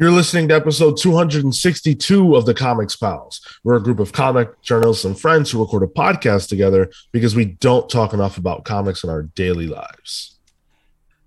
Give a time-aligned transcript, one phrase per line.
[0.00, 3.46] You're listening to episode 262 of the Comics Pals.
[3.62, 7.44] We're a group of comic journalists and friends who record a podcast together because we
[7.44, 10.38] don't talk enough about comics in our daily lives.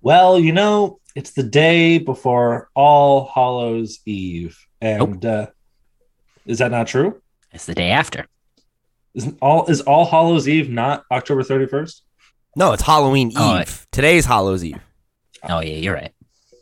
[0.01, 4.57] Well, you know, it's the day before All Hallows Eve.
[4.81, 5.51] And uh,
[6.47, 7.21] is that not true?
[7.51, 8.25] It's the day after.
[9.13, 12.01] Isn't all is All Hallows Eve not October 31st?
[12.55, 13.37] No, it's Halloween Eve.
[13.37, 14.81] Oh, Today's Hallows Eve.
[15.47, 16.11] Oh yeah, you're right.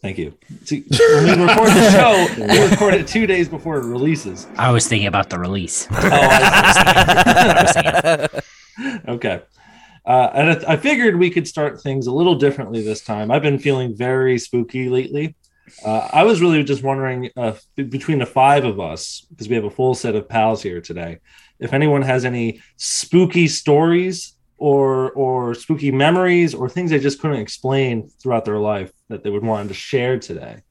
[0.02, 0.34] Thank you.
[0.64, 4.48] See, when we record the show, we record it two days before it releases.
[4.58, 5.88] I was thinking about the release.
[5.92, 7.62] Oh, I
[9.08, 9.42] okay.
[10.04, 13.30] Uh, and I, I figured we could start things a little differently this time.
[13.30, 15.36] I've been feeling very spooky lately.
[15.86, 19.66] Uh, I was really just wondering uh, between the five of us, because we have
[19.66, 21.20] a full set of pals here today,
[21.60, 27.40] if anyone has any spooky stories or or spooky memories or things they just couldn't
[27.40, 30.62] explain throughout their life that they would want to share today.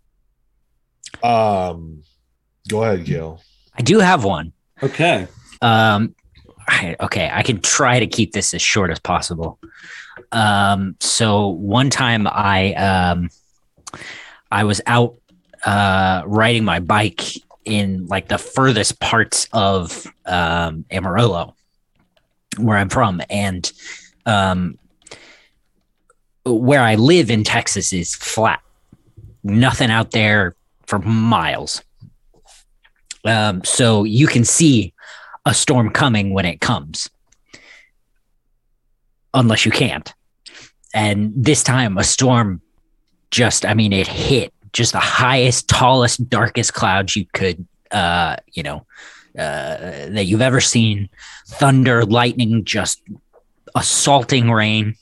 [1.25, 2.05] Um,
[2.69, 3.43] go ahead, Cale.
[3.77, 4.53] I do have one.
[4.81, 5.27] Okay.
[5.61, 6.15] Um,
[6.69, 9.59] I- okay, I can try to keep this as short as possible.
[10.31, 13.29] Um, so one time I um,
[14.53, 15.17] I was out
[15.67, 17.23] uh, riding my bike
[17.65, 21.57] in like the furthest parts of um, Amarillo,
[22.59, 23.71] where I'm from, and
[24.27, 24.79] um,
[26.45, 28.61] where I live in Texas is flat,
[29.43, 30.55] nothing out there
[30.87, 31.83] for miles.
[33.25, 34.93] Um, so you can see
[35.45, 37.11] a storm coming when it comes,
[39.35, 40.13] unless you can't.
[40.93, 42.61] And this time, a storm
[43.31, 48.63] just, I mean, it hit just the highest, tallest, darkest clouds you could, uh, you
[48.63, 48.87] know,
[49.39, 51.09] uh, that you've ever seen.
[51.47, 53.03] Thunder, lightning, just
[53.75, 54.97] assaulting rain.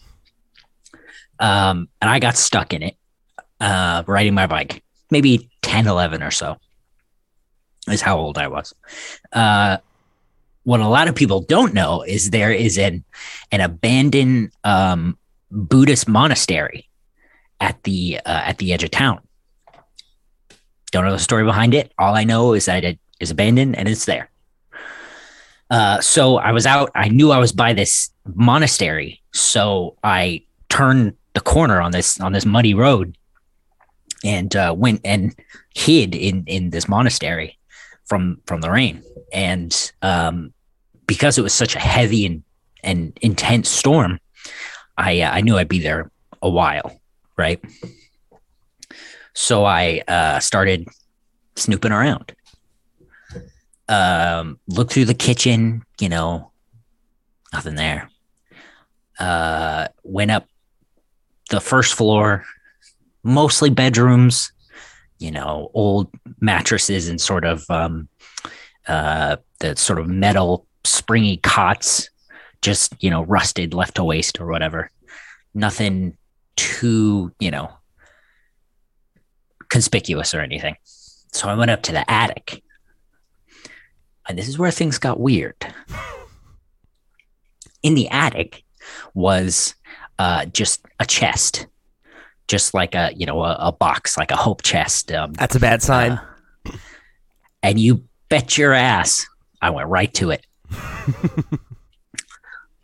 [1.39, 2.97] Um, and I got stuck in it,
[3.61, 6.57] uh, riding my bike, maybe 10, 11 or so
[7.91, 8.75] is how old I was.
[9.33, 9.79] Uh,
[10.65, 13.05] what a lot of people don't know is there is an
[13.51, 15.17] an abandoned um,
[15.51, 16.89] Buddhist monastery
[17.61, 19.21] at the uh, at the edge of town.
[20.91, 21.93] Don't know the story behind it.
[21.99, 24.31] All I know is that it is abandoned and it's there.
[25.71, 26.91] Uh, so I was out.
[26.95, 32.33] I knew I was by this monastery, so I turned the corner on this on
[32.33, 33.17] this muddy road
[34.25, 35.35] and uh, went and
[35.75, 37.59] hid in in this monastery
[38.07, 39.03] from from the rain.
[39.33, 40.55] And um,
[41.07, 42.43] because it was such a heavy and
[42.83, 44.19] and intense storm,
[44.97, 46.99] I uh, I knew I'd be there a while,
[47.37, 47.63] right?
[49.35, 50.89] So I uh, started
[51.57, 52.35] snooping around.
[53.89, 56.51] Um, looked through the kitchen, you know,
[57.53, 58.11] nothing there.
[59.19, 60.47] Uh, went up
[61.51, 62.45] the first floor,
[63.23, 64.53] mostly bedrooms,
[65.19, 66.11] you know, old
[66.41, 68.09] mattresses and sort of um,
[68.87, 72.11] uh, the sort of metal springy cots,
[72.63, 74.91] just you know, rusted, left to waste or whatever.
[75.55, 76.17] Nothing
[76.57, 77.71] too, you know,
[79.69, 80.77] conspicuous or anything.
[81.33, 82.63] So I went up to the attic,
[84.29, 85.57] and this is where things got weird.
[87.83, 88.63] In the attic
[89.15, 89.75] was
[90.19, 91.67] uh, just a chest,
[92.47, 95.11] just like a you know a, a box, like a hope chest.
[95.13, 96.13] Um, That's a bad sign.
[96.13, 96.73] uh,
[97.63, 99.27] and you bet your ass
[99.61, 100.47] I went right to it.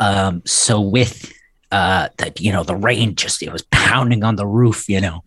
[0.00, 1.32] um, so with
[1.70, 5.24] uh, the you know the rain just it was pounding on the roof, you know,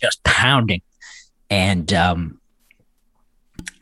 [0.00, 0.82] just pounding,
[1.50, 2.37] and um,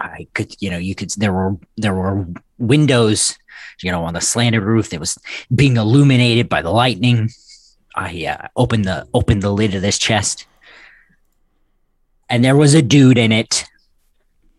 [0.01, 2.27] I could you know you could there were there were
[2.59, 3.37] windows
[3.83, 5.19] you know on the slanted roof that was
[5.55, 7.31] being illuminated by the lightning.
[7.95, 10.47] I uh, opened the opened the lid of this chest,
[12.29, 13.65] and there was a dude in it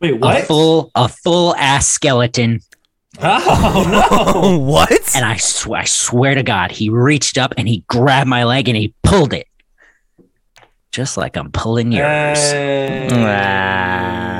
[0.01, 0.43] Wait, a what?
[0.45, 2.61] full a full ass skeleton
[3.19, 4.57] Oh no!
[4.63, 5.15] what?
[5.15, 8.67] and I, sw- I swear to god he reached up and he grabbed my leg
[8.67, 9.47] and he pulled it
[10.91, 13.07] just like i'm pulling yours Hey.
[13.12, 14.37] Ah.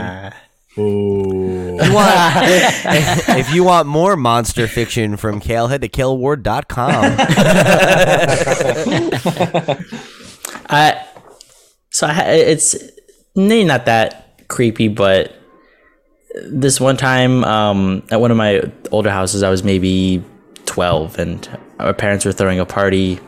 [0.78, 1.78] Ooh.
[1.82, 2.46] You want-
[3.40, 7.16] if you want more monster fiction from Cale, head to kaleward.com.
[10.70, 11.04] I
[11.92, 12.76] so I, it's
[13.36, 15.34] maybe not that creepy, but
[16.44, 20.24] this one time um, at one of my older houses, I was maybe
[20.66, 21.48] twelve, and
[21.80, 23.20] our parents were throwing a party,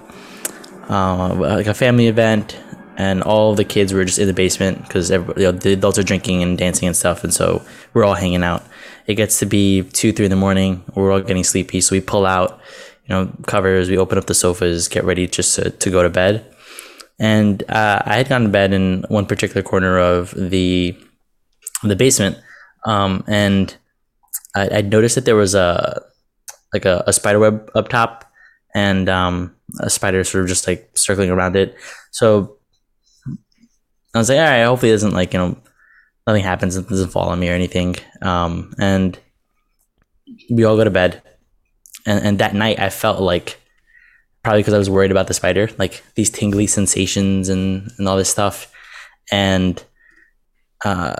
[0.89, 2.57] uh, like a family event,
[2.99, 6.03] and all the kids were just in the basement because you know, the adults are
[6.03, 7.63] drinking and dancing and stuff, and so
[7.95, 8.63] we're all hanging out.
[9.07, 10.83] It gets to be two, three in the morning.
[10.93, 12.61] We're all getting sleepy, so we pull out,
[13.05, 13.89] you know, covers.
[13.89, 16.45] We open up the sofas, get ready just to, to go to bed
[17.19, 20.97] and uh, I had gone to bed in one particular corner of the
[21.83, 22.37] the basement,
[22.85, 23.75] um, and
[24.55, 26.01] I, I noticed that there was a
[26.73, 28.25] like a, a spider web up top,
[28.73, 31.75] and um, a spider sort of just like circling around it.
[32.11, 32.57] So
[34.13, 35.57] I was like, all right, hopefully it doesn't like you know
[36.25, 37.95] nothing happens, it doesn't fall on me or anything.
[38.21, 39.17] Um, and
[40.49, 41.21] we all go to bed,
[42.05, 43.59] and and that night I felt like
[44.43, 48.17] probably because I was worried about the spider, like these tingly sensations and and all
[48.17, 48.71] this stuff,
[49.31, 49.83] and
[50.85, 51.15] uh,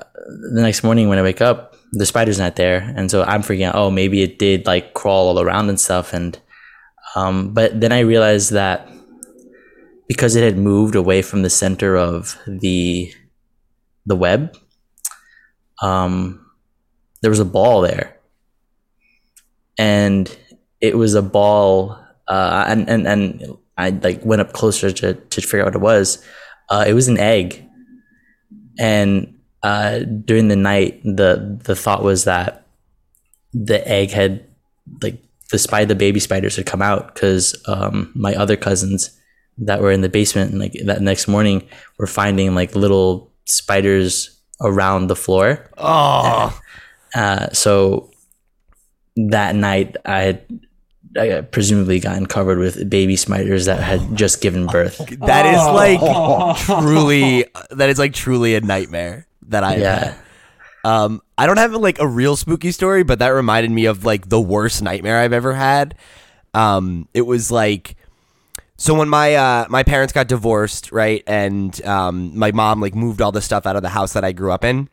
[0.54, 3.68] the next morning when I wake up, the spider's not there, and so I'm freaking
[3.68, 3.76] out.
[3.76, 6.40] Oh, maybe it did like crawl all around and stuff, and
[7.16, 8.90] um, but then I realized that
[10.10, 13.14] because it had moved away from the center of the
[14.06, 14.58] the web,
[15.82, 16.44] um,
[17.22, 18.18] there was a ball there,
[19.78, 20.36] and
[20.82, 21.98] it was a ball,
[22.28, 25.82] uh, and and and I like went up closer to to figure out what it
[25.82, 26.26] was.
[26.70, 27.64] Uh, it was an egg,
[28.80, 32.66] and uh, during the night, the the thought was that
[33.54, 34.44] the egg had
[35.04, 39.19] like the spider, the baby spiders had come out because um, my other cousins
[39.60, 41.68] that were in the basement and like that next morning
[41.98, 45.70] were finding like little spiders around the floor.
[45.78, 46.58] Oh,
[47.16, 48.12] Uh, so
[49.16, 50.46] that night, I had
[51.18, 54.98] I had presumably gotten covered with baby spiders that had just given birth.
[55.26, 55.74] that is Oh.
[55.74, 57.46] like truly.
[57.72, 60.00] That is like truly a nightmare that I Yeah.
[60.00, 60.16] had.
[60.86, 64.30] Um, I don't have like a real spooky story, but that reminded me of like
[64.30, 65.96] the worst nightmare I've ever had.
[66.54, 67.96] Um, it was like
[68.80, 73.22] so when my uh, my parents got divorced, right, and um, my mom like moved
[73.22, 74.88] all the stuff out of the house that I grew up in,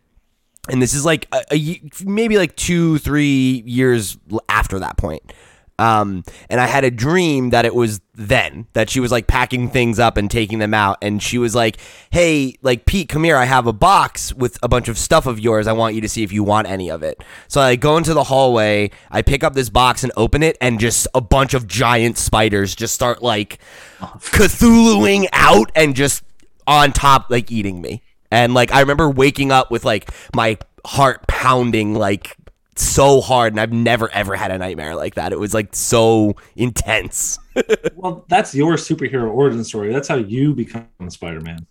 [0.69, 4.19] and this is like a, a maybe like two three years
[4.49, 5.33] after that point.
[5.79, 9.69] Um, and I had a dream that it was then that she was like packing
[9.69, 11.77] things up and taking them out, and she was like,
[12.11, 13.37] "Hey, like Pete, come here.
[13.37, 15.67] I have a box with a bunch of stuff of yours.
[15.67, 18.15] I want you to see if you want any of it." So I go into
[18.15, 21.67] the hallway, I pick up this box and open it, and just a bunch of
[21.67, 23.59] giant spiders just start like
[24.01, 26.23] Cthulhuing out and just
[26.67, 28.03] on top, like eating me.
[28.31, 32.37] And like I remember waking up with like my heart pounding like
[32.83, 35.33] so hard, and I've never ever had a nightmare like that.
[35.33, 37.39] It was like so intense.
[37.95, 39.91] Well, that's your superhero origin story.
[39.91, 41.67] That's how you become Spider-Man.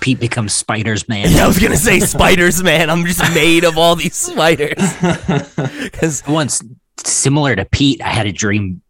[0.00, 1.26] Pete becomes Spiders Man.
[1.42, 2.90] I was gonna say spiders, man.
[2.90, 4.78] I'm just made of all these spiders.
[5.82, 6.62] Because Once,
[7.04, 8.82] similar to Pete, I had a dream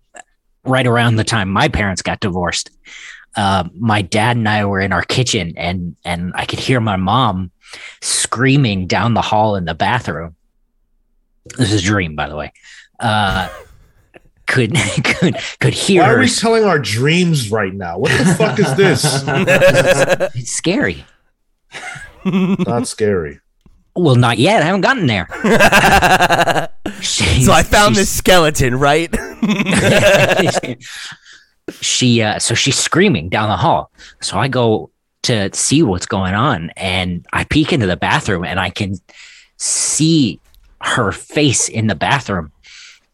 [0.65, 2.71] right around the time my parents got divorced.
[3.37, 6.97] Uh, my dad and I were in our kitchen, and and I could hear my
[6.97, 7.51] mom
[8.01, 10.35] screaming down the hall in the bathroom.
[11.57, 12.53] This is a dream, by the way.
[12.99, 13.49] Uh,
[14.47, 14.75] could
[15.05, 17.99] could could hear Why are we telling our dreams right now?
[17.99, 19.25] What the fuck is this?
[20.35, 21.05] It's scary.
[22.25, 23.41] Not scary.
[23.95, 24.63] Well, not yet.
[24.63, 25.29] I haven't gotten there.
[27.03, 29.15] So I found this skeleton, right?
[31.81, 33.91] she uh so she's screaming down the hall
[34.21, 34.91] so i go
[35.23, 38.95] to see what's going on and i peek into the bathroom and i can
[39.59, 40.41] see
[40.81, 42.53] her face in the bathroom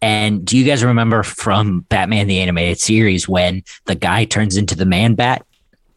[0.03, 4.75] and do you guys remember from batman the animated series when the guy turns into
[4.75, 5.45] the man bat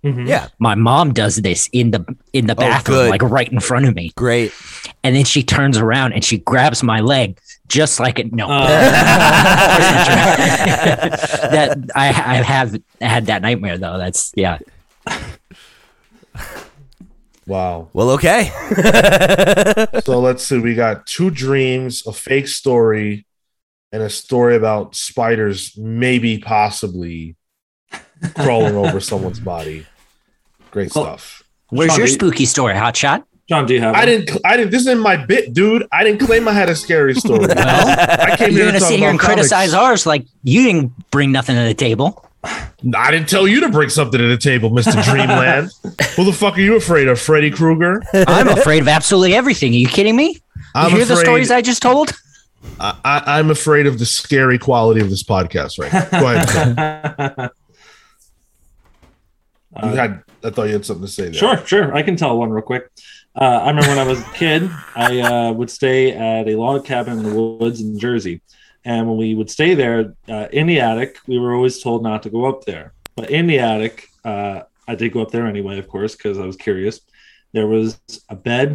[0.03, 0.27] Mhm.
[0.27, 3.09] yeah, my mom does this in the in the bathroom good.
[3.09, 4.53] like right in front of me great.
[5.03, 8.67] and then she turns around and she grabs my leg just like it no Oh.
[11.51, 13.97] that I, I have had that nightmare though.
[13.97, 14.59] That's yeah.
[17.47, 17.89] Wow.
[17.93, 18.51] Well, okay.
[20.03, 20.59] So let's see.
[20.59, 23.25] We got two dreams, a fake story,
[23.91, 27.35] and a story about spiders maybe possibly
[28.35, 29.85] crawling over someone's body.
[30.71, 31.43] Great Well, stuff.
[31.69, 33.23] Where's Sean, your spooky story, Hotshot?
[33.49, 33.95] Sean, do you have?
[33.95, 34.07] I one?
[34.07, 34.41] didn't.
[34.45, 34.71] I didn't.
[34.71, 35.87] This isn't my bit, dude.
[35.91, 37.47] I didn't claim I had a scary story.
[37.47, 39.35] Well, I came You're here to gonna talk sit here and comics.
[39.49, 42.26] criticize ours like you didn't bring nothing to the table.
[42.43, 45.71] I didn't tell you to bring something to the table, Mister Dreamland.
[46.15, 48.01] Who the fuck are you afraid of, Freddy Krueger?
[48.13, 49.73] I'm afraid of absolutely everything.
[49.73, 50.29] Are you kidding me?
[50.33, 52.11] You I'm hear the stories I just told?
[52.79, 56.19] I, I, I'm afraid of the scary quality of this podcast right now.
[56.19, 57.51] Go ahead.
[59.83, 61.33] You had, I thought you had something to say there.
[61.33, 61.95] Sure, sure.
[61.95, 62.89] I can tell one real quick.
[63.35, 66.83] Uh, I remember when I was a kid, I uh, would stay at a log
[66.83, 68.41] cabin in the woods in Jersey.
[68.87, 69.99] And when we would stay there
[70.35, 72.87] uh, in the attic, we were always told not to go up there.
[73.17, 76.45] But in the attic, uh, I did go up there anyway, of course, because I
[76.45, 76.95] was curious.
[77.55, 78.69] There was a bed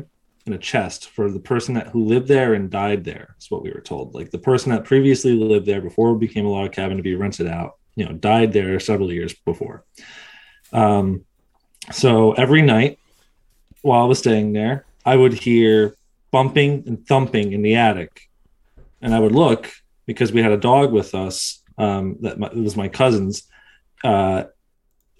[0.45, 3.27] and a chest for the person that who lived there and died there.
[3.41, 4.15] Is what we were told.
[4.15, 7.15] Like the person that previously lived there before it became a log cabin to be
[7.25, 9.85] rented out, you know, died there several years before.
[10.73, 11.25] Um,
[11.91, 12.99] So every night
[13.83, 15.97] while I was staying there, I would hear
[16.31, 18.13] bumping and thumping in the attic.
[19.01, 19.71] And I would look
[20.07, 23.45] because we had a dog with us um, that my, was my cousin's.
[24.05, 24.45] Uh,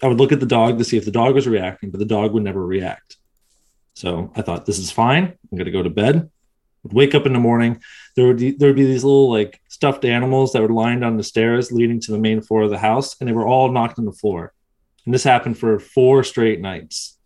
[0.01, 2.05] I would look at the dog to see if the dog was reacting, but the
[2.05, 3.17] dog would never react.
[3.93, 5.25] So I thought, this is fine.
[5.25, 6.29] I'm going to go to bed.
[6.83, 7.81] Would wake up in the morning.
[8.15, 11.15] There would be, there would be these little like stuffed animals that were lined on
[11.15, 13.99] the stairs leading to the main floor of the house, and they were all knocked
[13.99, 14.53] on the floor.
[15.05, 17.17] And this happened for four straight nights.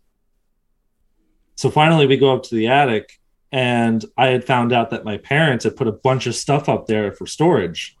[1.56, 3.18] So finally, we go up to the attic,
[3.50, 6.86] and I had found out that my parents had put a bunch of stuff up
[6.86, 7.96] there for storage.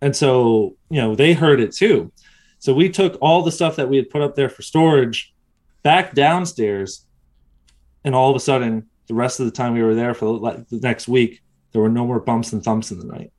[0.00, 2.12] And so, you know, they heard it too.
[2.60, 5.34] So we took all the stuff that we had put up there for storage
[5.82, 7.04] back downstairs.
[8.04, 10.32] And all of a sudden, the rest of the time we were there for the,
[10.32, 13.32] like, the next week, there were no more bumps and thumps in the night.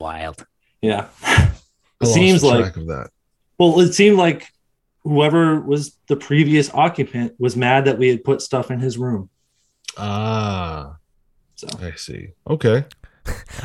[0.00, 0.46] Wild.
[0.80, 1.08] Yeah.
[2.00, 3.10] It seems like of that.
[3.58, 4.46] Well, it seemed like
[5.02, 9.28] whoever was the previous occupant was mad that we had put stuff in his room.
[9.98, 10.96] Ah,
[11.56, 12.28] So I see.
[12.48, 12.84] Okay.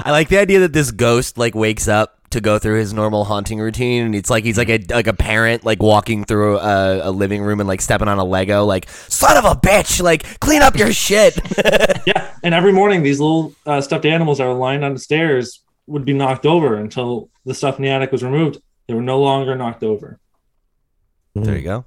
[0.04, 3.24] I like the idea that this ghost like wakes up to go through his normal
[3.26, 7.10] haunting routine, and it's like he's like a like a parent like walking through a,
[7.10, 10.40] a living room and like stepping on a Lego, like son of a bitch, like
[10.40, 11.40] clean up your shit.
[12.08, 15.62] yeah, and every morning these little uh, stuffed animals that were lying on the stairs
[15.88, 18.58] would be knocked over until the stuff in the attic was removed.
[18.88, 20.20] They were no longer knocked over.
[21.36, 21.86] there you go.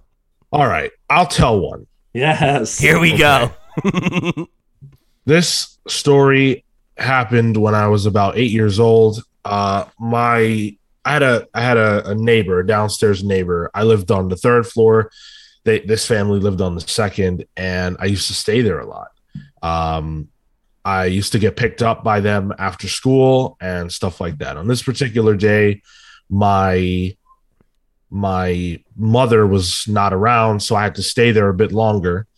[0.53, 0.93] All right.
[1.11, 1.87] I'll tell one.
[2.15, 2.79] Yes.
[2.79, 3.53] Here we go.
[5.26, 6.64] This story
[6.97, 9.23] happened when I was about eight years old.
[9.45, 13.71] Uh, my I had a I had a, a neighbor, a downstairs neighbor.
[13.75, 15.11] I lived on the third floor.
[15.64, 19.09] They, this family lived on the second, and I used to stay there a lot.
[19.62, 20.28] Um,
[20.85, 24.56] I used to get picked up by them after school and stuff like that.
[24.56, 25.83] On this particular day,
[26.30, 27.16] my
[28.11, 32.28] my mother was not around, so I had to stay there a bit longer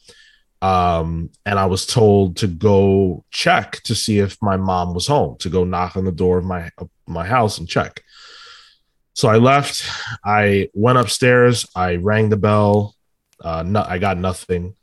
[0.60, 5.36] um, and I was told to go check to see if my mom was home,
[5.38, 8.02] to go knock on the door of my of my house and check.
[9.14, 9.88] So I left.
[10.24, 11.66] I went upstairs.
[11.74, 12.94] I rang the bell.
[13.42, 14.74] Uh, no, I got nothing,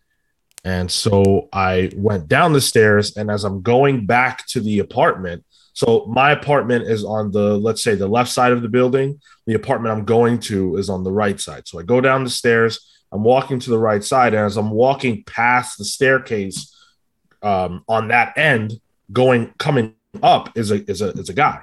[0.63, 3.17] and so I went down the stairs.
[3.17, 7.83] And as I'm going back to the apartment, so my apartment is on the let's
[7.83, 9.19] say the left side of the building.
[9.45, 11.67] The apartment I'm going to is on the right side.
[11.67, 12.79] So I go down the stairs.
[13.11, 16.75] I'm walking to the right side, and as I'm walking past the staircase
[17.41, 18.73] um, on that end,
[19.11, 19.93] going coming
[20.23, 21.61] up is a is a is a guy.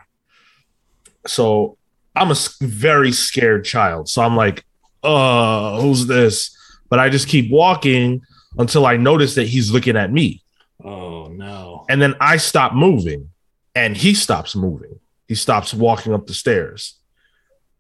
[1.27, 1.77] So
[2.17, 4.09] I'm a very scared child.
[4.09, 4.65] So I'm like,
[5.03, 6.57] uh, who's this?
[6.89, 8.23] But I just keep walking
[8.59, 10.43] until I notice that he's looking at me,
[10.85, 11.87] Oh no.
[11.89, 13.31] and then I stop moving,
[13.75, 15.01] and he stops moving.
[15.27, 16.99] He stops walking up the stairs.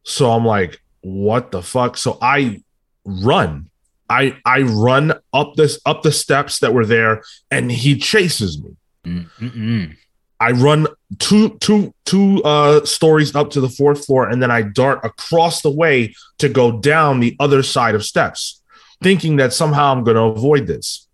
[0.04, 1.96] So I'm like, what the fuck?
[1.98, 2.62] So I
[3.04, 3.70] run.
[4.08, 8.76] I I run up this up the steps that were there and he chases me.
[9.04, 9.96] Mm-mm.
[10.38, 10.86] I run
[11.18, 15.62] two two two uh stories up to the fourth floor and then I dart across
[15.62, 18.60] the way to go down the other side of steps,
[19.02, 21.08] thinking that somehow I'm going to avoid this.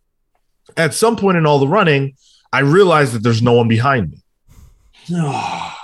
[0.77, 2.15] At some point in all the running,
[2.53, 4.19] I realize that there's no one behind me.
[5.09, 5.71] No.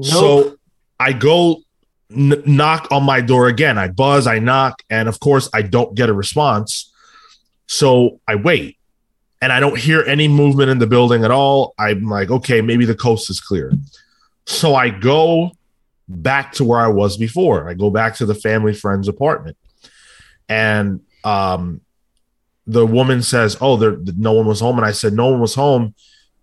[0.00, 0.56] So
[1.00, 1.62] I go
[2.10, 3.78] n- knock on my door again.
[3.78, 6.92] I buzz, I knock, and of course, I don't get a response.
[7.66, 8.78] So I wait
[9.42, 11.74] and I don't hear any movement in the building at all.
[11.78, 13.72] I'm like, okay, maybe the coast is clear.
[14.46, 15.52] So I go
[16.08, 17.68] back to where I was before.
[17.68, 19.56] I go back to the family friend's apartment.
[20.48, 21.82] And um,
[22.66, 24.78] the woman says, Oh, there no one was home.
[24.78, 25.94] And I said, No one was home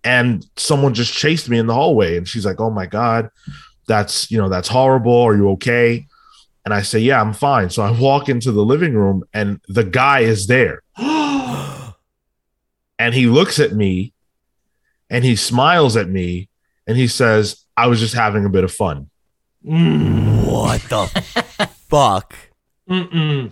[0.06, 3.28] and someone just chased me in the hallway and she's like oh my god
[3.86, 6.06] that's you know that's horrible are you okay
[6.64, 9.84] and i say yeah i'm fine so i walk into the living room and the
[9.84, 10.82] guy is there
[12.98, 14.12] and he looks at me
[15.10, 16.48] and he smiles at me
[16.86, 19.08] and he says i was just having a bit of fun
[19.62, 21.06] what the
[21.88, 22.34] fuck?
[22.88, 23.50] Mm-mm.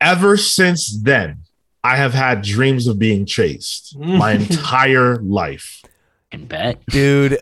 [0.00, 1.40] ever since then
[1.82, 5.82] i have had dreams of being chased my entire life
[6.30, 6.84] Can bet.
[6.86, 7.38] Dude,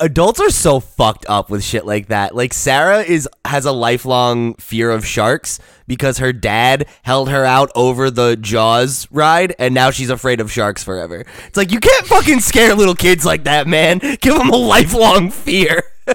[0.00, 2.34] adults are so fucked up with shit like that.
[2.34, 7.70] Like Sarah is has a lifelong fear of sharks because her dad held her out
[7.74, 11.24] over the Jaws ride and now she's afraid of sharks forever.
[11.46, 13.98] It's like you can't fucking scare little kids like that, man.
[13.98, 15.82] Give them a lifelong fear.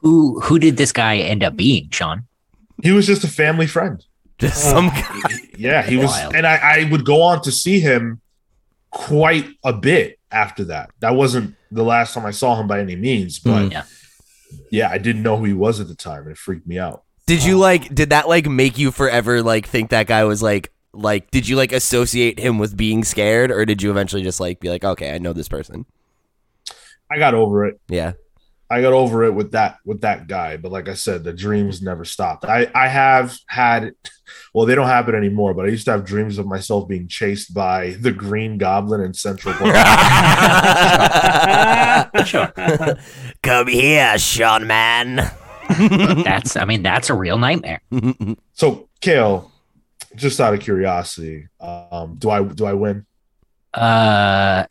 [0.00, 2.26] Who who did this guy end up being, Sean?
[2.82, 4.04] he was just a family friend
[4.38, 5.30] Just some um, guy.
[5.56, 6.34] Yeah, he was, Wild.
[6.34, 8.20] and I, I would go on to see him
[8.92, 10.90] quite a bit after that.
[11.00, 13.72] That wasn't the last time I saw him by any means, but mm.
[13.72, 13.84] Yeah.
[14.70, 17.02] yeah, I didn't know who he was at the time, and it freaked me out.
[17.26, 17.92] Did you um, like?
[17.92, 21.30] Did that like make you forever like think that guy was like like?
[21.30, 24.68] Did you like associate him with being scared, or did you eventually just like be
[24.68, 25.86] like, okay, I know this person?
[27.10, 27.80] I got over it.
[27.88, 28.12] Yeah.
[28.72, 30.56] I got over it with that with that guy.
[30.56, 32.46] But like I said, the dreams never stopped.
[32.46, 33.92] I I have had,
[34.54, 35.52] well, they don't happen anymore.
[35.52, 39.12] But I used to have dreams of myself being chased by the Green Goblin in
[39.12, 39.74] Central Park.
[43.42, 45.30] Come here, Sean man.
[45.68, 47.82] That's I mean that's a real nightmare.
[48.54, 49.52] so, Cale,
[50.16, 53.04] just out of curiosity, um, do I do I win?
[53.74, 54.64] Uh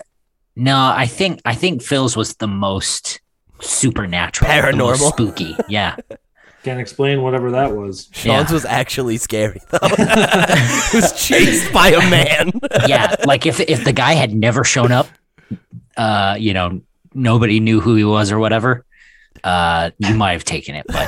[0.56, 3.21] no, I think I think Phil's was the most
[3.62, 5.10] supernatural, Paranormal.
[5.12, 5.56] spooky.
[5.70, 5.96] Yeah.
[6.64, 8.08] Can't explain whatever that was.
[8.12, 8.54] Sean's Yeah.
[8.54, 9.88] was actually scary though.
[9.98, 12.52] he was chased by a man.
[12.88, 15.08] yeah, like if if the guy had never shown up,
[15.98, 16.82] uh, you know,
[17.16, 18.86] nobody knew who he was or whatever.
[19.44, 21.08] Uh, you might have taken it, but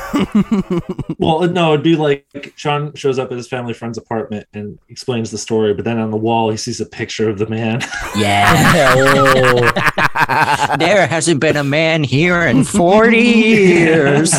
[1.19, 5.29] Well, no, it'd be like Sean shows up at his family friend's apartment and explains
[5.29, 7.81] the story, but then on the wall he sees a picture of the man.
[8.17, 14.33] yeah, oh, there hasn't been a man here in forty years.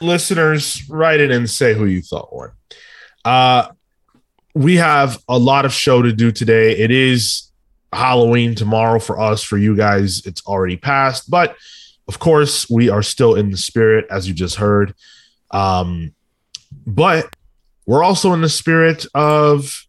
[0.00, 2.52] listeners, write in and say who you thought won.
[3.24, 3.68] Uh,
[4.54, 6.78] we have a lot of show to do today.
[6.78, 7.50] It is
[7.92, 9.42] Halloween tomorrow for us.
[9.42, 11.56] For you guys, it's already passed, but
[12.08, 14.94] of course, we are still in the spirit, as you just heard.
[15.50, 16.14] Um,
[16.86, 17.34] but
[17.86, 19.86] we're also in the spirit of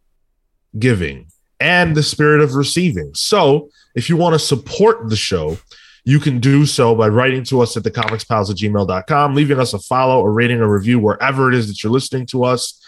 [0.77, 1.27] giving
[1.59, 3.13] and the spirit of receiving.
[3.15, 5.57] So, if you want to support the show,
[6.05, 9.79] you can do so by writing to us at thecomicspals at gmail.com, leaving us a
[9.79, 12.81] follow, a rating, a review, wherever it is that you're listening to us.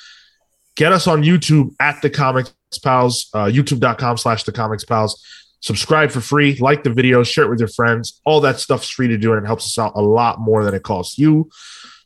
[0.75, 5.21] Get us on YouTube at the Comics Pals, uh, youtube.com slash the Comics Pals.
[5.61, 8.19] Subscribe for free, like the video, share it with your friends.
[8.25, 10.73] All that stuff's free to do, and it helps us out a lot more than
[10.73, 11.49] it costs you.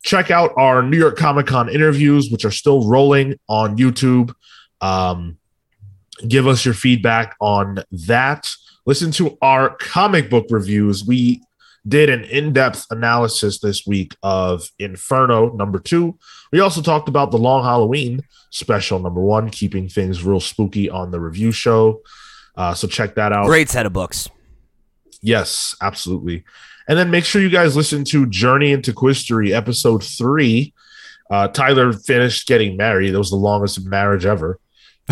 [0.02, 4.34] Check out our New York Comic Con interviews, which are still rolling on YouTube.
[4.80, 5.38] Um,
[6.28, 8.48] give us your feedback on that
[8.86, 11.04] listen to our comic book reviews.
[11.04, 11.42] We
[11.86, 16.18] did an in depth analysis this week of Inferno number two.
[16.50, 21.10] We also talked about the Long Halloween special number one, keeping things real spooky on
[21.10, 22.00] the review show.
[22.56, 23.46] Uh, so check that out.
[23.46, 24.28] Great set of books.
[25.20, 26.44] Yes, absolutely.
[26.88, 30.72] And then make sure you guys listen to Journey into Quistery episode three.
[31.30, 33.10] Uh, Tyler finished getting married.
[33.10, 34.60] That was the longest marriage ever,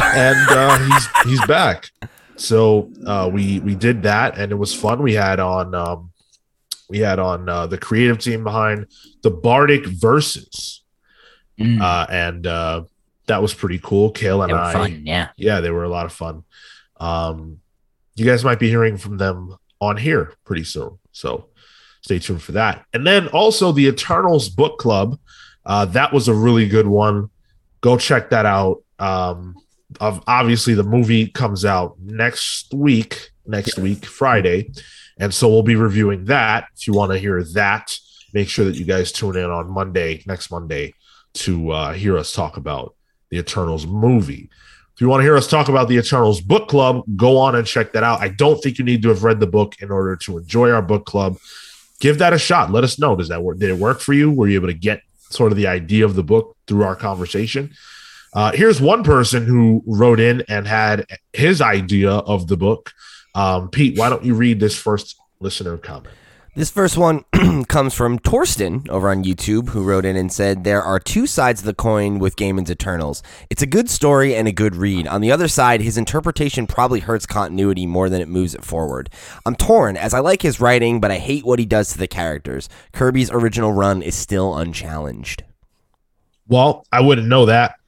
[0.01, 0.79] and uh,
[1.25, 1.91] he's he's back.
[2.37, 5.03] So uh, we we did that, and it was fun.
[5.03, 6.13] We had on um,
[6.89, 8.87] we had on uh, the creative team behind
[9.23, 10.83] the Bardic Verses,
[11.59, 12.83] Mm, uh, and uh,
[13.27, 14.11] that was pretty cool.
[14.11, 15.03] Cale and I, fun.
[15.07, 15.29] Yeah.
[15.37, 16.45] yeah, they were a lot of fun.
[16.99, 17.61] Um,
[18.15, 21.49] you guys might be hearing from them on here pretty soon, so
[22.03, 22.85] stay tuned for that.
[22.93, 25.19] And then also the Eternals book club,
[25.67, 27.31] uh, that was a really good one.
[27.81, 28.83] Go check that out.
[28.99, 29.57] Um,
[30.01, 34.71] of obviously the movie comes out next week, next week Friday,
[35.19, 36.67] and so we'll be reviewing that.
[36.77, 37.97] If you want to hear that,
[38.33, 40.95] make sure that you guys tune in on Monday, next Monday,
[41.35, 42.95] to uh, hear us talk about
[43.31, 44.51] the Eternals movie.
[44.95, 47.67] If you want to hear us talk about the Eternals book club, go on and
[47.67, 48.21] check that out.
[48.21, 50.83] I don't think you need to have read the book in order to enjoy our
[50.83, 51.37] book club.
[51.99, 52.71] Give that a shot.
[52.71, 53.17] Let us know.
[53.17, 53.59] Does that work?
[53.59, 54.31] Did it work for you?
[54.31, 57.75] Were you able to get sort of the idea of the book through our conversation?
[58.35, 62.93] Uh, here's one person who wrote in and had his idea of the book.
[63.35, 66.15] Um, Pete, why don't you read this first listener comment?
[66.57, 67.25] This first one
[67.69, 71.63] comes from Torsten over on YouTube, who wrote in and said, There are two sides
[71.63, 73.25] of the coin with Gaiman's Eternals.
[73.51, 75.09] It's a good story and a good read.
[75.09, 79.11] On the other side, his interpretation probably hurts continuity more than it moves it forward.
[79.45, 82.07] I'm torn, as I like his writing, but I hate what he does to the
[82.07, 82.69] characters.
[82.93, 85.43] Kirby's original run is still unchallenged.
[86.47, 87.81] Well, I wouldn't know that.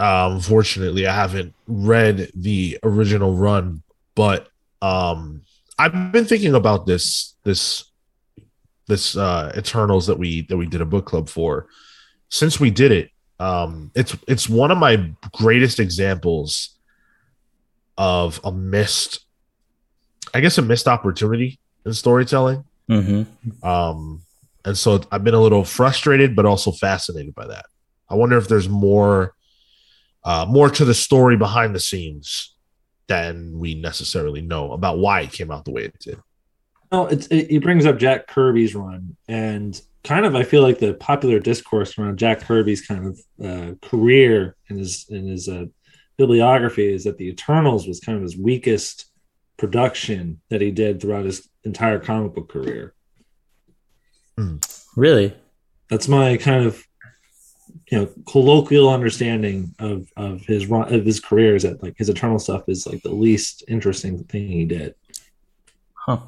[0.00, 3.84] Um, unfortunately, I haven't read the original run,
[4.16, 4.48] but
[4.82, 5.42] um,
[5.78, 7.89] I've been thinking about this this
[8.90, 11.66] this uh, Eternals that we that we did a book club for.
[12.28, 16.76] Since we did it, um, it's it's one of my greatest examples
[17.96, 19.20] of a missed,
[20.34, 22.64] I guess, a missed opportunity in storytelling.
[22.88, 23.22] hmm
[23.62, 24.22] Um,
[24.64, 27.66] and so I've been a little frustrated, but also fascinated by that.
[28.10, 29.34] I wonder if there's more,
[30.24, 32.54] uh, more to the story behind the scenes
[33.06, 36.18] than we necessarily know about why it came out the way it did.
[36.92, 40.78] No, it's, it, it brings up Jack Kirby's run, and kind of I feel like
[40.78, 45.66] the popular discourse around Jack Kirby's kind of uh, career and his in his uh,
[46.16, 49.06] bibliography is that the Eternals was kind of his weakest
[49.56, 52.94] production that he did throughout his entire comic book career.
[54.96, 55.34] Really?
[55.90, 56.82] That's my kind of
[57.90, 62.08] you know colloquial understanding of of his run of his career is that like his
[62.08, 64.94] Eternal stuff is like the least interesting thing he did.
[65.94, 66.20] Huh.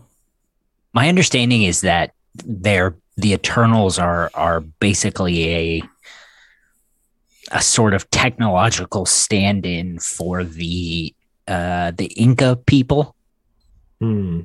[0.93, 5.83] My understanding is that they're the Eternals are are basically a
[7.51, 11.15] a sort of technological stand-in for the
[11.49, 13.15] uh the Inca people.
[14.01, 14.41] Hmm.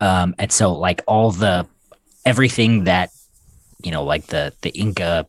[0.00, 1.66] Um and so like all the
[2.24, 3.10] everything that
[3.82, 5.26] you know like the the Inca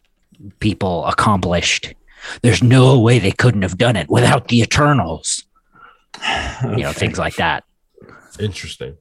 [0.59, 1.93] people accomplished
[2.41, 5.43] there's no way they couldn't have done it without the Eternals.
[6.63, 7.63] You know, things like that.
[8.39, 8.97] Interesting.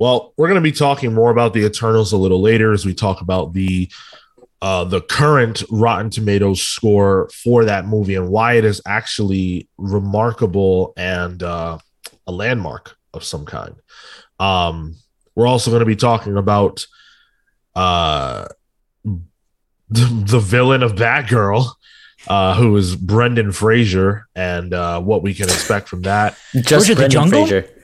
[0.00, 2.94] Well, we're going to be talking more about the Eternals a little later as we
[2.94, 3.90] talk about the
[4.62, 10.92] uh, the current Rotten Tomatoes score for that movie and why it is actually remarkable
[10.96, 11.78] and uh,
[12.26, 13.74] a landmark of some kind.
[14.38, 14.96] Um,
[15.34, 16.86] we're also going to be talking about
[17.74, 18.46] uh,
[19.04, 21.66] the, the villain of Batgirl,
[22.28, 26.38] uh, who is Brendan Fraser, and uh, what we can expect from that.
[26.54, 27.46] Just George the Brendan Jungle?
[27.46, 27.79] Fraser.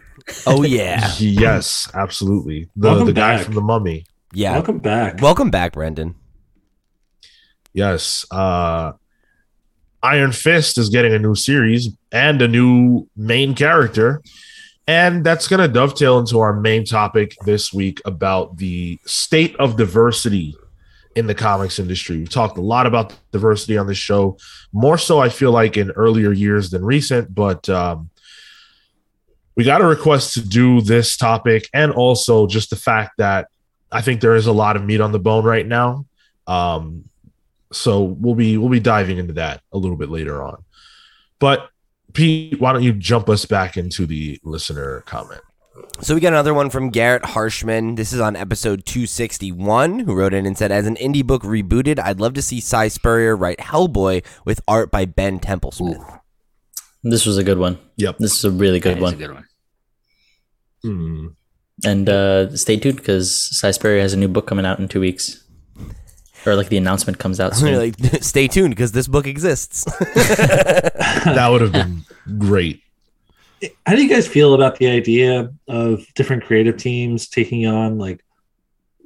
[0.47, 2.69] Oh yeah, Yes, absolutely.
[2.77, 3.45] The Welcome the guy back.
[3.45, 4.07] from the Mummy.
[4.33, 4.53] yeah.
[4.53, 5.21] Welcome back.
[5.21, 6.15] Welcome back, Brendan.
[7.73, 8.25] Yes.
[8.31, 8.93] Uh
[10.03, 14.23] Iron Fist is getting a new series and a new main character.
[14.87, 19.77] And that's going to dovetail into our main topic this week about the state of
[19.77, 20.55] diversity
[21.17, 22.19] in the comics industry.
[22.19, 24.37] We've talked a lot about diversity on this show,
[24.73, 28.11] more so, I feel like, in earlier years than recent, but um,
[29.57, 33.49] we got a request to do this topic and also just the fact that
[33.91, 36.05] I think there is a lot of meat on the bone right now.
[36.47, 37.09] Um,
[37.73, 40.63] so we'll be we'll be diving into that a little bit later on.
[41.39, 41.71] But
[42.13, 45.41] Pete, why don't you jump us back into the listener comment?
[46.01, 47.97] So we got another one from Garrett Harshman.
[47.97, 51.99] This is on episode 261, who wrote in and said, "As an indie book rebooted,
[51.99, 56.21] I'd love to see Si Spurrier write Hellboy with art by Ben Temple Templesmith."
[57.03, 57.79] This was a good one.
[57.97, 58.19] Yep.
[58.19, 59.17] This is a really good That is a one.
[59.19, 59.45] good one.
[60.83, 61.27] Hmm.
[61.85, 65.01] And uh, stay tuned because Si Spurrier has a new book coming out in two
[65.01, 65.43] weeks.
[66.47, 67.77] Or like the announcement comes out soon.
[67.77, 69.85] Like, stay tuned because this book exists.
[71.27, 72.03] That would have been
[72.39, 72.83] great.
[73.85, 78.25] How do you guys feel about the idea of different creative teams taking on like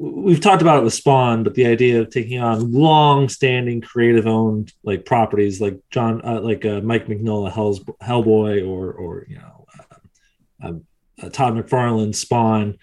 [0.03, 5.05] we've talked about it with Spawn, but the idea of taking on long-standing creative-owned like
[5.05, 10.67] properties, like John, uh, like uh, Mike Mignola, Hell's, Hellboy, or or you know uh,
[10.69, 10.85] um,
[11.23, 12.79] uh, Todd McFarlane, Spawn.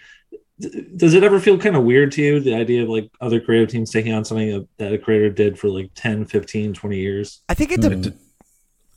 [0.59, 3.39] D- Does it ever feel kind of weird to you the idea of like other
[3.39, 6.97] creative teams taking on something that- that a creator did for like 10, 15, 20
[6.99, 7.41] years?
[7.49, 7.81] I think it.
[7.81, 8.13] De-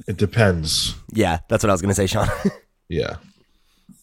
[0.09, 0.95] It depends.
[1.13, 2.29] yeah, that's what I was gonna say, Sean.
[2.89, 3.17] Yeah.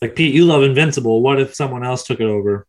[0.01, 1.21] Like Pete, you love Invincible.
[1.21, 2.65] What if someone else took it over?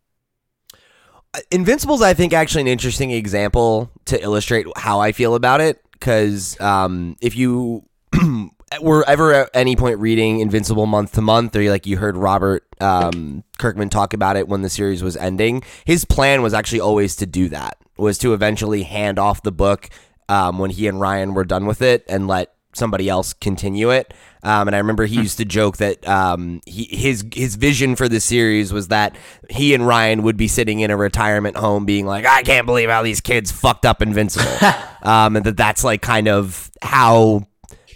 [1.51, 5.83] Invincible's, I think, actually an interesting example to illustrate how I feel about it.
[5.93, 7.85] Because um, if you
[8.81, 12.17] were ever at any point reading Invincible month to month, or you, like you heard
[12.17, 16.81] Robert um, Kirkman talk about it when the series was ending, his plan was actually
[16.81, 17.79] always to do that.
[17.97, 19.91] Was to eventually hand off the book
[20.29, 24.15] um, when he and Ryan were done with it and let somebody else continue it.
[24.43, 28.09] Um, and I remember he used to joke that um, he, his his vision for
[28.09, 29.17] the series was that
[29.51, 32.89] he and Ryan would be sitting in a retirement home, being like, "I can't believe
[32.89, 34.69] how these kids fucked up Invincible,"
[35.03, 37.49] um, and that that's like kind of how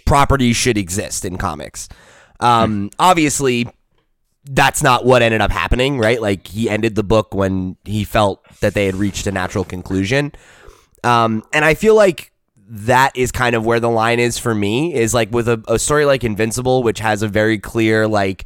[0.05, 1.87] properties should exist in comics.
[2.41, 3.69] Um, obviously,
[4.45, 6.21] that's not what ended up happening, right?
[6.21, 10.33] Like he ended the book when he felt that they had reached a natural conclusion.
[11.05, 12.32] Um, and I feel like
[12.69, 15.77] that is kind of where the line is for me is like with a, a
[15.77, 18.45] story like Invincible, which has a very clear like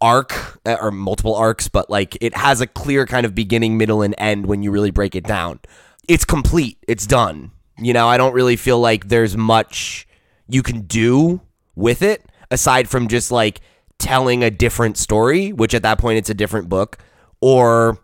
[0.00, 4.02] arc uh, or multiple arcs, but like it has a clear kind of beginning, middle,
[4.02, 5.60] and end when you really break it down.
[6.08, 6.78] It's complete.
[6.86, 7.52] It's done.
[7.78, 10.06] You know, I don't really feel like there's much
[10.48, 11.40] you can do
[11.76, 13.60] with it aside from just like
[13.98, 16.98] telling a different story, which at that point it's a different book,
[17.40, 17.98] or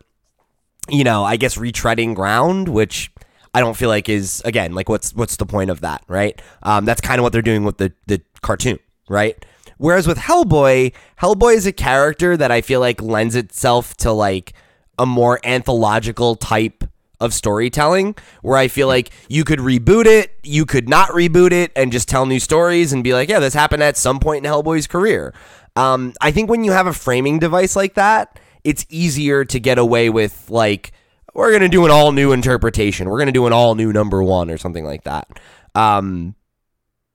[0.88, 3.11] you know, I guess retreading ground, which
[3.55, 6.40] I don't feel like is again like what's what's the point of that, right?
[6.64, 9.43] Um, that's kind of what they're doing with the the cartoon, right?
[9.79, 14.53] Whereas with Hellboy, Hellboy is a character that I feel like lends itself to like
[14.99, 16.85] a more anthological type
[17.21, 21.73] of storytelling where I feel like you could reboot it, you could not reboot it
[21.75, 24.51] and just tell new stories and be like, yeah, this happened at some point in
[24.51, 25.33] Hellboy's career.
[25.77, 29.79] Um, I think when you have a framing device like that, it's easier to get
[29.79, 30.93] away with like
[31.35, 33.09] we're gonna do an all new interpretation.
[33.09, 35.29] We're gonna do an all new number one or something like that.
[35.75, 36.37] Um,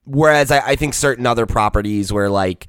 [0.06, 2.68] whereas I, I think certain other properties where like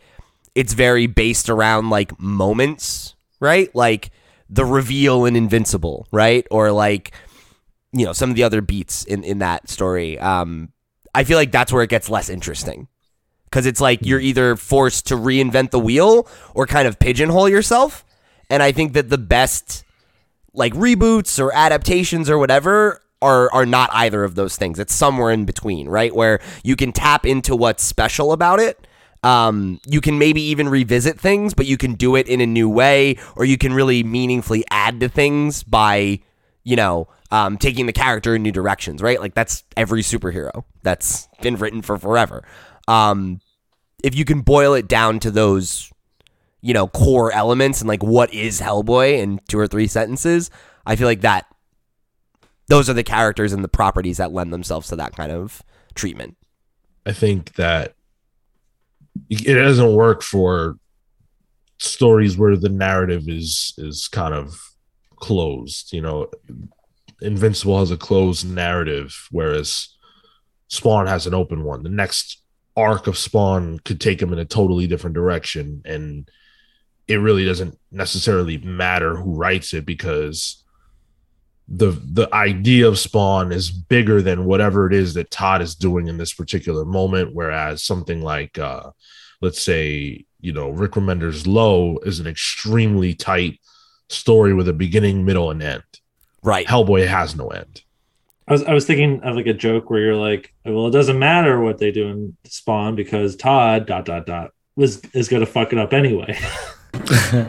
[0.54, 3.74] it's very based around like moments, right?
[3.74, 4.10] Like
[4.48, 6.46] the reveal in Invincible, right?
[6.50, 7.12] Or like
[7.92, 10.18] you know some of the other beats in in that story.
[10.18, 10.72] Um,
[11.12, 12.86] I feel like that's where it gets less interesting.
[13.50, 18.04] Cuz it's like you're either forced to reinvent the wheel or kind of pigeonhole yourself.
[18.48, 19.84] And I think that the best
[20.52, 24.78] like reboots or adaptations or whatever are are not either of those things.
[24.78, 26.14] It's somewhere in between, right?
[26.14, 28.86] Where you can tap into what's special about it.
[29.22, 32.70] Um, you can maybe even revisit things, but you can do it in a new
[32.70, 36.20] way, or you can really meaningfully add to things by,
[36.64, 39.20] you know, um, taking the character in new directions, right?
[39.20, 42.44] Like that's every superhero that's been written for forever.
[42.88, 43.40] Um,
[44.02, 45.92] if you can boil it down to those,
[46.62, 50.50] you know, core elements and like what is Hellboy in two or three sentences,
[50.86, 51.46] I feel like that
[52.70, 55.62] those are the characters and the properties that lend themselves to that kind of
[55.94, 56.36] treatment.
[57.04, 57.94] I think that
[59.28, 60.76] it doesn't work for
[61.78, 64.60] stories where the narrative is is kind of
[65.16, 65.92] closed.
[65.92, 66.30] You know,
[67.20, 69.88] Invincible has a closed narrative, whereas
[70.68, 71.82] Spawn has an open one.
[71.82, 72.40] The next
[72.76, 76.30] arc of Spawn could take him in a totally different direction, and
[77.10, 80.62] it really doesn't necessarily matter who writes it because
[81.66, 86.06] the the idea of Spawn is bigger than whatever it is that Todd is doing
[86.06, 87.34] in this particular moment.
[87.34, 88.90] Whereas something like, uh,
[89.40, 93.60] let's say, you know, Rick Remender's Low is an extremely tight
[94.08, 95.82] story with a beginning, middle, and end.
[96.42, 96.66] Right.
[96.66, 97.82] Hellboy has no end.
[98.46, 101.18] I was I was thinking of like a joke where you're like, well, it doesn't
[101.18, 105.72] matter what they do in Spawn because Todd dot dot dot was is gonna fuck
[105.72, 106.38] it up anyway.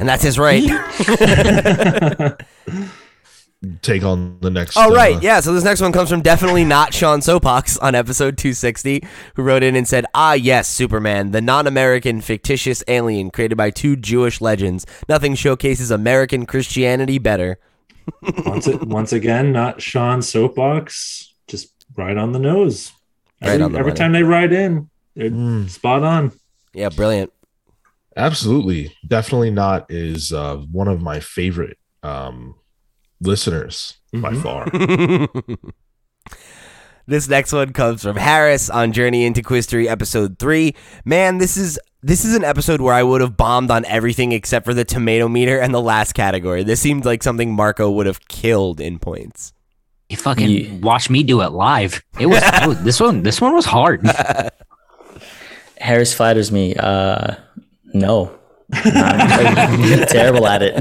[0.00, 0.62] And that's his right.
[3.82, 4.76] Take on the next.
[4.76, 5.16] Oh, right.
[5.16, 5.40] uh, Yeah.
[5.40, 9.02] So this next one comes from definitely not Sean Soapbox on episode 260,
[9.34, 13.70] who wrote in and said, Ah, yes, Superman, the non American fictitious alien created by
[13.70, 14.86] two Jewish legends.
[15.08, 17.58] Nothing showcases American Christianity better.
[18.46, 22.92] once it, once again, not Sean soapbox, just right on the nose.
[23.42, 25.68] Right Every, on the every time they ride in, they're Mm.
[25.68, 26.30] spot on.
[26.72, 27.32] Yeah, brilliant.
[28.18, 28.92] Absolutely.
[29.06, 32.56] Definitely not is uh, one of my favorite um,
[33.20, 34.42] listeners by Mhm.
[34.42, 35.62] far.
[37.06, 40.74] This next one comes from Harris on Journey into Quistery episode 3.
[41.06, 44.66] Man, this is this is an episode where I would have bombed on everything except
[44.66, 46.64] for the tomato meter and the last category.
[46.64, 49.54] This seemed like something Marco would have killed in points.
[50.10, 50.78] You fucking Yeah.
[50.80, 52.02] watch me do it live.
[52.20, 53.22] It was oh, this one.
[53.22, 54.02] This one was hard.
[55.78, 56.74] Harris flatters me.
[56.74, 57.36] Uh,
[57.94, 58.38] no,
[58.72, 60.74] I'm terrible at it.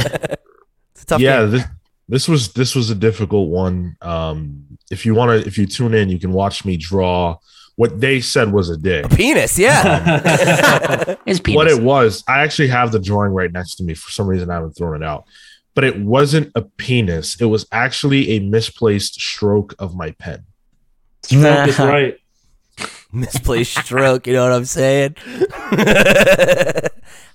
[0.92, 1.52] It's a tough yeah, game.
[1.52, 1.64] this,
[2.10, 3.98] this was this was a difficult one.
[4.02, 7.38] Um, if you want to, if you tune in, you can watch me draw
[7.78, 9.06] what they said was a dick.
[9.06, 11.16] A penis, yeah.
[11.26, 11.56] His penis.
[11.56, 13.94] What it was, I actually have the drawing right next to me.
[13.94, 15.26] For some reason, I haven't thrown it out.
[15.76, 17.40] But it wasn't a penis.
[17.40, 20.46] It was actually a misplaced stroke of my pen.
[21.22, 22.18] Stroke is right.
[23.12, 25.16] Misplaced stroke, you know what I'm saying?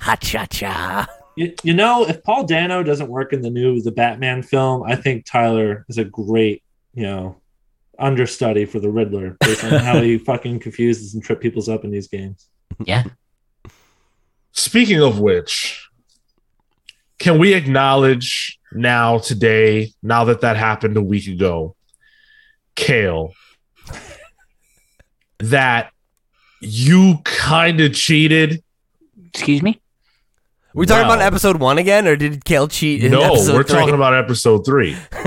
[0.03, 1.07] Ha cha cha.
[1.37, 4.97] You, you know, if Paul Dano doesn't work in the new the Batman film, I
[4.97, 7.37] think Tyler is a great, you know,
[8.01, 11.93] understudy for the Riddler based on how he fucking confuses and trip people's up in
[11.93, 12.49] these games.
[12.85, 13.05] yeah.
[14.51, 15.89] Speaking of which,
[17.21, 21.77] can we acknowledge now, today, now that that happened a week ago,
[22.75, 23.35] Cale,
[25.39, 25.93] that
[26.61, 28.65] you kind of cheated?
[29.29, 29.81] Excuse me.
[30.75, 31.15] We talking Wow.
[31.15, 33.79] about episode one again, or did Cale cheat in No, episode we're three?
[33.79, 34.97] talking about episode three.
[35.13, 35.27] and,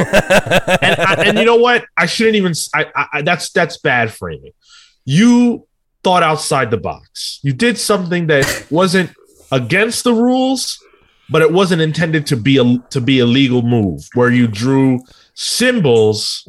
[1.00, 1.86] I, and you know what?
[1.96, 2.54] I shouldn't even.
[2.74, 4.52] I, I, I- that's that's bad framing.
[5.06, 5.68] You
[6.04, 7.40] thought outside the box.
[7.44, 9.12] You did something that wasn't
[9.52, 10.84] against the rules,
[11.30, 14.02] but it wasn't intended to be a to be a legal move.
[14.16, 15.02] Where you drew
[15.36, 16.48] symbols.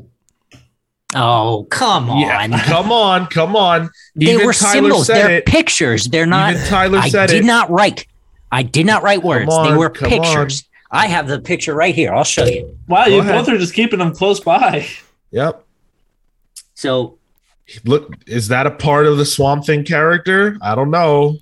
[1.15, 2.21] Oh come on.
[2.21, 3.91] Yeah, come on, come on.
[4.17, 5.07] they Even were Tyler symbols.
[5.07, 5.47] said They're it.
[5.47, 6.07] pictures.
[6.07, 6.55] They're not.
[6.55, 7.47] Even Tyler I said did it.
[7.47, 8.07] not write.
[8.51, 9.47] I did not write words.
[9.49, 10.65] they were come pictures.
[10.91, 12.15] I have the picture right here.
[12.15, 12.79] I'll show you.
[12.87, 13.35] Wow, Go you ahead.
[13.35, 14.87] both are just keeping them close by.
[15.33, 15.65] Yep.
[16.75, 17.19] So
[17.85, 20.57] Look, is that a part of the Swamp Thing character?
[20.63, 21.39] I don't know.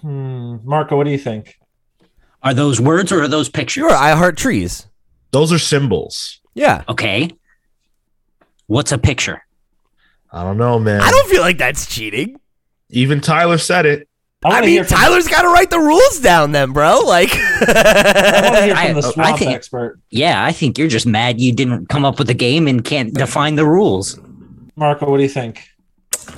[0.00, 0.58] Hmm.
[0.62, 1.58] Marco, what do you think?
[2.40, 3.80] are those words or are those pictures?
[3.82, 4.86] Sure, I heart trees.
[5.32, 6.40] Those are symbols.
[6.54, 6.84] Yeah.
[6.88, 7.30] Okay.
[8.68, 9.44] What's a picture?
[10.32, 11.00] I don't know, man.
[11.00, 12.38] I don't feel like that's cheating.
[12.90, 14.07] Even Tyler said it.
[14.44, 17.00] I, I mean, from, Tyler's got to write the rules down, then, bro.
[17.00, 19.98] Like, I want to hear I- from the I Swamp Thing- expert.
[20.10, 23.12] Yeah, I think you're just mad you didn't come up with a game and can't
[23.12, 24.18] define the rules.
[24.76, 25.64] Marco, what do you think?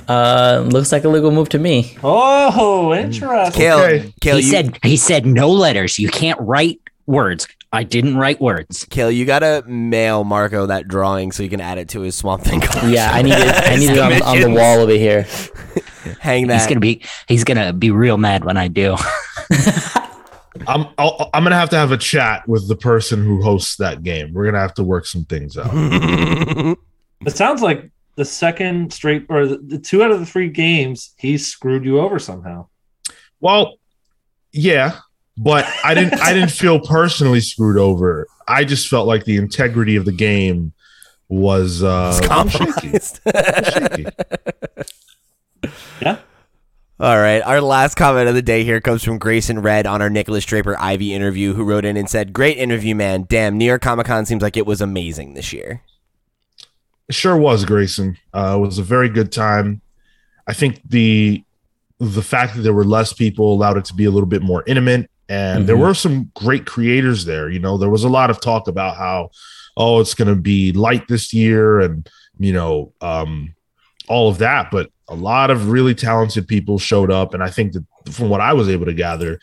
[0.07, 1.95] Uh, looks like a legal move to me.
[2.03, 3.51] Oh, interesting.
[3.61, 4.13] Cale, Okay.
[4.21, 5.99] Cale, he you, said he said no letters.
[5.99, 7.47] You can't write words.
[7.73, 8.85] I didn't write words.
[8.89, 12.43] Cale, you gotta mail Marco that drawing so he can add it to his Swamp
[12.43, 12.91] Thing collection.
[12.91, 13.69] Yeah, I need it.
[13.69, 15.23] I need it on, on the wall over here.
[16.19, 16.59] Hang that.
[16.59, 18.97] He's gonna be he's gonna be real mad when I do.
[20.67, 24.03] I'm I'll, I'm gonna have to have a chat with the person who hosts that
[24.03, 24.33] game.
[24.33, 25.69] We're gonna have to work some things out.
[25.71, 31.13] It sounds like the second straight or the, the two out of the three games
[31.17, 32.67] he screwed you over somehow.
[33.39, 33.75] Well,
[34.51, 34.99] yeah,
[35.37, 38.27] but I didn't I didn't feel personally screwed over.
[38.47, 40.73] I just felt like the integrity of the game
[41.29, 42.27] was uh shaky.
[42.27, 43.19] Compromised.
[43.73, 44.05] shaky.
[46.01, 46.17] Yeah.
[46.99, 47.41] All right.
[47.41, 51.15] Our last comment of the day here comes from Grayson Red on our Nicholas Draper-Ivey
[51.15, 53.25] interview, who wrote in and said, Great interview, man.
[53.27, 55.81] Damn, New York Comic Con seems like it was amazing this year.
[57.09, 58.17] It sure was, Grayson.
[58.33, 59.81] Uh, it was a very good time.
[60.45, 61.43] I think the
[61.99, 64.63] the fact that there were less people allowed it to be a little bit more
[64.67, 65.85] intimate, and there Mhm.
[65.87, 67.47] were some great creators there.
[67.49, 69.29] You know, there was a lot of talk about how,
[69.77, 73.53] oh, it's going to be light this year, and you know, um,
[74.07, 74.69] all of that.
[74.71, 78.41] But a lot of really talented people showed up, and I think that from what
[78.41, 79.39] I was able to gather,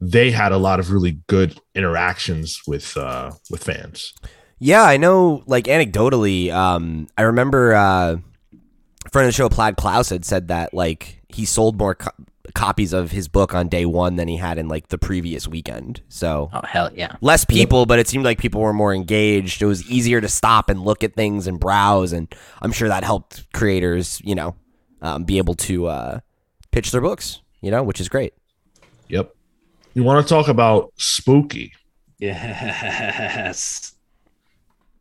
[0.00, 4.14] they had a lot of really good interactions with uh, with fans.
[4.60, 8.16] Yeah, I know, like, anecdotally, um, I remember uh,
[9.06, 12.10] a friend of the show, Plaid Klaus, had said that, like, he sold more co-
[12.54, 16.02] copies of his book on day one than he had in, like, the previous weekend.
[16.08, 16.50] So.
[16.52, 17.16] Oh hell yeah.
[17.20, 19.62] less people, but it seemed like people were more engaged.
[19.62, 22.32] It was easier to stop and look at things and browse, and
[22.62, 24.54] I'm sure that helped creators, you know,
[25.02, 26.20] um, be able to uh,
[26.70, 28.34] pitch their books, you know, which is great.
[29.08, 29.34] Yep.
[29.94, 31.72] You want to talk about spooky?
[32.18, 33.94] Yes.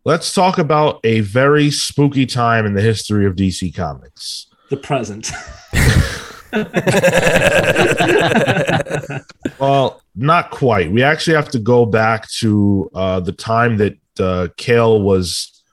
[0.06, 4.48] Let's talk about a very spooky time in the history of DC Comics.
[4.70, 5.32] The present.
[9.60, 10.92] Well, not quite.
[10.92, 15.64] We actually have to go back to uh, the time that uh, Cale was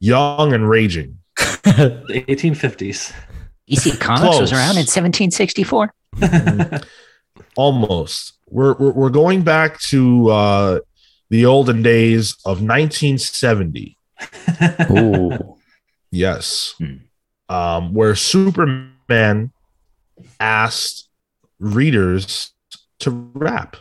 [0.00, 1.18] young and raging.
[1.36, 3.12] the 1850s.
[3.68, 5.92] EC Comics was around in 1764.
[7.56, 8.34] Almost.
[8.48, 10.80] We're, we're, we're going back to uh,
[11.30, 13.96] the olden days of 1970.
[14.90, 15.56] Ooh.
[16.14, 16.74] Yes.
[16.76, 16.96] Hmm.
[17.48, 19.50] Um, where Superman
[20.42, 21.08] asked
[21.60, 22.52] readers
[22.98, 23.76] to rap.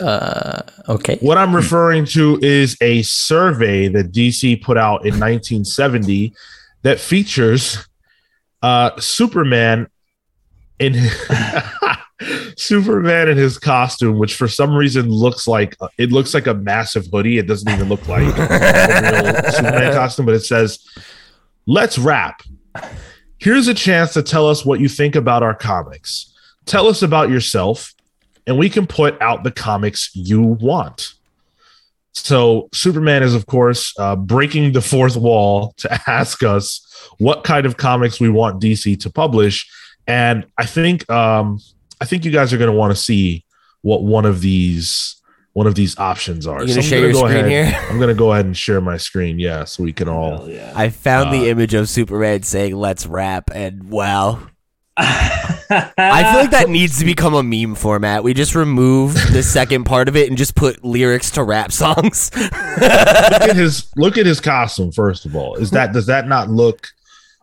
[0.00, 1.18] Uh, okay.
[1.20, 6.34] What I'm referring to is a survey that DC put out in 1970
[6.82, 7.86] that features
[8.62, 9.88] uh, Superman
[10.78, 10.94] in
[12.56, 17.06] Superman in his costume, which for some reason looks like it looks like a massive
[17.12, 17.38] hoodie.
[17.38, 20.80] It doesn't even look like a real Superman costume, but it says,
[21.66, 22.42] "Let's rap."
[23.38, 26.32] Here's a chance to tell us what you think about our comics.
[26.64, 27.94] Tell us about yourself
[28.46, 31.14] and we can put out the comics you want.
[32.12, 36.82] So Superman is, of course, uh, breaking the fourth wall to ask us
[37.18, 39.68] what kind of comics we want DC to publish,
[40.06, 41.60] and I think um,
[42.00, 43.44] I think you guys are going to want to see
[43.82, 45.20] what one of these
[45.56, 46.60] one of these options are.
[46.60, 47.80] You gonna I'm share gonna your go screen ahead- here?
[47.88, 50.46] I'm going to go ahead and share my screen, yeah, so we can all.
[50.50, 50.70] Yeah.
[50.76, 54.48] I found Uh, the image of Superman saying "Let's rap," and wow,
[54.98, 58.22] I I feel like that needs to become a meme format.
[58.22, 62.30] We just remove the second part of it and just put lyrics to rap songs.
[62.36, 65.54] look at his look at his costume first of all.
[65.56, 66.88] Is that does that not look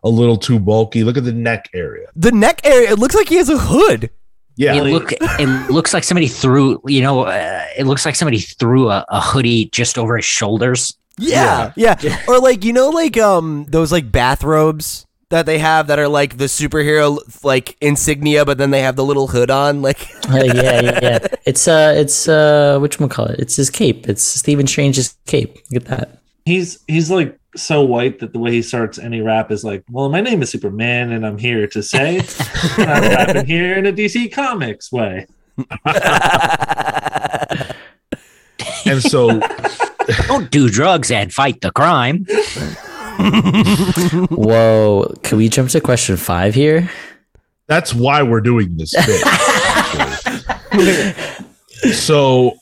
[0.04, 1.02] a little too bulky?
[1.02, 2.08] Look at the neck area.
[2.14, 4.10] the neck area, it looks like he has a hood.
[4.56, 8.38] Yeah, It look it looks like somebody threw you know uh, it looks like somebody
[8.38, 10.96] threw a, a hoodie just over his shoulders.
[11.18, 15.98] Yeah, yeah, Or like you know, like um those like bathrobes that they have that
[15.98, 19.80] are like the superhero like insignia, but then they have the little hood on.
[19.82, 21.18] Like, Uh, yeah, yeah, yeah.
[21.46, 23.38] It's uh, it's uh, which one call it?
[23.38, 24.08] It's his cape.
[24.08, 25.54] It's Stephen Strange's cape.
[25.70, 26.22] Look at that.
[26.46, 30.08] he's he's like so white that the way he starts any rap is like, "Well,
[30.08, 32.18] my name is Superman, and I'm here to say
[32.78, 35.26] I'm rapping here in a DC Comics way."
[38.86, 39.40] and so
[40.26, 42.26] Don't do drugs and fight the crime.
[44.30, 45.14] Whoa!
[45.22, 46.90] Can we jump to question five here?
[47.66, 49.24] that's why we're doing this bit.
[51.94, 52.54] so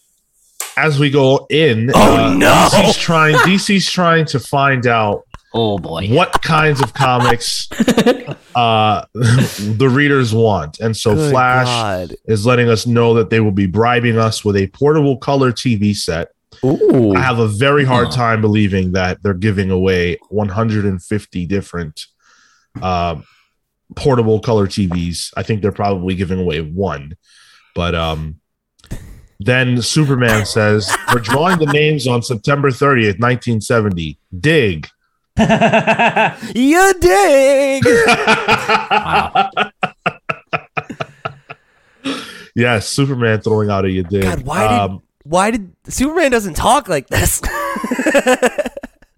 [0.76, 2.46] as we go in, Oh, no.
[2.70, 5.22] DC's trying DC's trying to find out
[5.54, 6.08] Oh boy.
[6.08, 7.68] what kinds of comics
[8.54, 10.80] uh the readers want.
[10.80, 12.16] And so Good Flash God.
[12.26, 15.94] is letting us know that they will be bribing us with a portable color TV
[15.94, 16.28] set.
[16.64, 17.14] Ooh.
[17.14, 18.12] I have a very hard Huh.
[18.16, 22.06] time believing that they're giving away 150 different
[22.80, 23.24] um,
[23.96, 25.32] portable color TVs.
[25.36, 27.16] I think they're probably giving away one,
[27.74, 28.36] but um,
[29.44, 34.18] Then Superman says, "We're drawing the names on September 30th, 1970.
[34.40, 34.88] Dig."
[36.54, 37.84] You dig?
[37.86, 39.50] Wow.
[42.54, 44.22] yes, Superman throwing out a you dig.
[44.22, 47.40] God, why did Um, why did Superman doesn't talk like this?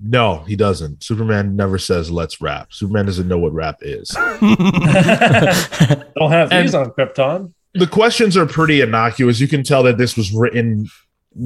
[0.01, 1.03] no, he doesn't.
[1.03, 4.09] Superman never says "Let's rap." Superman doesn't know what rap is.
[4.11, 4.41] Don't
[6.31, 7.54] have And- these on Krypton.
[7.75, 9.41] The questions are pretty innocuous.
[9.41, 10.89] You can tell that this was written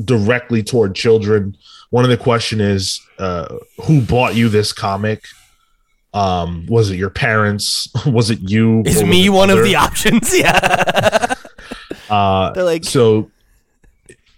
[0.05, 1.57] directly toward children.
[1.91, 5.24] One of the question is, uh, who bought you this comic?
[6.14, 7.93] Um, was it your parents?
[8.07, 8.83] Was it you?
[8.87, 10.35] Is me it one of the options?
[10.39, 11.35] Yeah.
[12.09, 13.31] Uh, They're like, so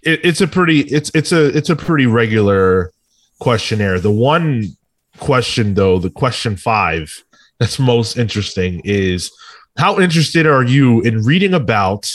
[0.03, 2.91] it, it's a pretty it's it's a it's a pretty regular
[3.39, 3.99] questionnaire.
[4.01, 4.75] The one
[5.19, 7.23] question though, the question five
[7.59, 9.31] that's most interesting is
[9.77, 12.11] how interested are you in reading about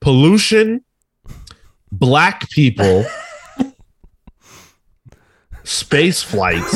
[0.00, 0.84] pollution,
[1.92, 3.04] black people,
[5.64, 6.74] space flights,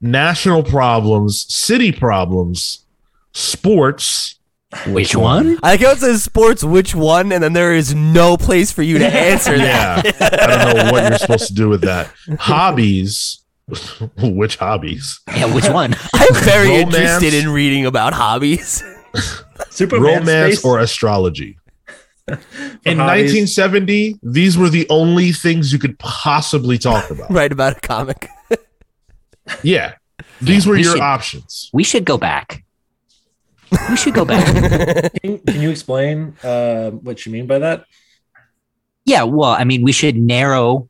[0.00, 2.84] national problems, city problems,
[3.32, 4.38] sports,
[4.86, 5.58] Which one?
[5.62, 8.82] I like how it says sports, which one, and then there is no place for
[8.82, 10.04] you to answer that.
[10.04, 10.28] Yeah.
[10.30, 12.10] I don't know what you're supposed to do with that.
[12.38, 13.41] Hobbies.
[14.18, 15.20] Which hobbies?
[15.28, 15.94] Yeah, which one?
[16.14, 16.94] I'm very Romance.
[16.94, 18.82] interested in reading about hobbies.
[19.70, 21.58] Superman Romance space or astrology?
[22.28, 23.32] In hobbies.
[23.32, 27.30] 1970, these were the only things you could possibly talk about.
[27.30, 28.28] Write about a comic.
[29.62, 29.94] Yeah.
[30.40, 31.70] These were we your should- options.
[31.72, 32.64] We should go back.
[33.88, 34.44] We should go back.
[35.22, 37.86] Can, can you explain uh, what you mean by that?
[39.04, 40.88] yeah, well, I mean, we should narrow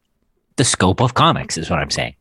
[0.57, 2.15] the scope of comics, is what I'm saying.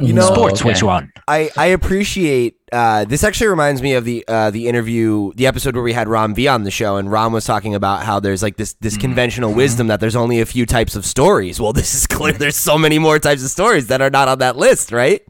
[0.00, 0.70] You know- Sports, okay.
[0.70, 1.12] which one?
[1.28, 3.22] I I appreciate uh, this.
[3.24, 6.48] Actually, reminds me of the uh, the interview, the episode where we had Ram V
[6.48, 9.86] on the show, and Ram was talking about how there's like this this conventional wisdom
[9.88, 11.60] that there's only a few types of stories.
[11.60, 12.32] Well, this is clear.
[12.32, 15.22] There's so many more types of stories that are not on that list, right?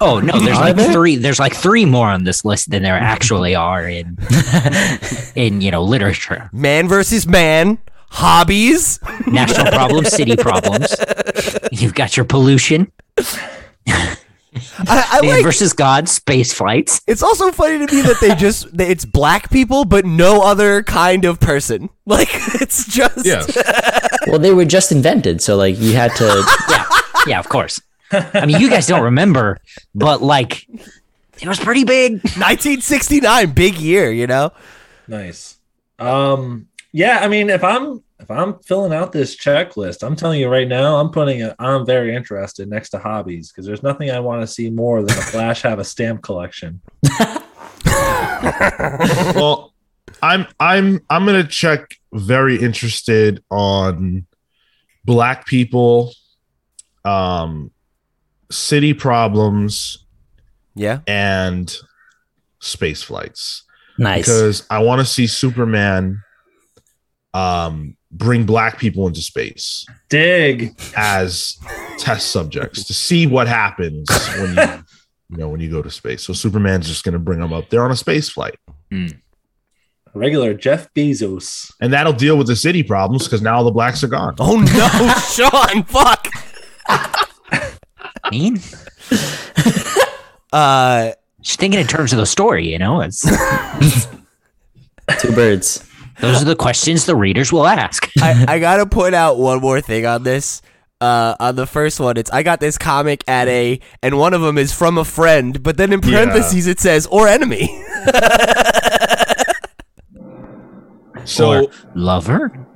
[0.00, 0.92] Oh no, there's Are like there?
[0.92, 1.16] three.
[1.16, 4.18] There's like three more on this list than there actually are in
[5.34, 6.50] in you know literature.
[6.52, 7.78] Man versus man,
[8.16, 8.98] hobbies.
[9.26, 10.94] National problems, city problems.
[11.70, 12.90] You've got your pollution.
[13.18, 14.16] I,
[14.88, 15.42] I Man like.
[15.44, 17.02] versus God, space flights.
[17.06, 20.82] It's also funny to me that they just that it's black people, but no other
[20.82, 21.90] kind of person.
[22.08, 22.28] Like
[22.62, 23.50] it's just Yes.
[24.28, 26.44] Well, they were just invented, so like you had to.
[26.70, 26.84] Yeah,
[27.26, 27.80] yeah, of course.
[28.12, 29.58] I mean, you guys don't remember,
[29.92, 30.68] but like,
[31.40, 32.12] it was pretty big.
[32.22, 34.52] 1969, big year, you know.
[35.08, 35.56] Nice.
[35.98, 40.48] Um, yeah, I mean, if I'm if I'm filling out this checklist, I'm telling you
[40.48, 41.54] right now, I'm putting it.
[41.58, 45.10] I'm very interested next to hobbies because there's nothing I want to see more than
[45.16, 46.80] a Flash have a stamp collection.
[49.34, 49.72] well,
[50.22, 54.26] I'm I'm I'm gonna check very interested on
[55.04, 56.12] black people,
[57.04, 57.70] um,
[58.50, 60.04] city problems,
[60.74, 61.00] Yeah.
[61.06, 61.74] and
[62.60, 63.62] space flights.
[63.98, 64.26] Nice.
[64.26, 66.22] because I want to see Superman
[67.34, 70.74] um bring black people into space Dig.
[70.96, 71.56] as
[71.98, 74.08] test subjects to see what happens
[74.38, 74.62] when you
[75.30, 76.22] you know when you go to space.
[76.22, 78.58] So Superman's just going to bring them up there on a space flight.
[80.14, 81.72] Regular Jeff Bezos.
[81.80, 84.34] And that'll deal with the city problems because now all the blacks are gone.
[84.38, 85.14] Oh no,
[85.74, 85.82] Sean!
[85.84, 86.28] Fuck.
[86.88, 88.60] I mean,
[90.52, 91.12] Uh,
[91.42, 93.22] just thinking in terms of the story, you know, it's
[95.20, 95.86] Two birds.
[96.20, 98.08] Those are the questions the readers will ask.
[98.20, 100.62] I, I gotta point out one more thing on this.
[100.98, 104.40] Uh, on the first one, it's I got this comic at a, and one of
[104.40, 106.24] them is from a friend, but then in Yeah.
[106.24, 107.68] parentheses it says or enemy.
[111.24, 112.66] So Or lover.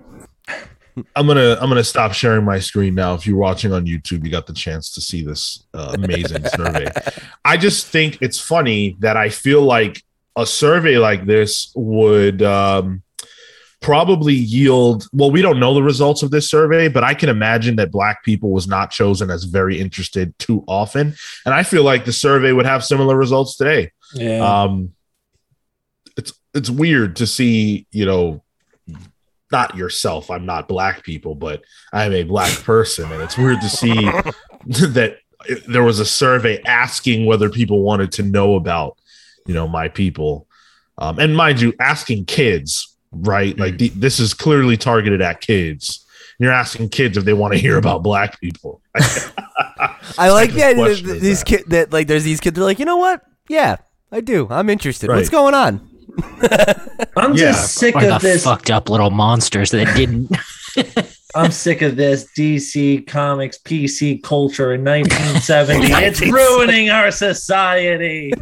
[1.14, 3.14] I'm gonna I'm gonna stop sharing my screen now.
[3.14, 6.88] If you're watching on YouTube, you got the chance to see this uh, amazing survey.
[7.44, 10.02] I just think it's funny that I feel like
[10.36, 13.02] a survey like this would um,
[13.80, 15.08] probably yield.
[15.12, 18.22] Well, we don't know the results of this survey, but I can imagine that Black
[18.24, 21.14] people was not chosen as very interested too often,
[21.44, 23.92] and I feel like the survey would have similar results today.
[24.14, 24.40] Yeah.
[24.40, 24.92] Um,
[26.16, 28.42] it's it's weird to see, you know,
[29.50, 30.30] not yourself.
[30.30, 31.62] I'm not black people, but
[31.92, 33.94] I'm a black person, and it's weird to see
[34.66, 35.18] that
[35.66, 38.98] there was a survey asking whether people wanted to know about,
[39.46, 40.46] you know, my people.
[40.98, 43.58] Um, and mind you, asking kids, right?
[43.58, 43.78] Like hmm.
[43.78, 46.06] the, this is clearly targeted at kids.
[46.38, 48.80] You're asking kids if they want to hear about black people.
[50.18, 52.62] I like the idea question that is these kids that like there's these kids that
[52.62, 53.22] are like, you know what?
[53.48, 53.76] Yeah,
[54.10, 54.46] I do.
[54.48, 55.10] I'm interested.
[55.10, 55.86] What's going on?
[57.16, 57.52] I'm Yeah.
[57.52, 58.44] just sick Or the of this.
[58.44, 60.34] fucked up little monsters that didn't.
[61.34, 65.92] I'm sick of this DC Comics PC culture in 1970.
[65.92, 68.32] it's ruining our society.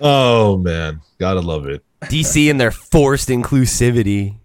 [0.00, 1.84] Oh man, gotta love it.
[2.02, 4.36] DC and their forced inclusivity.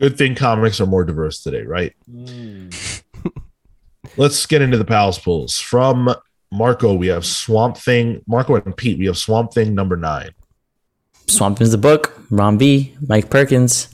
[0.00, 1.94] Good thing comics are more diverse today, right?
[4.16, 5.58] Let's get into the pals pulls.
[5.58, 6.14] From
[6.50, 8.22] Marco, we have Swamp Thing.
[8.26, 10.30] Marco and Pete, we have Swamp Thing number nine.
[11.28, 12.20] Swamp Thing's the book.
[12.30, 12.94] Ram V.
[13.06, 13.88] Mike Perkins.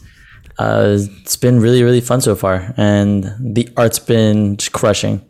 [0.58, 5.24] Uh, it's been really, really fun so far, and the art's been just crushing.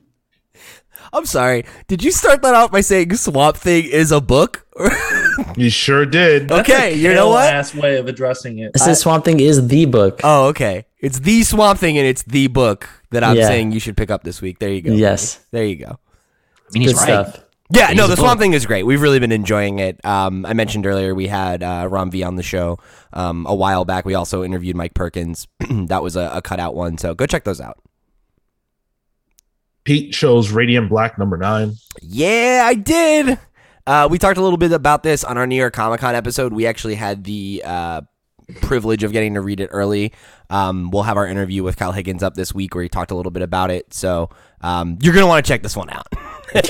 [1.12, 1.64] I'm sorry.
[1.86, 4.66] Did you start that out by saying Swamp Thing is a book?
[5.56, 6.50] You sure did.
[6.50, 7.52] okay, you know what?
[7.52, 8.72] Last way of addressing it.
[8.74, 10.20] It says Swamp Thing is the book.
[10.24, 10.84] Oh, okay.
[11.00, 13.46] It's the Swamp Thing and it's the book that I'm Yeah.
[13.46, 14.58] saying you should pick up this week.
[14.58, 14.92] There you go.
[14.92, 15.40] Yes.
[15.52, 15.98] There you go.
[15.98, 17.26] I mean, he's Good right.
[17.26, 17.44] stuff.
[17.70, 18.44] Yeah, no, the Swamp book.
[18.44, 18.84] Thing is great.
[18.84, 20.02] We've really been enjoying it.
[20.04, 22.78] Um, I mentioned earlier we had uh, Ram V on the show
[23.12, 24.04] um, a while back.
[24.06, 25.46] We also interviewed Mike Perkins.
[25.70, 27.78] that was a, a cutout one, so go check those out.
[29.84, 31.74] Pete shows Radiant Black number nine.
[32.02, 33.38] Yeah, I did.
[33.88, 36.52] Uh, we talked a little bit about this on our New York Comic Con episode.
[36.52, 38.02] We actually had the uh,
[38.60, 40.12] privilege of getting to read it early.
[40.50, 43.14] Um, we'll have our interview with Kyle Higgins up this week where he talked a
[43.14, 43.94] little bit about it.
[43.94, 44.28] So
[44.60, 46.06] um, you're going to want to check this one out.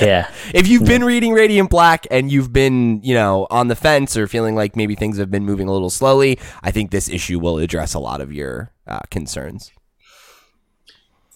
[0.01, 0.29] Yeah.
[0.53, 4.27] if you've been reading Radiant Black and you've been, you know, on the fence or
[4.27, 7.59] feeling like maybe things have been moving a little slowly, I think this issue will
[7.59, 9.71] address a lot of your uh, concerns.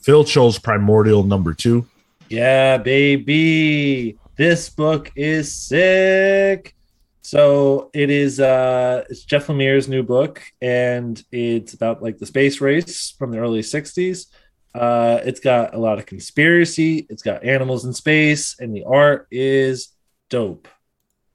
[0.01, 1.87] Phil chose Primordial number two.
[2.27, 4.17] Yeah, baby.
[4.35, 6.75] This book is sick.
[7.21, 12.59] So it is uh it's Jeff Lemire's new book, and it's about like the space
[12.59, 14.27] race from the early 60s.
[14.73, 19.27] Uh it's got a lot of conspiracy, it's got animals in space, and the art
[19.31, 19.89] is
[20.29, 20.67] dope.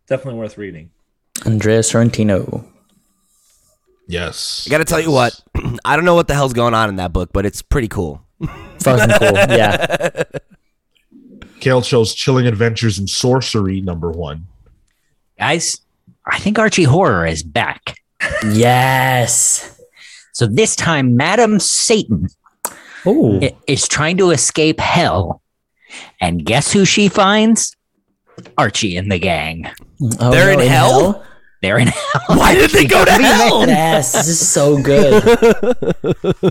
[0.09, 0.91] Definitely worth reading.
[1.47, 2.67] Andrea Sorrentino.
[4.09, 4.65] Yes.
[4.67, 5.39] I got to tell you what,
[5.85, 8.23] I don't know what the hell's going on in that book, but it's pretty cool.
[8.81, 9.37] Fucking cool.
[9.57, 10.25] Yeah.
[11.69, 14.47] Cale chose Chilling Adventures in Sorcery number one.
[15.39, 15.83] Guys,
[16.25, 17.95] I think Archie Horror is back.
[18.51, 19.79] Yes.
[20.33, 22.29] So this time, Madam Satan
[23.05, 23.39] Oh.
[23.43, 25.43] i- is trying to escape hell.
[26.23, 27.77] And guess who she finds?
[28.57, 29.69] Archie and the gang.
[30.21, 31.23] Oh, They're in hell?
[31.61, 32.23] They're in hell.
[32.29, 33.67] Why did they go to hell?
[33.67, 35.23] Yes, this is so good.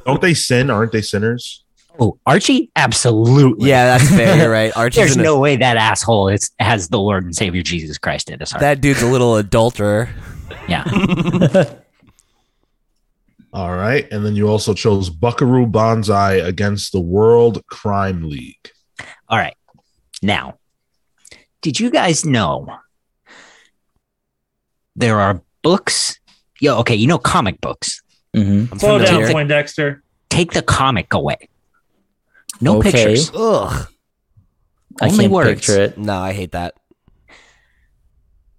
[0.06, 0.70] Don't they sin?
[0.70, 1.64] Aren't they sinners?
[2.00, 2.70] Oh, Archie?
[2.76, 3.70] Absolutely.
[3.70, 4.38] Yeah, that's fair.
[4.38, 4.72] You're right.
[4.78, 7.98] Archie's There's in a- no way that asshole is, has the Lord and Savior Jesus
[7.98, 8.62] Christ in his heart.
[8.62, 10.10] that dude's a little adulterer.
[10.68, 10.84] yeah.
[13.54, 14.08] All right.
[14.12, 18.72] And then you also chose Buckaroo Banzai against the World Crime League.
[19.30, 19.56] All right.
[20.22, 20.58] Now,
[21.62, 22.68] did you guys know
[24.96, 26.20] there are books?
[26.60, 28.02] Yo, okay, you know comic books.
[28.36, 29.32] hmm I'm Slow down.
[29.32, 30.04] Poindexter.
[30.30, 31.50] Take the comic away.
[32.62, 32.92] No Okay.
[32.92, 33.32] pictures.
[33.36, 33.88] Ugh.
[35.02, 35.50] I Only can't words.
[35.50, 35.98] picture it.
[35.98, 36.74] No, I hate that.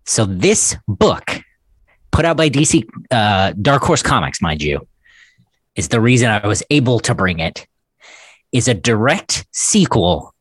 [0.06, 1.40] So this book,
[2.12, 4.86] put out by DC uh, Dark Horse Comics, mind you,
[5.76, 7.66] is the reason I was able to bring it.
[8.50, 10.34] Is a direct sequel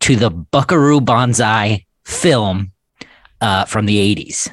[0.00, 2.72] to the Buckaroo Banzai film
[3.42, 4.48] uh, from the '80s,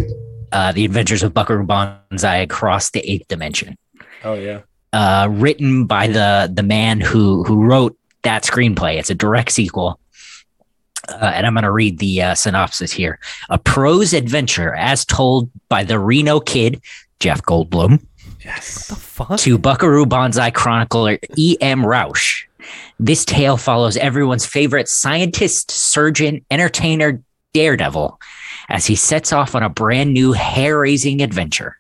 [0.52, 3.78] uh, The Adventures of Buckaroo Banzai Across the Eighth Dimension,
[4.26, 4.62] Oh yeah.
[4.92, 7.98] uh, written by the the man who who wrote
[8.28, 9.00] that screenplay.
[9.00, 10.00] It's a direct sequel.
[11.08, 13.20] Uh, and I'm going to read the uh, synopsis here.
[13.50, 16.82] A prose adventure as told by the Reno kid,
[17.22, 18.04] Jeff Goldblum,
[18.44, 18.92] Yes.
[18.98, 19.40] Fuck.
[19.40, 21.82] to Buckaroo Banzai chronicler E.M.
[21.86, 22.44] Rauch.
[23.00, 27.22] This tale follows everyone's favorite scientist, surgeon, entertainer,
[27.54, 28.20] Daredevil,
[28.68, 31.78] as he sets off on a brand new hair raising adventure.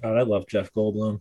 [0.00, 1.20] God, I love Jeff Goldblum.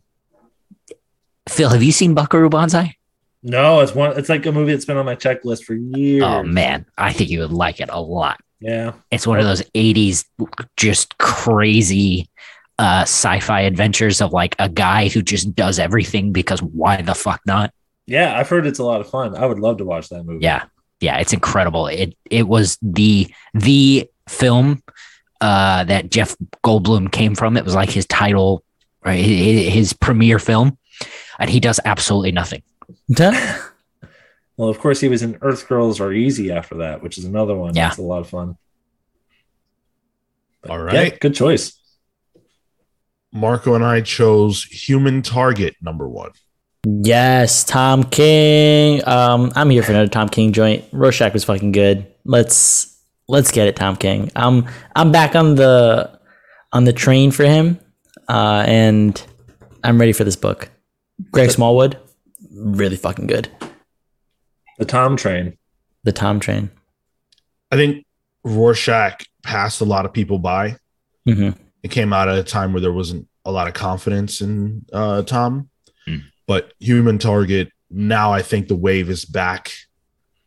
[1.50, 2.96] Phil, have you seen Buckaroo Banzai?
[3.44, 4.18] No, it's one.
[4.18, 6.24] It's like a movie that's been on my checklist for years.
[6.24, 6.86] Oh, man.
[6.98, 8.40] I think you would like it a lot.
[8.62, 8.94] Yeah.
[9.12, 10.26] It's one of those 80s
[10.78, 12.30] just crazy
[12.80, 17.42] uh sci-fi adventures of like a guy who just does everything because why the fuck
[17.46, 17.72] not?
[18.08, 19.36] Yeah, I've heard it's a lot of fun.
[19.36, 20.44] I would love to watch that movie.
[20.44, 20.64] Yeah.
[21.00, 21.88] Yeah, it's incredible.
[21.88, 24.82] It it was the the film
[25.42, 26.36] uh that Jeff
[26.66, 27.58] Goldblum came from.
[27.58, 28.64] It was like his title
[29.04, 30.78] right his, his premiere film
[31.38, 32.64] and he does absolutely nothing.
[34.56, 37.56] Well, of course, he was in Earth Girls Are Easy after that, which is another
[37.56, 37.76] one.
[37.76, 37.88] Yeah.
[37.88, 38.56] That's a lot of fun.
[40.62, 41.74] But All yeah, good choice.
[43.32, 46.32] Marco and I chose Human Target number one.
[46.86, 49.02] Yes, Tom King.
[49.08, 50.86] Um, I'm here for another Tom King joint.
[50.92, 52.06] Rorschach was fucking good.
[52.24, 54.32] Let's let's get it, Tom King.
[54.36, 56.20] I'm I'm back on the
[56.72, 57.80] on the train for him,
[58.30, 59.22] uh, and
[59.84, 60.70] I'm ready for this book.
[61.32, 61.98] Greg Smallwood,
[62.54, 63.50] really fucking good.
[64.80, 65.58] The Tom Train.
[66.04, 66.70] The Tom Train.
[67.72, 68.06] I think
[68.44, 70.78] Rorschach passed a lot of people by.
[71.26, 71.52] hmm
[71.84, 75.22] It came out at a time where there wasn't a lot of confidence in uh,
[75.24, 75.70] Tom,
[76.06, 76.18] Hmm.
[76.48, 79.72] but Human Target now I think the wave is back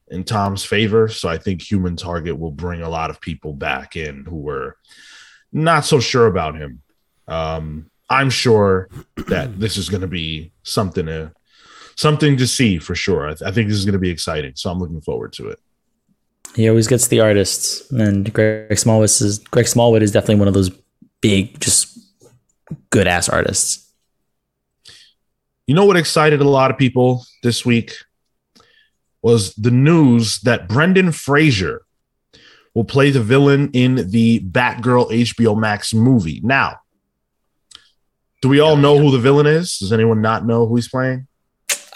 [0.09, 1.09] in Tom's favor.
[1.09, 4.77] So I think Human Target will bring a lot of people back in who were
[5.53, 6.83] not so sure about him.
[7.29, 8.89] Um, I'm sure
[9.29, 11.33] that this is going to be something to
[11.97, 13.27] something to see for sure.
[13.27, 15.49] I, th- I think this is going to be exciting, so I'm looking forward to
[15.49, 15.59] it.
[16.55, 20.55] He always gets the artists, and Greg Smallwood is Greg Smallwood is definitely one of
[20.55, 20.71] those
[21.21, 21.99] big, just
[22.91, 23.93] good ass artists.
[25.67, 27.93] You know what excited a lot of people this week
[29.21, 31.83] was the news that Brendan Fraser
[32.75, 36.41] will play the villain in the Batgirl HBO Max movie.
[36.45, 36.81] Now,
[38.41, 39.79] do we all know who the villain is?
[39.79, 41.27] Does anyone not know who he's playing?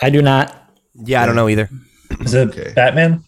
[0.03, 0.57] I do not.
[0.95, 1.69] Yeah, I don't know either.
[2.21, 2.73] Is it Okay.
[2.75, 3.25] Batman?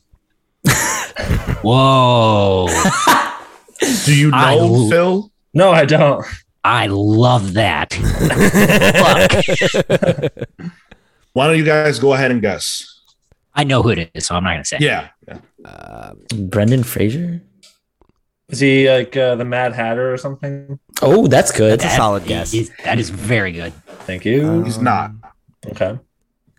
[1.62, 2.68] Whoa.
[4.04, 5.30] Do you know, l- Phil?
[5.54, 6.24] No, I don't.
[6.64, 7.92] I love that.
[10.32, 10.48] Fuck.
[11.32, 12.86] Why don't you guys go ahead and guess?
[13.54, 14.78] I know who it is, so I'm not going to say.
[14.80, 15.08] Yeah.
[15.28, 15.38] yeah.
[15.64, 17.42] Uh, Brendan Fraser.
[18.48, 20.78] Is he like uh, the Mad Hatter or something?
[21.00, 21.80] Oh, that's good.
[21.80, 22.52] That's a solid guess.
[22.54, 23.72] is- that is very good.
[24.06, 24.62] Thank you.
[24.62, 25.10] He's not.
[25.66, 25.98] okay.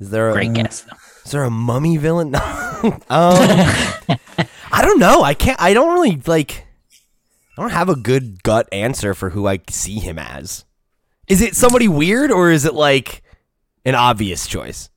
[0.04, 0.82] Is there a, Great guess.
[0.82, 0.96] though.
[1.26, 2.36] Is there a mummy villain?
[2.84, 5.24] Um, I don't know.
[5.24, 5.60] I can't.
[5.62, 6.66] I don't really like.
[7.58, 10.66] I don't have a good gut answer for who I see him as.
[11.30, 13.24] Is it somebody weird or is it like
[13.86, 14.90] an obvious choice?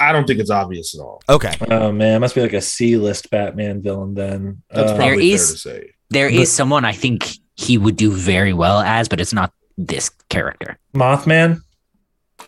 [0.00, 1.20] I don't think it's obvious at all.
[1.28, 1.52] Okay.
[1.70, 4.62] Oh man, it must be like a C-list Batman villain then.
[4.70, 5.90] That's Uh, probably There fair is- to say.
[6.08, 10.10] There is someone I think he would do very well as, but it's not this
[10.30, 10.78] character.
[10.94, 11.60] Mothman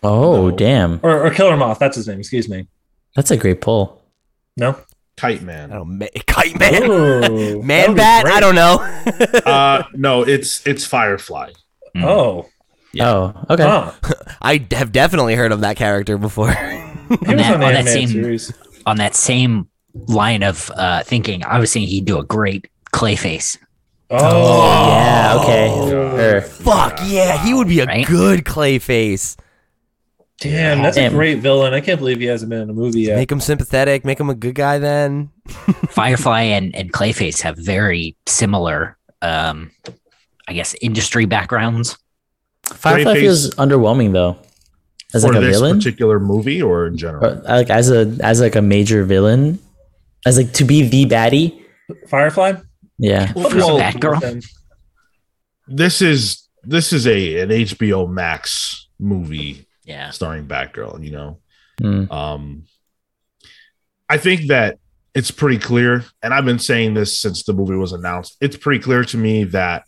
[0.03, 0.55] Oh, No.
[0.55, 0.99] damn.
[1.03, 1.79] or, or Killer Moth.
[1.79, 2.19] That's his name.
[2.19, 2.67] Excuse me.
[3.15, 4.01] That's a great pull.
[4.57, 4.77] No.
[5.17, 5.69] Kite I Man.
[5.69, 6.09] don't.
[6.25, 6.83] Kite man.
[6.89, 8.25] Ooh, Man bat.
[8.25, 8.77] I don't know.
[9.45, 11.51] Uh, no, it's it's Firefly.
[11.95, 12.03] Mm.
[12.03, 12.49] Oh.
[12.99, 13.63] Oh, okay.
[13.63, 13.91] Huh.
[14.41, 16.49] I have definitely heard of that character before.
[16.49, 16.55] On
[17.37, 18.53] that- on on that same- series.
[18.85, 23.57] On that same line of uh, thinking, I was thinking he'd do a great Clayface.
[24.09, 25.69] Oh, yeah, okay.
[25.71, 25.89] Oh.
[25.89, 26.41] Sure.
[26.41, 28.05] Fuck yeah, he would be a Right?
[28.07, 29.37] good Clayface.
[30.41, 31.13] Damn, that's Damn.
[31.13, 31.73] a great villain.
[31.73, 33.15] I can't believe he hasn't been in a movie yet.
[33.15, 34.03] Make him sympathetic.
[34.03, 34.79] Make him a good guy.
[34.79, 35.29] Then
[35.89, 39.69] Firefly and, and Clayface have very similar, um,
[40.47, 41.97] I guess, industry backgrounds.
[42.65, 44.37] Firefly Clayface- feels underwhelming though.
[45.13, 47.25] As like a this villain, particular movie or in general?
[47.25, 49.59] Or, like as a as like a major villain,
[50.25, 51.61] as like to be the baddie.
[52.07, 52.53] Firefly?
[52.97, 53.31] Yeah.
[53.35, 54.43] Well, Well, well, Batgirl?
[55.67, 60.11] this is this is a an HBO Max movie Yeah.
[60.11, 61.03] starring Batgirl.
[61.03, 61.39] You know,
[61.81, 62.11] Mm.
[62.11, 62.63] um,
[64.09, 64.77] I think that
[65.15, 68.37] it's pretty clear, and I've been saying this since the movie was announced.
[68.41, 69.83] It's pretty clear to me that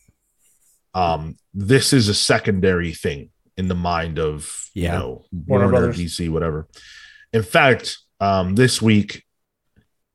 [0.96, 4.94] um, this is a secondary thing in the mind of Yeah.
[4.94, 5.98] you know Warner Warner, Brothers.
[5.98, 6.68] DC, whatever.
[7.32, 9.24] In fact, um, this week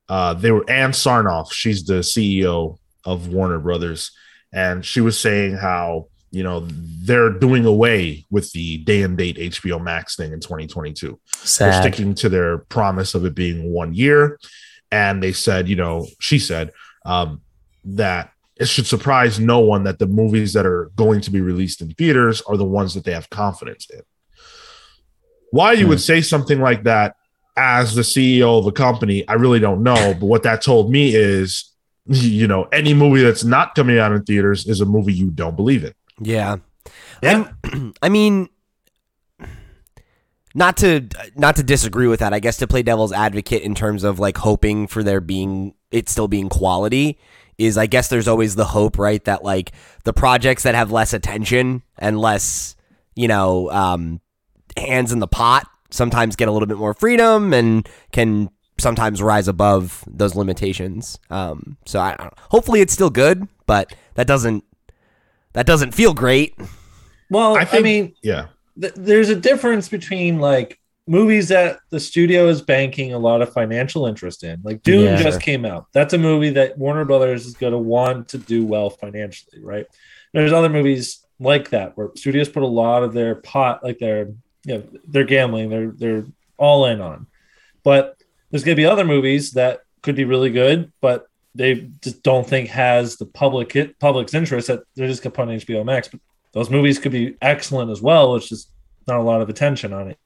[0.09, 1.53] uh, they were Ann Sarnoff.
[1.53, 4.11] She's the CEO of Warner Brothers,
[4.53, 9.37] and she was saying how you know they're doing away with the day and date
[9.39, 11.19] HBO Max thing in 2022.
[11.71, 14.39] They're sticking to their promise of it being one year,
[14.91, 16.73] and they said, you know, she said
[17.07, 17.41] um,
[17.85, 21.81] that it should surprise no one that the movies that are going to be released
[21.81, 24.01] in theaters are the ones that they have confidence in.
[25.51, 25.91] Why you Hmm.
[25.91, 27.15] would say something like that
[27.57, 30.15] as the CEO of a company, I really don't know.
[30.15, 31.73] But what that told me is,
[32.07, 35.57] you know, any movie that's not coming out in theaters is a movie you don't
[35.57, 35.93] believe in.
[36.21, 36.57] Yeah.
[37.23, 37.51] Yeah.
[38.03, 38.49] I mean,
[40.55, 42.33] not to not to disagree with that.
[42.33, 46.09] I guess to play devil's advocate in terms of like hoping for there being it
[46.09, 47.19] still being quality
[47.59, 49.73] is I guess there's always the hope, right, that like
[50.05, 52.77] the projects that have less attention and less,
[53.17, 54.21] you know, um,
[54.77, 58.49] hands in the pot sometimes get a little bit more freedom and can
[58.79, 61.19] sometimes rise above those limitations.
[61.31, 64.65] Um, so I, hopefully it's still good, but that doesn't
[65.53, 66.55] that doesn't feel great.
[67.31, 68.47] Well, I I, mean, Yeah.
[68.81, 73.53] th- there's a difference between like movies that the studio is banking a lot of
[73.53, 74.61] financial interest in.
[74.63, 75.23] Like Dune Yeah.
[75.23, 75.87] just came out.
[75.93, 79.87] That's a movie that Warner Brothers is going to want to do well financially, right?
[80.35, 84.29] There's other movies like that where studios put a lot of their pot, like their,
[84.65, 86.25] you know, they're gambling, they're they're
[86.59, 87.27] all in on.
[87.85, 88.17] But
[88.51, 91.27] there's going to be other movies that could be really good, but
[91.59, 95.49] they just don't think has the public public's interest that they're just going to put
[95.49, 96.07] on HBO Max.
[96.07, 96.21] But
[96.53, 98.37] those movies could be excellent as well.
[98.37, 98.71] It's just
[99.09, 100.19] not a lot of attention on it.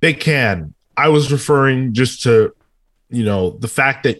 [0.00, 0.74] They can.
[0.96, 2.52] I was referring just to,
[3.08, 4.18] you know, the fact that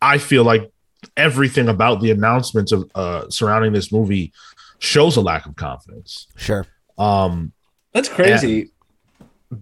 [0.00, 0.72] I feel like
[1.18, 4.32] everything about the announcements of uh, surrounding this movie
[4.78, 6.28] shows a lack of confidence.
[6.36, 6.66] Sure.
[6.96, 7.52] Um,
[7.92, 8.70] That's crazy.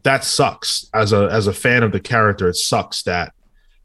[0.04, 2.48] that sucks as a as a fan of the character.
[2.48, 3.32] It sucks that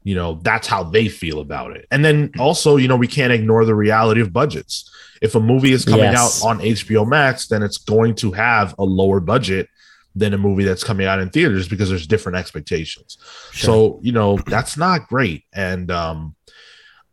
[0.04, 1.86] you know that's how they feel about it.
[1.90, 4.90] And then also, you know, we can't ignore the reality of budgets.
[5.20, 6.42] If a movie is coming Yes.
[6.44, 9.68] out on HBO Max, then it's going to have a lower budget
[10.16, 13.16] than a movie that's coming out in theaters because there's different expectations.
[13.52, 15.44] So, you know, that's not great.
[15.54, 16.34] And um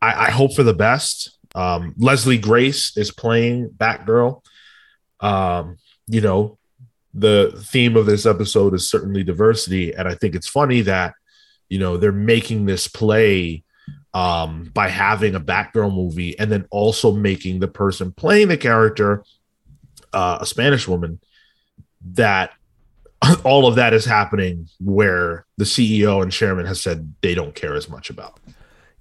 [0.01, 1.37] I, I hope for the best.
[1.55, 4.41] Um Leslie Grace is playing Batgirl.
[5.19, 5.77] Um,
[6.07, 6.57] you know,
[7.13, 11.15] the theme of this episode is certainly diversity and i think it's funny that
[11.69, 13.63] you know they're making this play
[14.13, 19.23] um by having a batgirl movie and then also making the person playing the character
[20.13, 21.19] uh, a spanish woman
[22.03, 22.51] that
[23.43, 27.75] all of that is happening where the ceo and chairman has said they don't care
[27.75, 28.39] as much about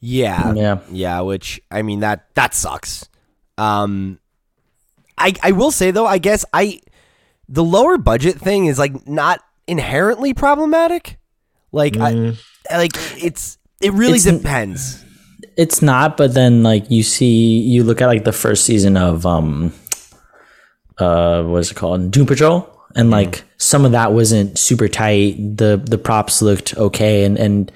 [0.00, 0.54] Yeah.
[0.54, 0.78] Yeah.
[0.92, 3.08] Yeah, which I mean that that sucks.
[3.56, 4.20] Um
[5.16, 6.80] I I will say though, I guess I
[7.48, 11.17] the lower budget thing is like not inherently problematic.
[11.72, 12.36] Like Mm,
[12.70, 12.92] I like
[13.22, 15.04] it's it really It's- depends.
[15.56, 19.26] It's not, but then like you see, you look at like the first season of
[19.26, 19.72] um,
[20.98, 25.36] uh, what is it called, Doom Patrol, and like some of that wasn't super tight.
[25.56, 27.72] the The props looked okay, and and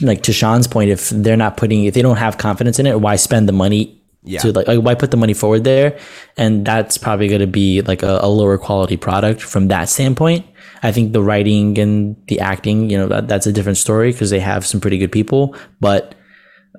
[0.00, 3.00] like to Sean's point, if they're not putting, if they don't have confidence in it,
[3.00, 3.94] why spend the money?
[4.24, 4.40] Yeah.
[4.40, 5.98] To like, like, why put the money forward there?
[6.36, 10.44] And that's probably going to be like a, a lower quality product from that standpoint.
[10.82, 14.30] I think the writing and the acting, you know, that, that's a different story because
[14.30, 15.56] they have some pretty good people.
[15.80, 16.14] But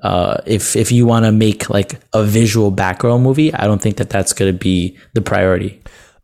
[0.01, 3.97] uh, if if you want to make like a visual Batgirl movie, I don't think
[3.97, 5.81] that that's going to be the priority.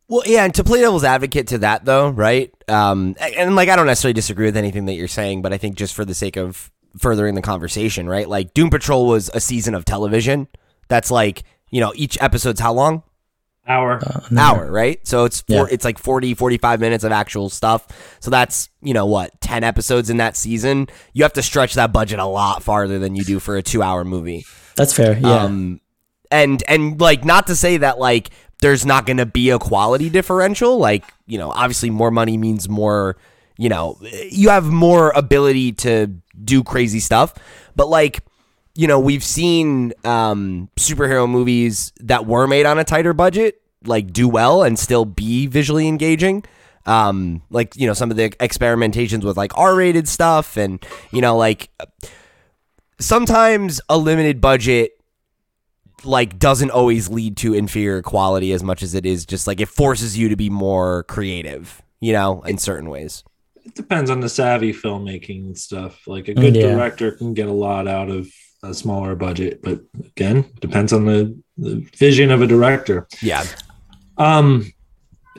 [0.07, 2.53] Well, yeah, and to play devil's advocate to that though, right?
[2.67, 5.75] Um, and, like I don't necessarily disagree with anything that you're saying, but I think
[5.75, 8.29] just for the sake of furthering the conversation, right?
[8.29, 10.47] Like Doom Patrol was a season of television.
[10.87, 13.03] That's like you know each episode's how long?
[13.67, 13.99] Hour.
[14.37, 14.99] hour, right?
[15.07, 15.65] So it's four, Yeah.
[15.71, 17.87] it's like 40, 45 minutes of actual stuff.
[18.19, 20.87] So that's, you know, what, 10 episodes in that season.
[21.13, 23.81] You have to stretch that budget a lot farther than you do for a two
[23.81, 24.45] hour movie.
[24.75, 25.17] That's fair.
[25.17, 25.43] Yeah.
[25.43, 25.81] Um,
[26.29, 28.29] and, and like, not to say that like
[28.61, 30.77] there's not going to be a quality differential.
[30.77, 33.17] Like, you know, obviously more money means more,
[33.57, 33.97] you know,
[34.29, 36.07] you have more ability to
[36.43, 37.33] do crazy stuff.
[37.75, 38.23] But like,
[38.75, 44.11] you know, we've seen um, superhero movies that were made on a tighter budget like
[44.11, 46.43] do well and still be visually engaging.
[46.85, 51.35] Um, like you know, some of the experimentations with like R-rated stuff, and you know,
[51.37, 51.69] like
[52.99, 54.91] sometimes a limited budget
[56.03, 59.67] like doesn't always lead to inferior quality as much as it is just like it
[59.67, 63.23] forces you to be more creative, you know, in certain ways.
[63.65, 66.07] It depends on the savvy filmmaking and stuff.
[66.07, 66.75] Like a good Yeah.
[66.75, 68.27] director can get a lot out of
[68.69, 73.07] a smaller budget, but again, depends on the, the vision of a director.
[73.21, 73.43] Yeah.
[74.17, 74.71] Um,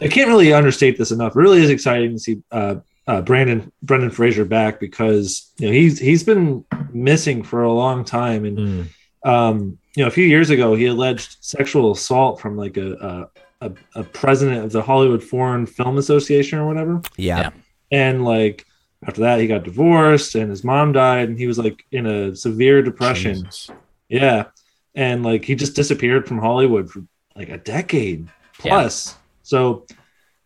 [0.01, 1.33] I can't really understate this enough.
[1.33, 5.73] It really is exciting to see uh, uh, Brandon Brendan Fraser back because you know
[5.73, 8.89] he's he's been missing for a long time, and mm.
[9.25, 13.29] um, you know a few years ago he alleged sexual assault from like a
[13.61, 17.39] a, a, a president of the Hollywood Foreign Film Association or whatever, Yeah.
[17.39, 17.51] Yeah.
[17.91, 18.67] and like
[19.07, 22.35] after that he got divorced and his mom died, and he was like in a
[22.35, 23.45] severe depression.
[23.45, 23.71] Jesus.
[24.09, 24.47] Yeah.
[24.95, 27.05] And like he just disappeared from Hollywood for
[27.35, 28.29] like a decade
[28.59, 29.15] plus.
[29.43, 29.87] So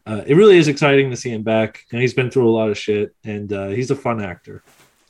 [0.06, 1.84] uh, it really is exciting to see him back.
[1.92, 4.62] And he's been through a lot of shit and uh, he's a fun actor.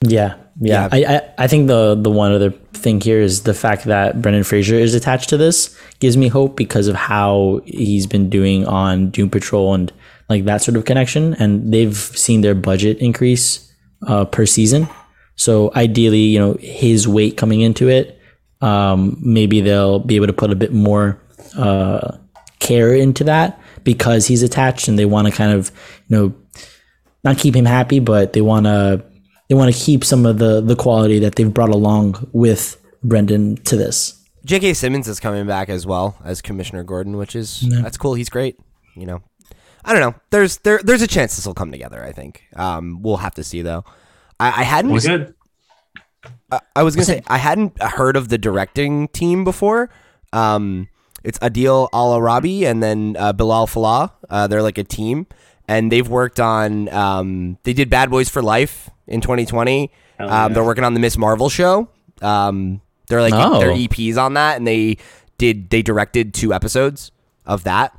[0.03, 0.89] Yeah, yeah.
[0.91, 4.45] I, I I think the the one other thing here is the fact that Brendan
[4.45, 9.11] Fraser is attached to this gives me hope because of how he's been doing on
[9.11, 9.93] Doom Patrol and
[10.31, 13.71] like that sort of connection, and they've seen their budget increase
[14.07, 14.89] uh, per season.
[15.35, 18.19] So ideally, you know, his weight coming into it,
[18.61, 21.21] um, maybe they'll be able to put a bit more
[21.57, 22.17] uh,
[22.61, 25.71] care into that because he's attached, and they want to kind of
[26.09, 26.35] you know
[27.25, 29.05] not keep him happy, but they want to
[29.49, 33.57] they want to keep some of the the quality that they've brought along with Brendan
[33.65, 34.17] to this.
[34.45, 34.75] J.K.
[34.75, 38.15] Simmons is coming back as well as Commissioner Gordon, which is that's cool.
[38.15, 38.59] He's great.
[38.95, 39.23] You know,
[39.85, 40.15] I don't know.
[40.31, 42.05] There's there there's a chance this will come together.
[42.05, 42.45] I think.
[42.57, 43.85] Um, we'll have to see though.
[44.39, 44.91] I, I hadn't.
[44.93, 45.35] Well, good.
[46.53, 49.91] I, I was gonna say I hadn't heard of the directing team before.
[50.33, 50.89] Um,
[51.25, 54.13] it's Adil El Arbi and then uh, Bilal Falah.
[54.29, 55.27] Uh, they're like a team,
[55.69, 56.89] and they've worked on.
[56.91, 59.91] Um, they did Bad Boys for Life in 2020.
[60.19, 61.89] Hell Um, they're working on the Miss Marvel show.
[62.23, 63.59] Um, they're like Oh.
[63.61, 64.99] they're EPs on that, and they
[65.39, 67.13] did they directed two episodes
[67.47, 67.93] of that.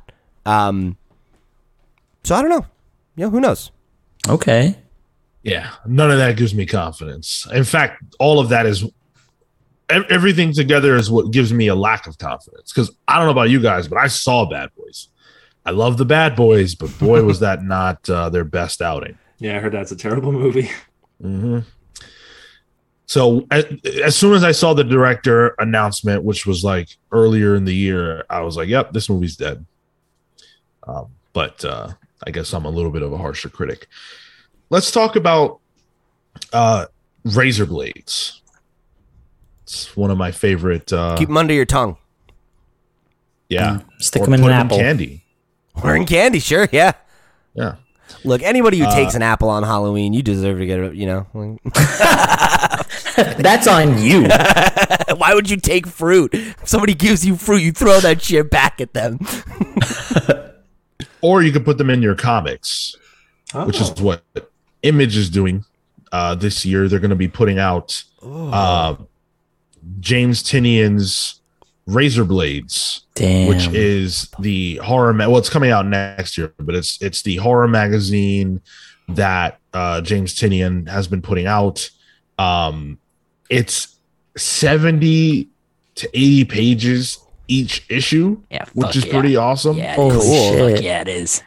[0.46, 0.96] Um,
[2.24, 2.66] so I don't know.
[3.16, 3.70] You know, who knows?
[4.28, 4.78] Okay.
[5.42, 7.46] Yeah, none of that gives me confidence.
[7.52, 8.84] In fact, all of that is
[9.90, 12.72] everything together is what gives me a lack of confidence.
[12.72, 15.08] Because I don't know about you guys, but I saw Bad Boys.
[15.66, 19.18] I love the Bad Boys, but boy, was that not uh, their best outing.
[19.38, 20.70] Yeah, I heard that's a terrible movie.
[21.20, 21.60] hmm
[23.06, 23.64] So as,
[24.04, 28.24] as soon as I saw the director announcement, which was like earlier in the year,
[28.30, 29.66] I was like, "Yep, this movie's dead."
[30.86, 31.88] Um, but uh,
[32.26, 33.88] I guess I'm a little bit of a harsher critic.
[34.70, 35.60] Let's talk about
[36.52, 36.86] uh,
[37.24, 38.40] razor blades.
[39.64, 40.92] It's one of my favorite.
[40.92, 41.96] Uh, Keep them under your tongue.
[43.48, 44.78] yeah, Stick Or them in put an 'em apple.
[44.78, 45.24] candy.
[45.82, 46.92] Or in candy, sure, yeah.
[47.54, 47.76] Yeah,
[48.24, 50.94] Look, anybody who Uh, takes an apple on Halloween, you deserve to get it.
[50.94, 51.58] You know,
[53.16, 54.22] That's on you.
[55.16, 56.32] why would you take fruit?
[56.34, 59.18] If somebody gives you fruit, you throw that shit back at them.
[61.22, 62.96] or you could put them in your comics.
[63.54, 63.66] Oh.
[63.66, 64.22] which is what
[64.82, 65.64] Image is doing
[66.10, 66.88] uh, this year.
[66.88, 68.96] They're going to be putting out uh,
[70.00, 71.40] James Tynion's
[71.86, 73.48] Razor Blades, Damn.
[73.48, 75.12] which is the horror.
[75.12, 78.60] Ma- well, it's coming out next year, but it's it's the horror magazine
[79.08, 81.88] that uh, James Tynion has been putting out.
[82.38, 82.98] Um,
[83.50, 83.98] it's
[84.36, 85.48] seventy
[85.96, 87.18] to eighty pages
[87.52, 89.12] each issue, Yeah, which is yeah.
[89.12, 89.76] pretty awesome.
[89.76, 90.78] Yeah, Holy it is.
[90.78, 90.82] shit.
[90.84, 91.42] Yeah, it is.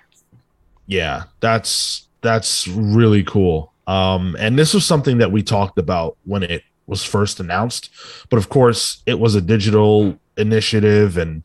[0.88, 6.44] yeah that's that's really cool um and this was something that we talked about when
[6.44, 7.90] it was first announced
[8.30, 11.42] but of course it was a digital initiative and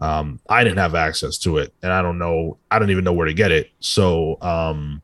[0.00, 3.12] um i didn't have access to it and i don't know i don't even know
[3.14, 5.00] where to get it so um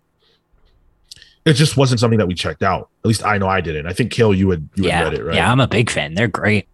[1.47, 3.93] it just wasn't something that we checked out at least i know i didn't i
[3.93, 6.15] think kill you had you yeah, had read it right yeah, I'm a big fan.
[6.15, 6.69] They're great.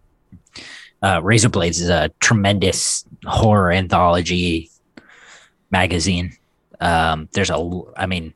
[1.05, 4.71] Uh, Razor Blades is a tremendous horror anthology
[5.69, 6.35] magazine.
[6.79, 8.33] Um, there's a, I mean,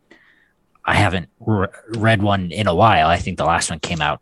[0.85, 3.07] I haven't re- read one in a while.
[3.07, 4.21] I think the last one came out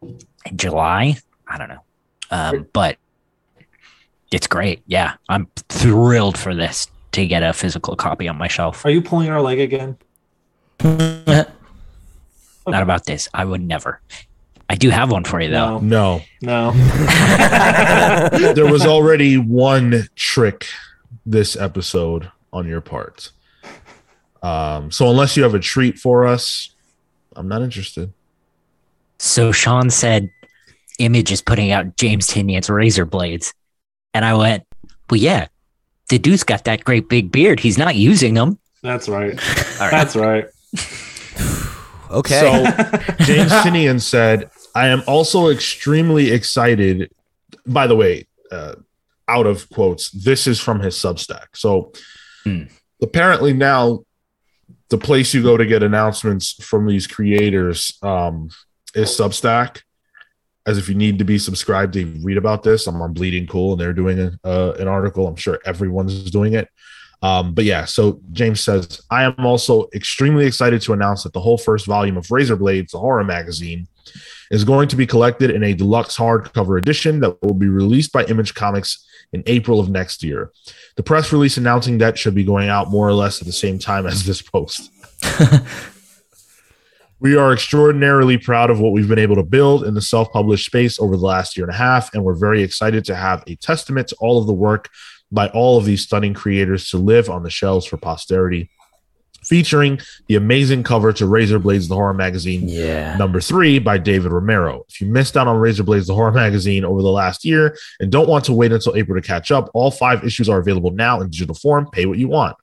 [0.00, 1.18] in July.
[1.46, 1.82] I don't know,
[2.30, 2.96] um, but
[4.32, 4.82] it's great.
[4.86, 8.86] Yeah, I'm thrilled for this to get a physical copy on my shelf.
[8.86, 9.98] Are you pulling our leg again?
[10.82, 11.46] Not
[12.82, 13.28] about this.
[13.34, 14.00] I would never.
[14.68, 15.78] I do have one for you though.
[15.78, 16.72] No, no no.
[18.54, 20.66] there was already one trick
[21.24, 23.30] this episode on your part.
[24.42, 26.70] Um, so unless you have a treat for us,
[27.34, 28.12] I'm not interested.
[29.18, 30.30] So Sean said,
[30.98, 33.52] Image is putting out James Tynion's razor blades.
[34.14, 34.64] And I went,
[35.10, 35.48] Well, yeah,
[36.08, 37.60] the dude's got that great big beard.
[37.60, 38.58] He's not using them.
[38.82, 39.32] That's right.
[39.32, 39.90] All right.
[39.90, 40.46] That's right.
[42.10, 42.40] Okay.
[42.40, 42.64] So
[43.24, 47.10] James Tynion said, I am also extremely excited.
[47.66, 48.74] By the way, uh,
[49.28, 51.46] out of quotes, this is from his Substack.
[51.54, 51.92] So
[52.44, 52.64] Hmm.
[53.02, 54.04] apparently now
[54.88, 58.50] the place you go to get announcements from these creators um,
[58.94, 59.82] is Substack.
[60.64, 63.72] As if you need to be subscribed to read about this, I'm on Bleeding Cool
[63.72, 65.26] and they're doing a, uh, an article.
[65.26, 66.68] I'm sure everyone's doing it.
[67.22, 71.40] Um, but yeah, so James says, I am also extremely excited to announce that the
[71.40, 73.88] whole first volume of Razor Blades, the horror magazine,
[74.50, 78.24] is going to be collected in a deluxe hardcover edition that will be released by
[78.26, 80.52] Image Comics in April of next year.
[80.96, 83.78] The press release announcing that should be going out more or less at the same
[83.78, 84.92] time as this post.
[87.18, 90.66] we are extraordinarily proud of what we've been able to build in the self published
[90.66, 93.56] space over the last year and a half, and we're very excited to have a
[93.56, 94.90] testament to all of the work
[95.30, 98.70] by all of these stunning creators to live on the shelves for posterity.
[99.44, 103.16] Featuring the amazing cover to Razor Blades, the horror magazine, yeah.
[103.16, 104.84] number three by David Romero.
[104.88, 108.10] If you missed out on Razor Blades, the horror magazine over the last year and
[108.10, 111.20] don't want to wait until April to catch up, all five issues are available now
[111.20, 111.88] in digital form.
[111.92, 112.56] Pay what you want.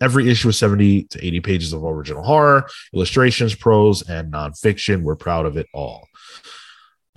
[0.00, 5.02] Every issue is 70 to 80 pages of original horror, illustrations, prose, and nonfiction.
[5.02, 6.07] We're proud of it all.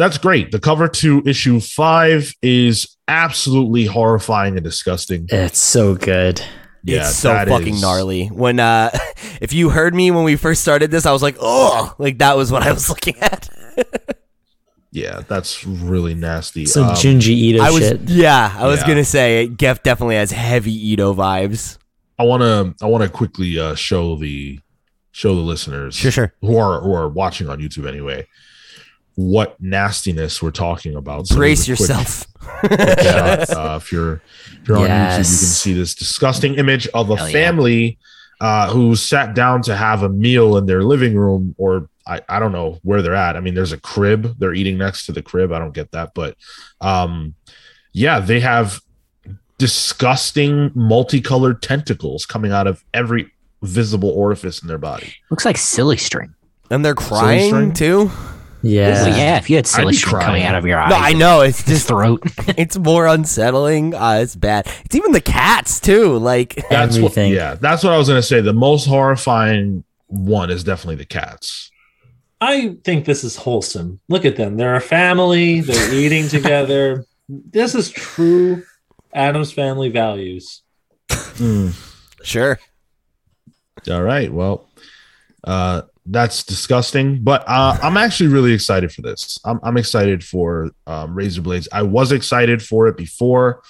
[0.02, 0.52] That's great.
[0.52, 5.28] The cover to issue five is absolutely horrifying and disgusting.
[5.30, 6.42] It's so good.
[6.84, 8.26] Yeah, it's so fucking is- gnarly.
[8.28, 8.90] When uh
[9.42, 12.36] if you heard me when we first started this, I was like, oh like that
[12.36, 13.48] was what I was looking at.
[14.92, 16.66] Yeah, that's really nasty.
[16.66, 18.02] Some Um, Junji Ito I was shit.
[18.10, 18.88] yeah, I was Yeah.
[18.88, 21.78] gonna say Geff definitely has heavy Ito vibes.
[22.20, 24.60] I want to I want to quickly uh, show the
[25.12, 26.34] show the listeners Sure, sure.
[26.42, 28.26] who are who are watching on YouTube anyway
[29.22, 31.28] what nastiness we're talking about.
[31.28, 32.28] So Brace there's a quick- yourself.
[32.60, 33.50] quick shot.
[33.58, 34.22] Uh, if you're
[34.62, 37.34] if you're on YouTube, you can see this disgusting image of a Hell yeah.
[37.34, 37.98] family
[38.40, 42.40] uh, who sat down to have a meal in their living room, or I, I
[42.40, 43.36] don't know where they're at.
[43.36, 44.36] I mean, there's a crib.
[44.40, 45.52] They're eating next to the crib.
[45.52, 46.36] I don't get that, but
[46.82, 47.36] um,
[47.94, 48.82] yeah, they have
[49.60, 55.14] disgusting multicolored tentacles coming out of every visible orifice in their body.
[55.30, 56.34] Looks like silly string.
[56.72, 58.10] And they're crying too.
[58.64, 58.92] Yeah.
[58.92, 61.42] Well, yeah, if you had silly be coming out of your eyes, No, I know
[61.42, 62.22] it's just throat.
[62.58, 63.96] it's more unsettling.
[63.96, 64.68] Uh, it's bad.
[64.86, 66.18] It's even the cats too.
[66.18, 67.32] Like That's Everything.
[67.32, 68.42] what yeah, that's what I was gonna say.
[68.42, 71.72] The most horrifying one is definitely the cats.
[72.40, 74.00] I think this is wholesome.
[74.10, 74.58] Look at them.
[74.58, 75.62] They're a family.
[75.62, 77.06] They're eating together.
[77.30, 78.64] This is true
[79.14, 80.64] Addams Family values.
[81.10, 81.74] Mm.
[82.24, 82.60] sure.
[83.90, 84.32] All right.
[84.32, 84.68] Well,
[85.44, 89.40] uh, that's disgusting, but uh, I'm actually really excited for this.
[89.46, 91.68] I'm, I'm excited for um, Razorblades.
[91.72, 93.62] I was excited for it before.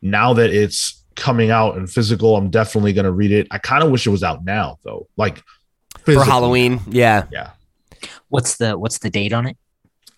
[0.00, 3.46] Now that it's coming out in physical, I'm definitely going to read it.
[3.50, 5.08] I kind of wish it was out now, though.
[5.16, 5.42] Like
[6.04, 6.24] For.
[6.24, 6.80] Halloween.
[6.88, 7.24] Yeah.
[7.30, 7.50] Yeah.
[8.28, 9.56] What's the what's the date on it?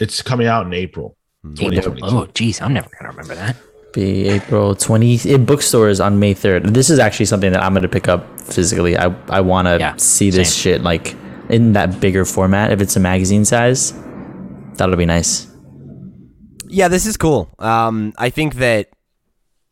[0.00, 1.16] It's coming out in April.
[1.60, 1.96] April.
[2.02, 3.56] Oh, geez, I'm never gonna remember that.
[3.92, 6.74] Be April 20 in bookstores on May 3rd.
[6.74, 8.94] This is actually something that I'm going to pick up physically.
[8.96, 10.60] I, I want to Yeah, see this same.
[10.74, 11.16] shit like
[11.48, 12.72] in that bigger format.
[12.72, 13.92] If it's a magazine size,
[14.74, 15.48] that'll be nice.
[16.68, 17.48] Yeah, this is cool.
[17.58, 18.90] Um, I think that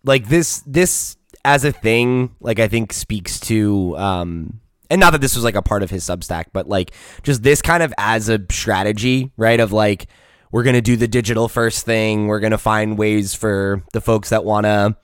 [0.05, 4.61] like this this as a thing, like I think speaks to um
[4.91, 7.63] and not that this was like a part of his Substack, but like just this
[7.63, 9.59] kind of as a strategy, right?
[9.59, 10.07] Of like
[10.53, 12.29] we're gonna do the digital first thing.
[12.29, 14.97] We're gonna find ways for the folks that wanna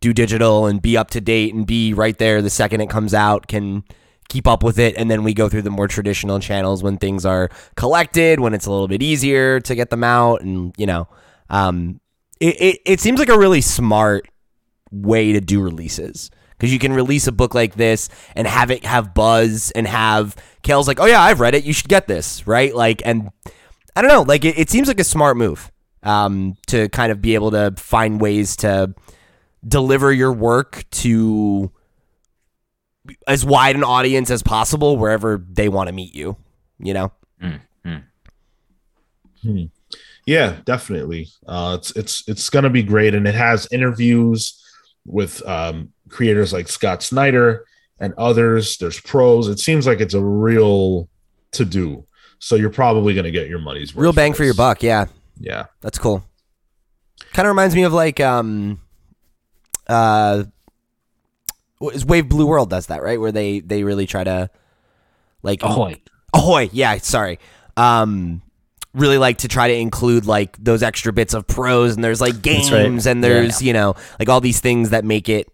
[0.00, 3.14] do digital and be up to date and be right there the second it comes
[3.14, 3.82] out can
[4.28, 7.24] keep up with it and then we go through the more traditional channels when things
[7.24, 11.08] are collected when it's a little bit easier to get them out and you know
[11.48, 12.00] um
[12.40, 14.28] it, it, it seems like a really smart
[14.90, 16.30] way to do releases.
[16.56, 20.34] Because you can release a book like this and have it have buzz and have
[20.62, 21.62] Cale's like oh yeah I've read it.
[21.62, 22.74] You should get this right?
[22.74, 23.30] Like and
[23.94, 25.70] I don't know like it, it seems like a smart move
[26.02, 28.92] um to kind of be able to find ways to
[29.66, 31.70] deliver your work to
[33.26, 36.36] as wide an audience as possible wherever they want to meet you
[36.80, 37.12] you know
[40.26, 41.28] Yeah, definitely.
[41.46, 44.62] Uh, it's it's it's gonna be great, and it has interviews
[45.06, 47.64] with um, creators like Scott Snyder
[47.98, 48.76] and others.
[48.76, 49.48] There's pros.
[49.48, 51.08] It seems like it's a real
[51.52, 52.04] to do.
[52.40, 54.02] So you're probably gonna get your money's worth.
[54.02, 55.06] real bang for your buck yeah
[55.40, 55.66] Yeah.
[55.80, 56.22] That's cool.
[57.32, 58.80] Kind of reminds me of like um
[59.86, 60.44] uh
[61.80, 63.20] is Wave Blue World does that, right?
[63.20, 64.50] Where they they really try to
[65.42, 66.00] like Ahoy.
[66.34, 67.38] Ahoy, yeah, sorry.
[67.76, 68.42] Um
[68.94, 72.42] really like to try to include like those extra bits of pros and there's like
[72.42, 73.06] games right.
[73.06, 75.46] and there's, you know, like all these things that make it,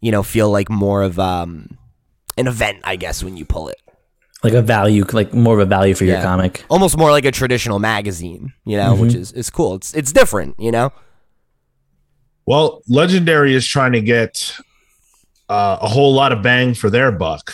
[0.00, 1.76] you know, feel like more of um
[2.36, 3.80] an event, I guess, when you pull it.
[4.42, 6.64] Like a value, like more of a value for your comic.
[6.68, 9.76] Almost more like a traditional magazine, you know, which is is cool.
[9.76, 10.92] It's it's different, you know?
[12.46, 14.54] Well, Legendary is trying to get
[15.48, 17.52] uh, a whole lot of bang for their buck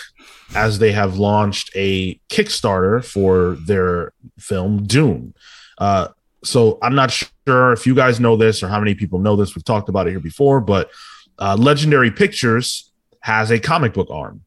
[0.54, 5.34] as they have launched a Kickstarter for their film Dune.
[5.78, 6.08] Uh,
[6.42, 9.54] so I'm not sure if you guys know this or how many people know this.
[9.54, 10.90] We've talked about it here before, but
[11.38, 14.42] uh, Legendary Pictures has a comic book arm,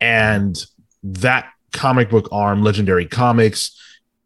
[0.00, 0.56] and
[1.02, 3.78] that comic book arm, Legendary Comics,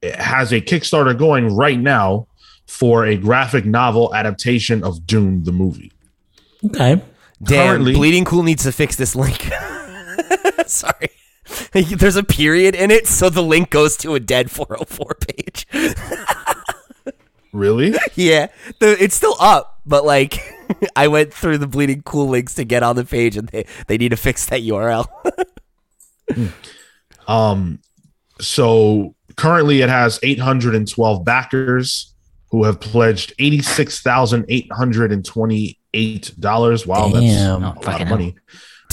[0.03, 2.28] has a Kickstarter going right now
[2.66, 5.93] for a graphic novel adaptation of Dune the movie.
[6.64, 7.01] Okay.
[7.43, 9.51] Damn, Currently- Bleeding Cool needs to fix this link.
[10.66, 11.11] Sorry.
[11.72, 15.66] There's a period in it, so the link goes to a dead 404 page.
[17.53, 17.95] Really?
[18.14, 18.49] yeah,
[18.80, 20.39] the, it's still up, but like
[20.95, 23.97] I went through the Bleeding Cool links to get on the page, and they, they
[23.97, 25.07] need to fix that URL.
[27.26, 27.80] Um,
[28.41, 32.12] so currently it has 812 backers
[32.51, 33.32] who have pledged
[35.97, 36.86] $86,828.
[36.86, 38.34] Wow, that's a Oh, lot of money.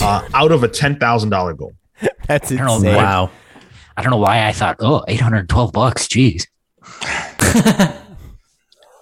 [0.01, 1.74] Uh, out of a $10,000 goal.
[2.28, 2.95] That's I know insane.
[2.95, 3.30] Wow.
[3.95, 6.08] I don't know why I thought, oh, 812 bucks.
[6.08, 6.47] Jeez.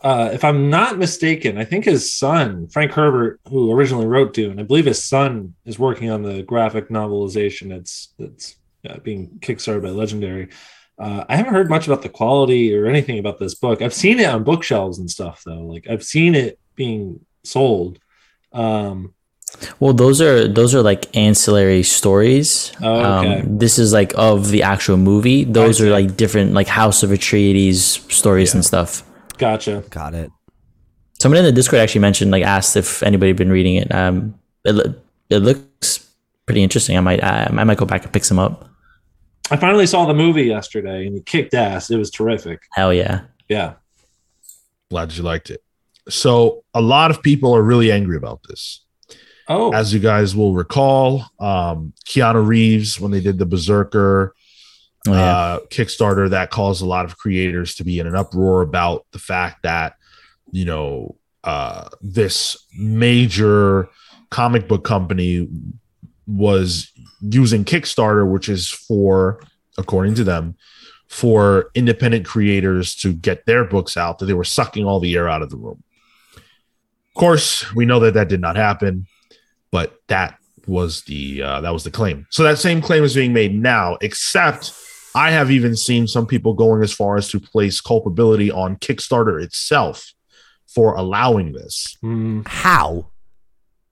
[0.04, 4.60] Uh, if I'm not mistaken, I think his son, Frank Herbert, who originally wrote Dune,
[4.60, 7.70] I believe his son is working on the graphic novelization.
[7.70, 8.56] that's it's
[8.90, 10.50] uh, being kickstarted by Legendary.
[10.98, 13.84] Uh, I haven't heard much about the quality or anything about this book.
[13.84, 15.62] I've seen it on bookshelves and stuff, though.
[15.68, 18.00] Like I've seen it being sold.
[18.54, 19.14] Um,
[19.80, 22.72] Well, those are those are like ancillary stories.
[22.82, 23.40] Oh, okay.
[23.42, 25.44] Um, this is like of the actual movie.
[25.44, 29.04] Those are like different like House of Atreides stories and stuff.
[29.38, 29.84] gotcha.
[29.90, 30.32] Got it.
[31.20, 33.94] Someone in the Discord actually mentioned like asked if anybody had been reading it.
[33.94, 34.36] Um,
[34.66, 34.96] it, lo-
[35.30, 36.08] it looks
[36.46, 36.98] pretty interesting.
[36.98, 38.68] I might I, I might go back and pick some up.
[39.52, 41.92] I finally saw the movie yesterday, and it kicked ass.
[41.92, 42.62] It was terrific.
[42.72, 43.22] Hell yeah.
[43.50, 43.74] Yeah.
[44.90, 45.62] Glad you liked it.
[46.12, 48.84] So a lot of people are really angry about this.
[49.48, 54.34] Oh, As you guys will recall, um, Keanu Reeves, when they did the Berserker
[55.08, 55.36] Oh, yeah.
[55.36, 59.20] uh, Kickstarter, that caused a lot of creators to be in an uproar about the
[59.20, 59.96] fact that,
[60.52, 63.90] you know, uh, this major
[64.30, 65.50] comic book company
[66.28, 69.42] was using Kickstarter, which is for,
[69.78, 70.56] according to them,
[71.08, 75.28] for independent creators to get their books out, that they were sucking all the air
[75.28, 75.84] out of the room.
[77.16, 79.06] Of course, we know that that did not happen,
[79.72, 80.38] but that
[80.68, 82.28] was the uh, that was the claim.
[82.30, 84.74] So that same claim is being made now, except
[85.14, 89.44] I have even seen some people going as far as to place culpability on Kickstarter
[89.44, 90.14] itself
[90.68, 91.98] for allowing this.
[92.02, 92.42] hmm.
[92.46, 93.08] How?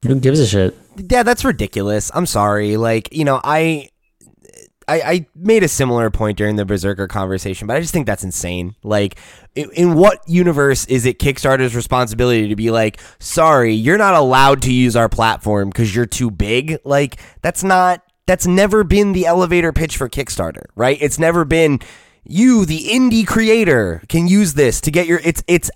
[0.05, 0.77] Who gives a shit?
[0.95, 2.09] Yeah, that's ridiculous.
[2.13, 2.77] I'm sorry.
[2.77, 3.89] Like, you know, I,
[4.89, 8.23] I I made a similar point during the Berserker conversation, but I just think that's
[8.23, 8.75] insane.
[8.83, 9.17] Like,
[9.55, 14.61] in, in what universe is it Kickstarter's responsibility to be like, sorry, you're not allowed
[14.63, 16.77] to use our platform because you're too big?
[16.83, 18.03] Like, that's not.
[18.25, 20.97] That's never been the elevator pitch for Kickstarter, right?
[21.01, 21.79] It's never been
[22.23, 25.19] you, the indie creator, can use this to get your.
[25.23, 25.71] It's it's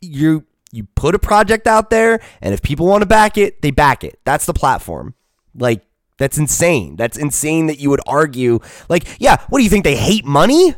[0.00, 3.70] you you put a project out there and if people want to back it they
[3.70, 5.14] back it that's the platform
[5.54, 5.84] like
[6.22, 6.94] that's insane.
[6.94, 10.74] That's insane that you would argue like yeah what do you think they hate money?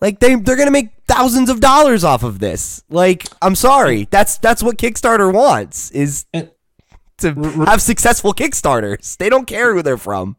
[0.00, 2.84] Like they they're gonna make thousands of dollars off of this.
[2.88, 4.06] Like i'm sorry.
[4.10, 6.26] That's that's what kickstarter wants is
[7.18, 7.34] to
[7.66, 9.16] have successful kickstarters.
[9.16, 10.36] They don't care who they're from.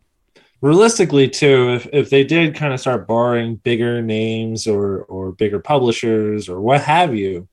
[0.61, 5.59] Realistically too if, if they did kind of start borrowing bigger names or or bigger
[5.59, 7.47] publishers or what have you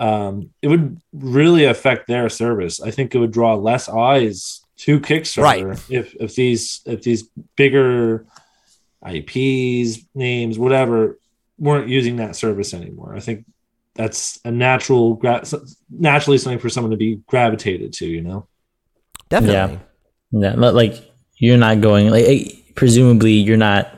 [0.00, 2.80] um, it would really affect their service.
[2.80, 5.80] I think it would draw less eyes to kickstarter Right.
[5.90, 7.22] if if these if these
[7.56, 8.26] bigger
[9.06, 11.18] ips names whatever
[11.58, 13.44] weren't using that service anymore i think
[13.94, 15.44] that's a natural gra-
[15.90, 18.46] naturally something for someone to be gravitated to you know
[19.28, 19.78] definitely
[20.32, 20.94] Yeah, li- like
[21.36, 22.26] you're not going like
[22.74, 23.90] presumably you're not.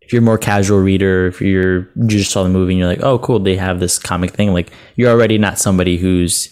[0.00, 3.02] If you're more casual reader, if you're you just saw the movie and you're like,
[3.02, 4.54] oh, cool, they have this comic thing.
[4.54, 6.48] Like you're already not somebody who's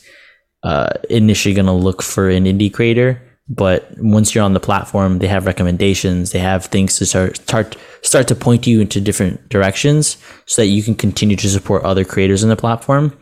[0.62, 5.28] uh, initially gonna look for an indie creator, but once you're on the platform, they
[5.28, 10.16] have recommendations, they have things to start start start to point you into different directions,
[10.46, 13.16] so that you can continue to support other creators in the platform.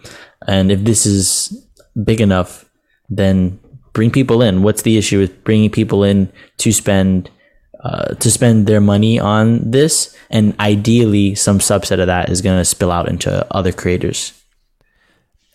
[0.47, 1.66] And if this is
[2.05, 2.64] big enough,
[3.09, 3.59] then
[3.93, 4.62] bring people in.
[4.62, 7.31] What's the issue with bringing people in to spend
[7.85, 10.16] uh, to spend their money on this?
[10.31, 14.33] And ideally, some subset of that is going to spill out into other creators.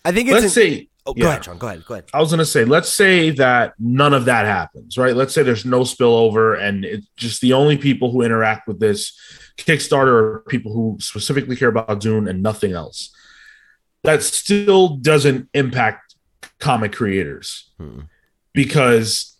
[0.04, 1.28] i think it's Let's an- say, oh, go yeah.
[1.30, 4.24] ahead sean go ahead go ahead I was gonna say, let's say that none of
[4.24, 5.14] that happens, right?
[5.14, 9.18] Let's say there's no spillover, and it's just the only people who interact with this
[9.58, 13.14] Kickstarter are people who specifically care about Dune and nothing else.
[14.04, 16.14] That still doesn't impact
[16.58, 18.00] comic creators Hmm.
[18.54, 19.36] because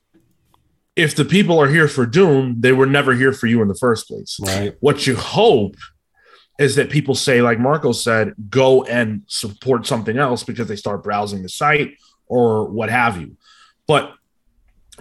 [0.96, 3.74] if the people are here for Dune, they were never here for you in the
[3.74, 5.76] first place right what you hope
[6.60, 11.02] is that people say, like Marco said, go and support something else because they start
[11.02, 11.96] browsing the site
[12.26, 13.34] or what have you.
[13.86, 14.12] But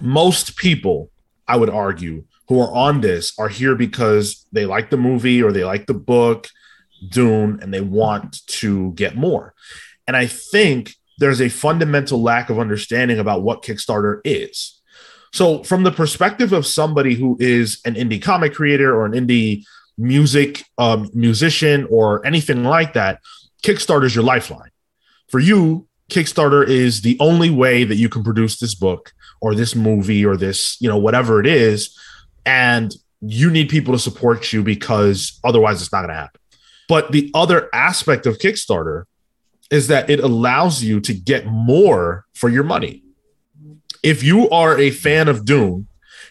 [0.00, 1.10] most people,
[1.46, 5.52] I would argue, who are on this are here because they like the movie or
[5.52, 6.48] they like the book,
[7.10, 9.54] Dune, and they want to get more.
[10.08, 14.80] And I think there's a fundamental lack of understanding about what Kickstarter is.
[15.34, 19.64] So, from the perspective of somebody who is an indie comic creator or an indie
[20.00, 23.20] music um, musician or anything like that,
[23.62, 24.70] Kickstarter is your lifeline.
[25.28, 29.76] For you, Kickstarter is the only way that you can produce this book or this
[29.76, 31.96] movie or this, you know, whatever it is.
[32.44, 36.40] And you need people to support you because otherwise it's not going to happen.
[36.88, 39.04] But the other aspect of Kickstarter
[39.70, 43.04] is that it allows you to get more for your money.
[44.02, 45.86] If you are a fan of Dune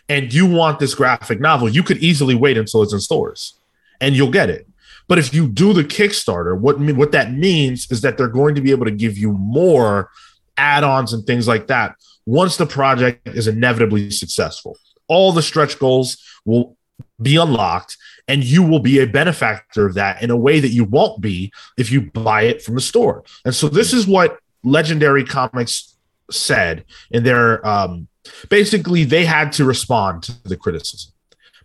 [0.09, 3.58] and you want this graphic novel, you could easily wait until it's in stores
[4.01, 4.67] and you'll get it.
[5.07, 8.61] But if you do the Kickstarter, what what that means is that they're going to
[8.61, 10.09] be able to give you more
[10.57, 11.95] add-ons and things like that
[12.25, 14.77] once the project is inevitably successful.
[15.07, 16.77] All the stretch goals will
[17.21, 17.97] be unlocked
[18.27, 21.51] and you will be a benefactor of that in a way that you won't be
[21.77, 23.23] if you buy it from the store.
[23.45, 25.95] And so this is what Legendary Comics
[26.29, 28.07] said in their um
[28.49, 31.11] basically they had to respond to the criticism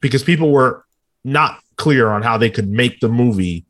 [0.00, 0.86] because people were
[1.24, 3.64] not clear on how they could make the movie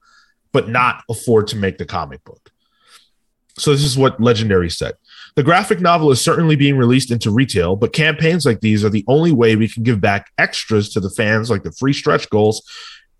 [0.53, 2.51] but not afford to make the comic book.
[3.59, 4.95] So this is what Legendary said.
[5.37, 9.05] The graphic novel is certainly being released into retail, but campaigns like these are the
[9.09, 12.63] only way we can give back extras to the fans like the free stretch goals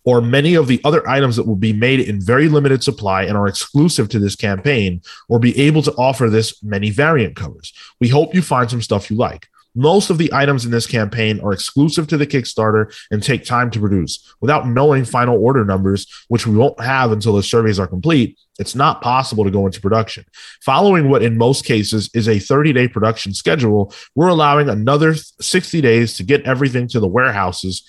[0.05, 3.37] or many of the other items that will be made in very limited supply and
[3.37, 7.73] are exclusive to this campaign or be able to offer this many variant covers.
[8.01, 9.49] We hope you find some stuff you like.
[9.75, 13.71] Most of the items in this campaign are exclusive to the Kickstarter and take time
[13.73, 14.35] to produce.
[14.41, 18.75] Without knowing final order numbers, which we won't have until the surveys are complete, it's
[18.75, 20.25] not possible to go into production.
[20.63, 25.81] Following what in most cases is a 30 day production schedule, we're allowing another 60
[25.81, 27.83] days to get everything to the warehouses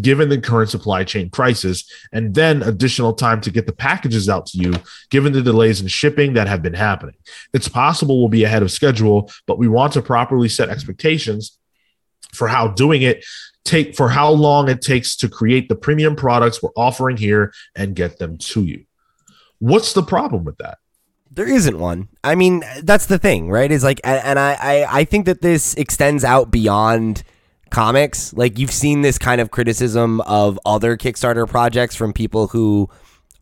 [0.00, 4.46] given the current supply chain crisis, and then additional time to get the packages out
[4.46, 4.72] to you,
[5.10, 7.16] given the delays in shipping that have been happening.
[7.52, 11.58] It's possible we'll be ahead of schedule, but we want to properly set expectations
[12.32, 13.24] for how doing it
[13.64, 17.94] take for how long it takes to create the premium products we're offering here and
[17.94, 18.84] get them to you.
[19.58, 20.78] What's the problem with that?
[21.30, 22.08] There isn't one.
[22.24, 23.70] I mean, that's the thing, right?
[23.70, 27.22] Is like, and, I, I, I think that this extends out beyond
[27.72, 28.32] comics.
[28.34, 32.88] Like, you've seen this kind of criticism of other Kickstarter projects from people who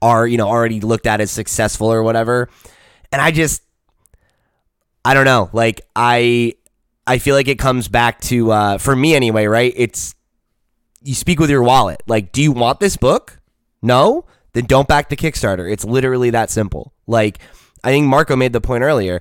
[0.01, 2.49] are, you know, already looked at as successful or whatever.
[3.13, 3.63] And I just,
[5.05, 5.51] I don't know.
[5.53, 6.55] Like, I,
[7.07, 9.75] I feel like it comes back to, uh, for me anyway, right?
[9.77, 10.15] It's,
[11.03, 12.03] you speak with your wallet.
[12.07, 13.41] Like, do you want this book?
[13.83, 14.25] No?
[14.53, 15.71] Then don't back the Kickstarter.
[15.71, 16.95] It's literally that simple.
[17.07, 17.39] Like,
[17.83, 19.21] I think Marco made the point earlier,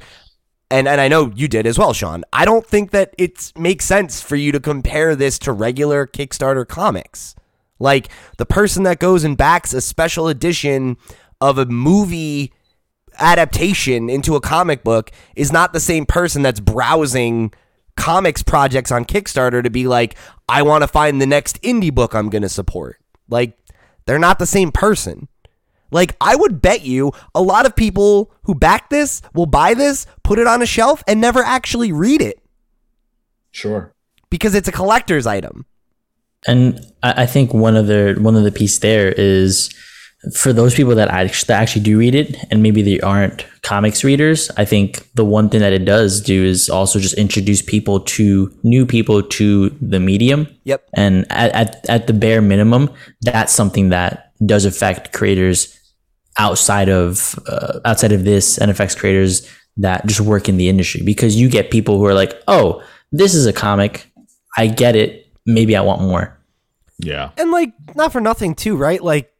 [0.71, 2.23] and and I know you did as well, Sean.
[2.31, 6.67] I don't think that it makes sense for you to compare this to regular Kickstarter
[6.67, 7.35] comics.
[7.79, 10.97] Like the person that goes and backs a special edition
[11.41, 12.53] of a movie
[13.17, 17.53] adaptation into a comic book is not the same person that's browsing
[17.95, 20.15] comics projects on Kickstarter to be like,
[20.47, 22.97] I want to find the next indie book I'm going to support.
[23.29, 23.57] Like
[24.05, 25.28] they're not the same person.
[25.91, 30.05] Like, I would bet you a lot of people who back this will buy this,
[30.23, 32.41] put it on a shelf, and never actually read it
[33.51, 33.93] Sure.
[34.29, 35.65] because it's a collector's item.
[36.47, 39.69] And I, I think one of the one of the piece there is
[40.33, 44.03] for those people that actually, that actually do read it and maybe they aren't comics
[44.03, 44.51] readers.
[44.57, 48.53] I think the one thing that it does do is also just introduce people to
[48.63, 50.47] new people to the medium.
[50.65, 50.89] Yep.
[50.93, 52.89] And at, at, at the bare minimum,
[53.21, 55.78] that's something that does affect creators
[56.39, 59.47] outside of uh, outside of this NFX creators
[59.77, 63.35] that just work in the industry because you get people who are like, "Oh, this
[63.35, 64.11] is a comic.
[64.57, 65.27] I get it.
[65.45, 66.35] Maybe I want more."
[66.99, 67.31] Yeah.
[67.37, 69.01] And, like, not for nothing, too, right?
[69.01, 69.33] Like,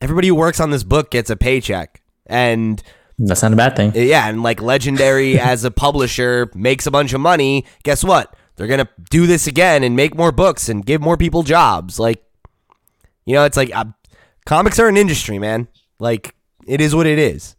[0.00, 2.00] everybody who works on this book gets a paycheck.
[2.26, 2.82] And,
[3.18, 3.92] That's not a bad thing.
[3.94, 7.66] yeah, and like, Legendary as a publisher makes a bunch of money.
[7.82, 8.34] Guess what?
[8.56, 11.98] They're going to do this again and make more books and give more people jobs.
[12.00, 12.24] Like,
[13.26, 13.84] you know, it's like, uh,
[14.46, 15.68] comics are an industry, man.
[15.98, 16.34] Like,
[16.66, 17.56] it is what it is.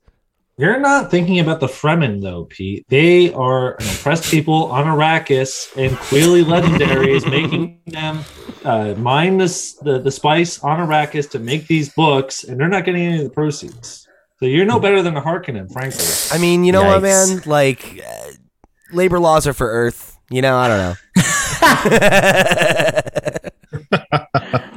[0.57, 2.85] You're not thinking about the Fremen though, Pete.
[2.87, 8.23] They are an oppressed people on Arrakis, and clearly Legendary is making them
[8.63, 12.85] uh, mine this, the the spice on Arrakis to make these books, and they're not
[12.85, 14.07] getting any of the proceeds.
[14.39, 16.05] So you're no better than a Harkonnen, frankly.
[16.31, 17.35] I mean, you know what, Yikes.
[17.35, 17.41] man?
[17.45, 18.31] Like, uh,
[18.93, 20.17] labor laws are for Earth.
[20.29, 20.95] You know, I don't know.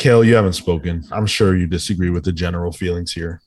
[0.00, 1.04] Cale, you haven't spoken.
[1.12, 3.42] I'm sure you disagree with the general feelings here.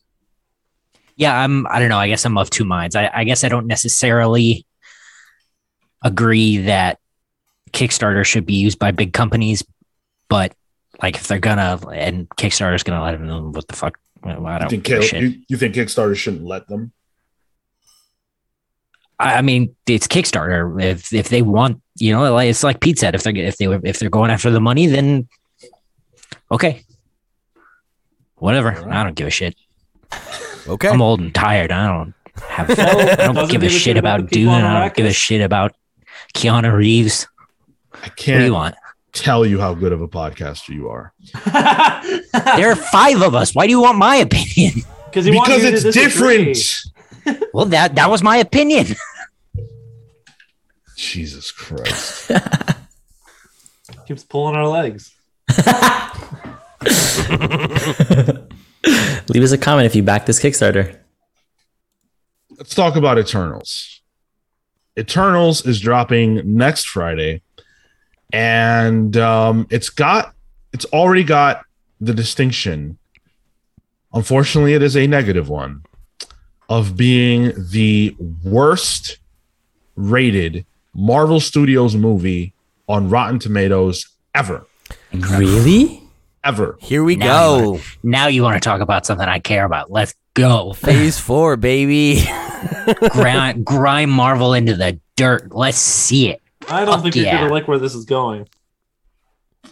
[1.15, 1.65] Yeah, I'm.
[1.65, 1.97] I don't know.
[1.97, 2.95] I guess I'm of two minds.
[2.95, 4.63] I, I guess I don't necessarily
[6.03, 6.99] agree that
[7.71, 9.63] Kickstarter should be used by big companies,
[10.29, 10.53] but
[11.01, 13.97] like if they're gonna and Kickstarter's gonna let them know what the fuck.
[14.23, 16.91] well, I don't think, Cale, you, you think Kickstarter shouldn't let them?
[19.19, 20.79] I mean, it's Kickstarter.
[20.79, 23.15] If if they want, you know, like it's like Pete said.
[23.15, 25.27] If they're if they if they're going after the money, then
[26.53, 26.83] okay,
[28.35, 28.73] whatever.
[28.75, 28.93] Alright.
[28.93, 29.55] I don't give a shit.
[30.67, 30.87] Okay.
[30.87, 31.71] I'm old and tired.
[31.71, 32.13] I don't
[32.47, 32.69] have.
[32.79, 34.49] I don't give a give a shit shit about about Dune.
[34.49, 35.75] I don't give a shit about
[36.33, 37.27] Keanu Reeves.
[37.93, 38.75] I What do you can't want?
[39.13, 41.13] tell you how good of a podcaster you are.
[42.57, 43.53] There are five of us.
[43.53, 44.81] Why do you want my opinion?
[45.05, 46.57] because he Because it's different.
[47.53, 48.87] Well, that that was my opinion.
[50.97, 52.31] Jesus Christ.
[54.07, 55.13] Keeps pulling our legs.
[59.29, 60.97] Leave us a comment if you back this Kickstarter.
[62.57, 64.01] Let's talk about Eternals.
[64.97, 67.41] Eternals is dropping next Friday,
[68.31, 70.33] and um, it's got
[70.71, 71.65] it's already got
[71.99, 72.97] the distinction.
[74.13, 75.83] Unfortunately, it is a negative one
[76.69, 79.17] of being the worst
[79.95, 82.53] rated Marvel Studios movie
[82.87, 84.65] on Rotten Tomatoes ever.
[85.13, 86.02] Really?
[86.43, 86.77] Ever.
[86.81, 87.79] Here we Now go.
[88.03, 89.91] Now you want to talk about something I care about?
[89.91, 90.73] Let's go.
[90.73, 92.23] Phase four, baby.
[93.11, 95.53] grind, grind Marvel into the dirt.
[95.53, 96.41] Let's see it.
[96.69, 97.41] I don't Fuck think you're yeah.
[97.41, 98.47] gonna like where this is going.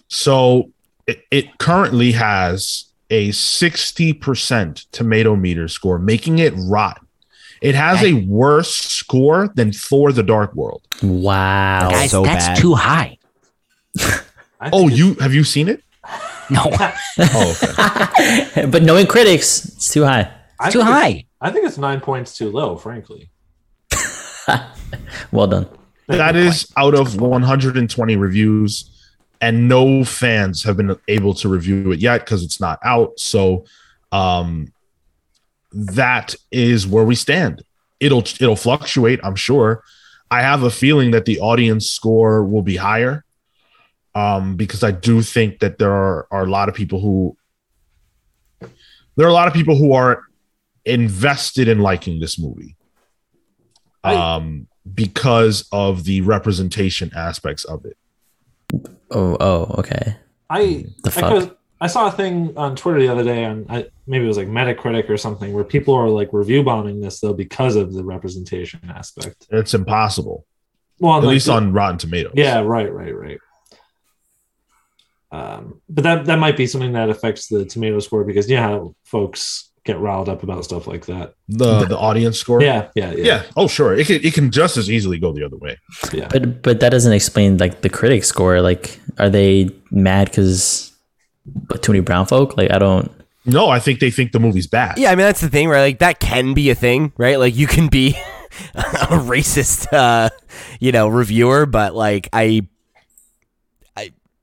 [0.08, 0.72] So
[1.08, 7.08] it, it currently has a 60% tomato meter score, making it rotten.
[7.62, 10.82] It has a worse score than Thor: The Dark World.
[11.04, 11.92] Wow.
[11.92, 12.58] Guys, so that's bad.
[12.58, 13.20] too high.
[14.74, 15.84] Oh, you have you seen it?
[16.52, 16.64] No,
[17.20, 17.56] Oh,
[18.52, 18.66] okay.
[18.68, 20.32] but knowing critics, it's too high.
[20.60, 21.26] I too think it's- high.
[21.44, 23.30] I think it's nine points too low, frankly.
[25.32, 25.68] Well done.
[26.08, 28.90] that is out of 120 reviews,
[29.40, 33.18] and no fans have been able to review it yet because it's not out.
[33.20, 33.66] So,
[34.12, 34.74] um,
[35.72, 37.64] that is where we stand.
[38.02, 39.84] It'll it'll fluctuate, I'm sure.
[40.30, 43.24] I have a feeling that the audience score will be higher,
[44.16, 47.38] um, because I do think that there are, are a lot of people who
[49.16, 50.24] there are a lot of people who are
[50.86, 52.76] invested in liking this movie.
[54.04, 57.98] I- Um, because of the representation aspects of it.
[59.12, 60.16] Oh, oh, okay.
[60.50, 61.30] I The I, fuck?
[61.32, 64.38] cause- I saw a thing on Twitter the other day on I, maybe it was
[64.38, 68.04] like Metacritic or something where people are like review bombing this though because of the
[68.04, 69.48] representation aspect.
[69.52, 70.46] It's impossible,
[71.00, 72.34] Well, at like least the- on Rotten Tomatoes.
[72.36, 73.40] yeah, right, right, right.
[75.32, 78.96] Um, but that that might be something that affects the tomato score because yeah, how
[79.04, 81.34] folks get riled up about stuff like that.
[81.48, 82.62] the the audience score.
[82.62, 83.24] Yeah, yeah, yeah.
[83.24, 83.44] yeah.
[83.56, 83.94] Oh, sure.
[83.94, 85.78] It can it can just as easily go the other way.
[86.30, 88.62] But but that doesn't explain like the critic score.
[88.62, 90.92] Like, are they mad because
[91.82, 92.58] too many brown folk?
[92.58, 93.12] Like, I don't.
[93.44, 95.00] No, I think they think the movie's bad.
[95.00, 95.82] Yeah, I mean that's the thing, right?
[95.82, 97.40] Like that can be a thing, right?
[97.40, 98.10] Like you can be
[98.76, 100.30] a racist, uh,
[100.80, 102.68] you know, reviewer, but like I, I,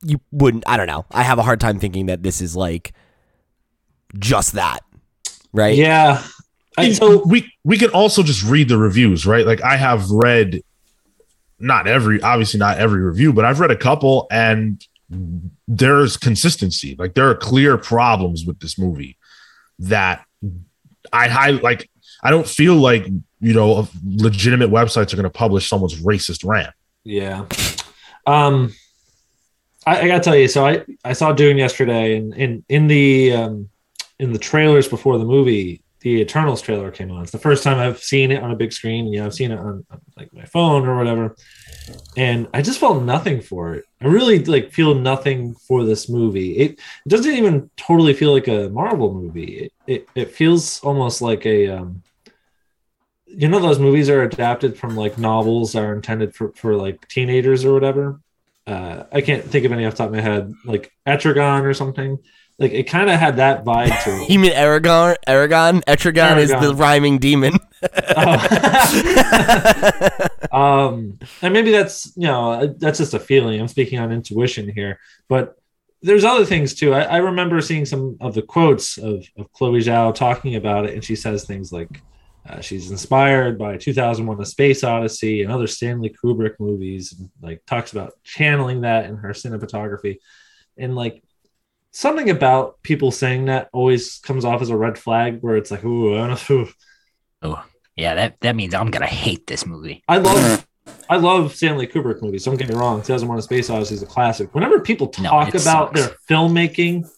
[0.02, 0.64] you wouldn't.
[0.66, 1.06] I don't know.
[1.10, 2.92] I have a hard time thinking that this is like
[4.18, 4.80] just that,
[5.52, 5.76] right?
[5.76, 6.22] Yeah.
[6.76, 9.44] I, so we we can also just read the reviews, right?
[9.44, 10.62] Like I have read
[11.58, 14.84] not every obviously not every review, but I've read a couple and
[15.66, 16.94] there's consistency.
[16.98, 19.16] Like there are clear problems with this movie
[19.80, 20.24] that
[21.12, 21.90] I high like
[22.22, 23.06] I don't feel like
[23.40, 26.74] you know legitimate websites are going to publish someone's racist rant.
[27.02, 27.46] Yeah.
[28.26, 28.72] Um
[29.86, 33.32] I, I gotta tell you, so I, I saw Dune yesterday and in in the
[33.32, 33.68] um
[34.18, 37.22] in the trailers before the movie, the Eternals trailer came on.
[37.22, 39.06] It's the first time I've seen it on a big screen.
[39.06, 39.84] You know, I've seen it on,
[40.16, 41.36] like my phone or whatever.
[42.16, 43.84] And I just felt nothing for it.
[44.00, 46.56] I really like feel nothing for this movie.
[46.56, 49.58] It, it doesn't even totally feel like a Marvel movie.
[49.58, 52.02] It it, it feels almost like a um
[53.26, 57.06] you know those movies are adapted from like novels that are intended for, for like
[57.08, 58.20] teenagers or whatever
[58.68, 61.72] uh i can't think of any off the top of my head like etrigan or
[61.74, 62.18] something
[62.58, 65.16] like it kind of had that vibe to it You mean Eragon?
[65.26, 65.82] Eragon?
[65.84, 67.56] Etrigan is the rhyming demon.
[68.16, 68.38] Oh.
[70.52, 74.98] um and maybe that's you know that's just a feeling i'm speaking on intuition here
[75.28, 75.56] but
[76.02, 79.80] there's other things too i, I remember seeing some of the quotes of, of chloe
[79.80, 82.02] zhao talking about it and she says things like
[82.48, 87.64] uh, she's inspired by 2001 a space odyssey and other stanley kubrick movies and, like
[87.66, 90.18] talks about channeling that in her cinematography
[90.76, 91.22] and like
[91.90, 95.84] something about people saying that always comes off as a red flag where it's like
[95.84, 96.68] ooh, I don't know,
[97.40, 97.64] Oh,
[97.94, 100.02] yeah, that, that means I'm gonna hate this movie.
[100.08, 100.66] I love
[101.10, 102.44] I love Stanley Kubrick movies.
[102.44, 103.00] Don't get me wrong.
[103.00, 104.54] 2001: A Space Odyssey is a classic.
[104.54, 106.00] Whenever people talk it about sucks.
[106.00, 107.08] their filmmaking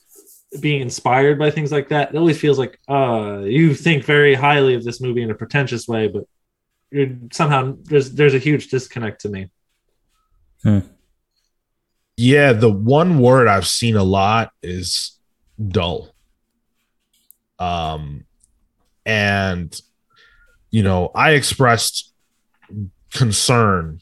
[0.59, 4.75] being inspired by things like that, it always feels like uh, you think very highly
[4.75, 6.25] of this movie in a pretentious way, but
[6.91, 9.49] you're somehow there's there's a huge disconnect to me.
[12.17, 15.19] Yeah, the one word I've seen a lot is
[15.69, 16.13] dull.
[17.59, 18.25] Um
[19.07, 19.81] and
[20.71, 22.13] you know, I expressed
[23.13, 24.01] concern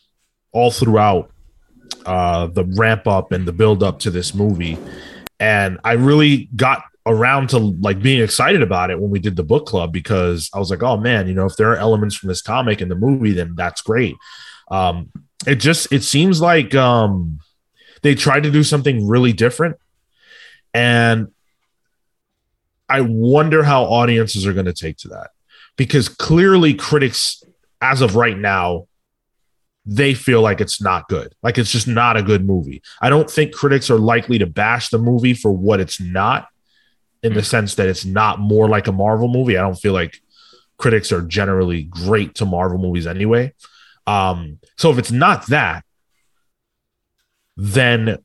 [0.53, 1.31] all throughout
[2.07, 4.79] uh the ramp up and the build up to this movie
[5.41, 9.45] and I really got around to like being excited about it when we did the
[9.45, 12.29] book club because I was like, "Oh man, you know, if there are elements from
[12.29, 14.17] this comic in the movie then that's great."
[14.71, 15.11] Um
[15.47, 17.39] it just it seems like um
[18.03, 19.77] they tried to do something really different
[20.75, 21.29] and
[22.89, 25.31] i wonder how audiences are going to take to that
[25.77, 27.43] because clearly critics
[27.81, 28.88] as of right now
[29.91, 33.31] they feel like it's not good like it's just not a good movie i don't
[33.31, 36.49] think critics are likely to bash the movie for what it's not
[37.23, 40.21] in the sense that it's not more like a marvel movie i don't feel like
[40.77, 43.53] critics are generally great to marvel movies anyway
[44.07, 45.83] um so if it's not that
[47.57, 48.19] then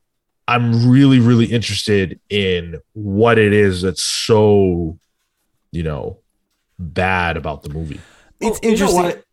[0.48, 5.00] I'm really, really interested in what it is that's so,
[5.72, 6.20] you know,
[6.78, 8.02] bad about the movie.
[8.40, 9.04] It's you know interesting.
[9.04, 9.24] what?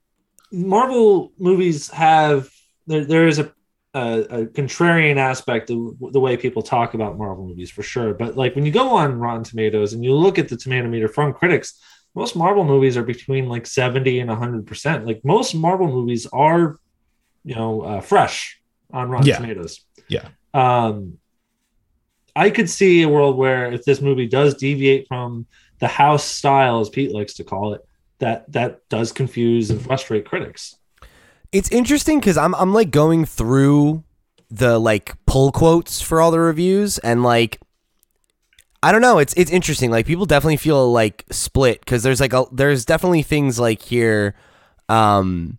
[0.53, 2.51] Marvel movies have
[2.87, 3.05] there.
[3.05, 3.53] There is a,
[3.95, 8.15] a a contrarian aspect of the way people talk about Marvel movies for sure.
[8.15, 11.09] But like when you go on Rotten Tomatoes and you look at the tomato meter
[11.09, 11.81] from critics,
[12.15, 15.07] most Marvel movies are between like 70 and 100 percent.
[15.07, 16.77] Like most Marvel movies are,
[17.45, 18.61] you know, uh, fresh
[18.93, 19.37] on Rotten Yeah.
[19.37, 19.85] Tomatoes.
[20.09, 20.29] Yeah.
[20.53, 21.19] Um,
[22.35, 25.47] I could see a world where if this movie does deviate from
[25.79, 27.83] the house style, as Pete likes to call it,
[28.21, 30.77] that that does confuse and frustrate critics.
[31.53, 34.05] It's interesting because I'm I'm like going through
[34.51, 37.61] the like pull quotes for all the reviews and like
[38.83, 39.19] I don't know.
[39.19, 39.91] It's it's interesting.
[39.91, 44.35] Like people definitely feel like split because there's like a there's definitely things like here,
[44.89, 45.59] um,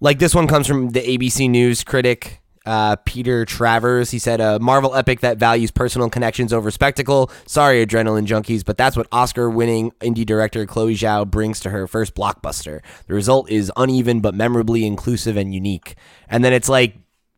[0.00, 2.40] like this one comes from the ABC News critic.
[2.66, 7.30] Uh, Peter Travers, he said, a Marvel epic that values personal connections over spectacle.
[7.46, 11.86] Sorry, adrenaline junkies, but that's what Oscar winning indie director Chloe Zhao brings to her
[11.86, 12.80] first blockbuster.
[13.06, 15.94] The result is uneven but memorably inclusive and unique.
[16.28, 16.96] And then it's like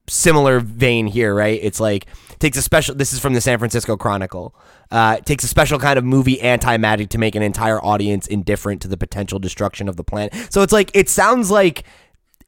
[0.09, 1.59] similar vein here, right?
[1.63, 2.07] It's like
[2.39, 2.95] takes a special.
[2.95, 4.55] This is from the San Francisco Chronicle.
[4.91, 8.27] Uh, it takes a special kind of movie anti magic to make an entire audience
[8.27, 10.35] indifferent to the potential destruction of the planet.
[10.51, 11.85] So it's like it sounds like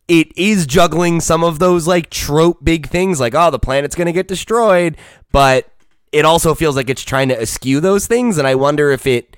[0.08, 4.12] it is juggling some of those like trope big things, like oh the planet's gonna
[4.12, 4.96] get destroyed,
[5.30, 5.70] but
[6.10, 9.36] it also feels like it's trying to eschew those things, and I wonder if it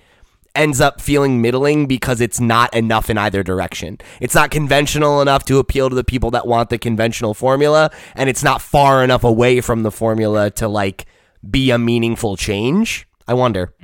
[0.55, 3.99] ends up feeling middling because it's not enough in either direction.
[4.21, 8.29] It's not conventional enough to appeal to the people that want the conventional formula, and
[8.29, 11.07] it's not far enough away from the formula to like
[11.49, 13.07] be a meaningful change.
[13.27, 13.75] I wonder.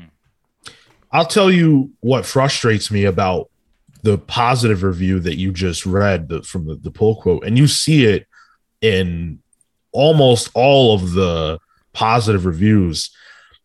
[1.12, 3.50] I'll tell you what frustrates me about
[4.06, 7.66] the positive review that you just read the, from the, the pull quote, and you
[7.66, 8.28] see it
[8.80, 9.40] in
[9.90, 11.58] almost all of the
[11.92, 13.10] positive reviews.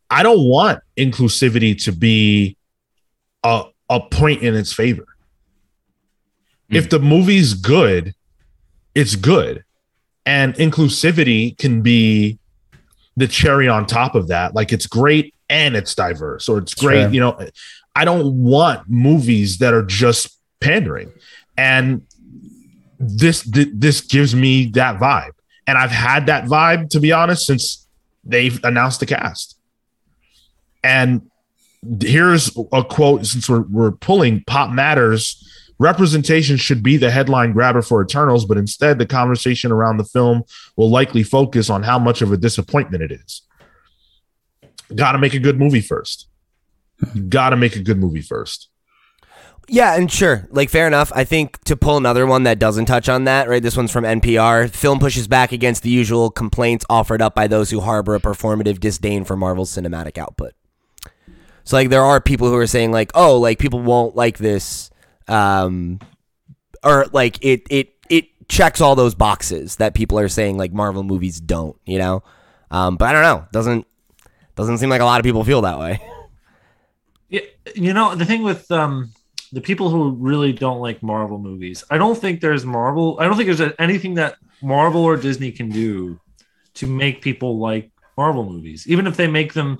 [0.09, 2.57] I don't want inclusivity to be
[3.43, 5.05] a, a point in its favor.
[6.71, 6.75] Hmm.
[6.75, 8.15] If the movie's good,
[8.95, 9.63] it's good.
[10.25, 12.39] And inclusivity can be
[13.15, 14.55] the cherry on top of that.
[14.55, 17.01] Like it's great and it's diverse, or it's great.
[17.01, 17.09] Sure.
[17.11, 17.47] You know,
[17.95, 21.11] I don't want movies that are just pandering.
[21.57, 22.03] And
[22.99, 25.31] this th- this gives me that vibe.
[25.67, 27.87] And I've had that vibe, to be honest, since
[28.23, 29.57] they've announced the cast.
[30.83, 31.29] And
[32.01, 35.43] here's a quote since we're, we're pulling PopMatters.
[35.79, 40.43] Representation should be the headline grabber for Eternals, but instead, the conversation around the film
[40.75, 43.41] will likely focus on how much of a disappointment it is.
[44.93, 46.27] Got to make a good movie first.
[47.29, 48.69] Got to make a good movie first.
[49.67, 51.11] Yeah, and sure, like fair enough.
[51.15, 53.63] I think to pull another one that doesn't touch on that, right?
[53.63, 54.69] This one's from NPR.
[54.69, 58.79] Film pushes back against the usual complaints offered up by those who harbor a performative
[58.79, 60.53] disdain for Marvel's cinematic output.
[61.63, 64.89] So like there are people who are saying like, "Oh, like people won't like this."
[65.27, 65.99] Um
[66.83, 71.03] or like it it it checks all those boxes that people are saying like Marvel
[71.03, 72.23] movies don't, you know?
[72.71, 73.47] Um but I don't know.
[73.53, 73.87] Doesn't
[74.55, 76.01] doesn't seem like a lot of people feel that way.
[77.31, 77.41] Yeah,
[77.75, 79.11] you know the thing with um
[79.53, 81.83] the people who really don't like Marvel movies.
[81.89, 83.17] I don't think there's Marvel.
[83.19, 86.19] I don't think there's anything that Marvel or Disney can do
[86.75, 89.79] to make people like Marvel movies, even if they make them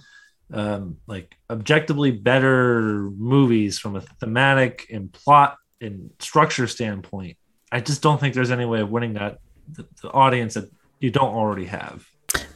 [0.54, 7.38] um, like objectively better movies from a thematic and plot and structure standpoint.
[7.72, 9.40] I just don't think there's any way of winning that
[9.72, 10.70] the, the audience that
[11.00, 12.06] you don't already have.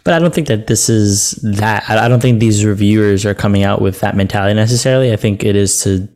[0.06, 1.90] But I don't think that this is that.
[1.90, 5.12] I don't think these reviewers are coming out with that mentality necessarily.
[5.12, 6.08] I think it is to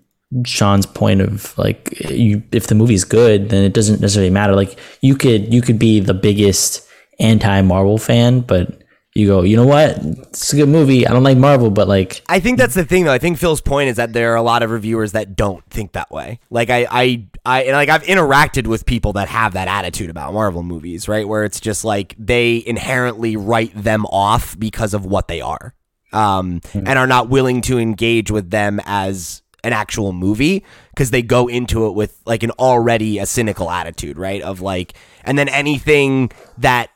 [0.45, 4.55] Sean's point of like, you, if the movie's good, then it doesn't necessarily matter.
[4.55, 6.87] Like you could you could be the biggest
[7.19, 8.83] anti Marvel fan, but
[9.19, 9.97] you go, you know what?
[9.99, 11.05] It's a good movie.
[11.05, 13.11] I don't like Marvel, but like, I think that's the thing, though.
[13.11, 15.91] I think Phil's point is that there are a lot of reviewers that don't think
[15.91, 16.39] that way.
[16.49, 20.33] Like I, I, I, and like I've interacted with people that have that attitude about
[20.33, 21.27] Marvel movies, right?
[21.27, 25.73] Where it's just like they inherently write them off because of what they are,
[26.13, 31.21] um, and are not willing to engage with them as an actual movie because they
[31.21, 34.41] go into it with like an already a cynical attitude, right?
[34.41, 34.93] Of like,
[35.23, 36.89] and then anything that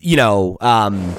[0.00, 1.14] you know um,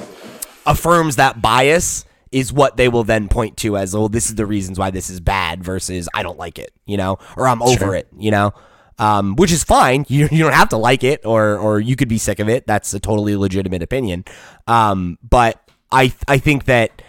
[0.66, 4.46] affirms that bias is what they will then point to as oh this is the
[4.46, 7.78] reasons why this is bad versus I don't like it you know or I'm over
[7.86, 7.96] Sure.
[7.96, 8.54] it you know
[9.00, 12.10] um, which is fine you, you don't have to like it or or you could
[12.10, 14.26] be sick of it that's a totally legitimate opinion
[14.68, 15.60] um, but
[15.92, 17.02] I I think that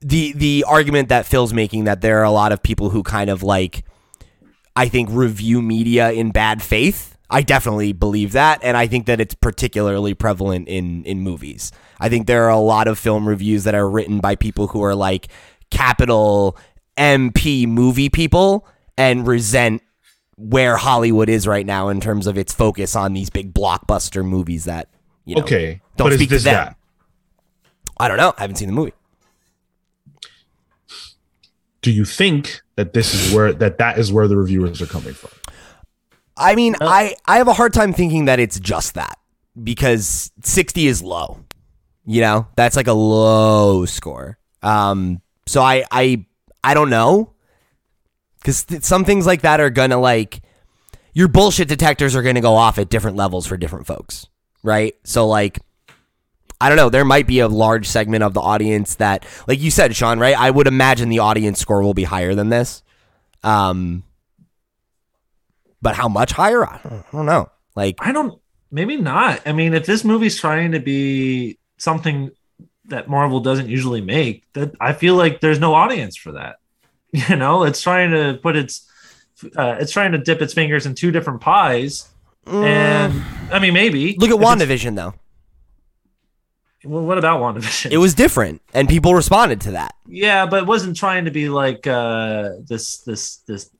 [0.00, 3.30] the the argument that Phil's making that there are a lot of people who kind
[3.30, 3.84] of like
[4.74, 7.16] I think review media in bad faith.
[7.30, 11.70] I definitely believe that, and I think that it's particularly prevalent in in movies.
[12.00, 14.82] I think there are a lot of film reviews that are written by people who
[14.82, 15.28] are like
[15.70, 16.56] capital
[16.96, 18.66] MP movie people
[18.98, 19.82] and resent
[20.36, 24.64] where Hollywood is right now in terms of its focus on these big blockbuster movies
[24.64, 24.88] that
[25.24, 26.54] you know Okay, don't but is speak this to them.
[26.54, 26.76] that?
[27.98, 28.34] I don't know.
[28.38, 28.92] I haven't seen the movie.
[31.82, 35.14] do you think that this is where that that is where the reviewers are coming
[35.14, 35.30] from?
[36.40, 39.18] I mean, Uh, I I have a hard time thinking that it's just that
[39.62, 41.40] because 60 is low.
[42.06, 44.38] You know, that's like a low score.
[44.62, 46.24] Um, so I I
[46.64, 47.34] I don't know
[48.40, 50.42] because th- some things like that are gonna like
[51.12, 54.26] your bullshit detectors are gonna go off at different levels for different folks,
[54.62, 54.94] right?
[55.04, 55.60] So like.
[56.62, 56.90] I don't know.
[56.90, 60.38] There might be a large segment of the audience that, like you said, Sean, right?
[60.38, 62.82] I would imagine the audience score will be higher than this.
[63.42, 64.02] Um,
[65.82, 66.66] but how much higher?
[66.66, 67.50] I don't, I don't know.
[67.74, 68.40] Like, I don't.
[68.70, 69.40] Maybe not.
[69.46, 72.30] I mean, if this movie's trying to be something
[72.86, 76.56] that Marvel doesn't usually make, that I feel like there's no audience for that.
[77.12, 78.88] You know, it's trying to put its,
[79.56, 82.08] uh, it's trying to dip its fingers in two different pies.
[82.46, 85.14] And I mean, maybe look at WandaVision though.
[86.84, 87.90] Well, what about WandaVision?
[87.90, 89.94] It was different, and people responded to that.
[90.06, 93.70] Yeah, but it wasn't trying to be like uh this this this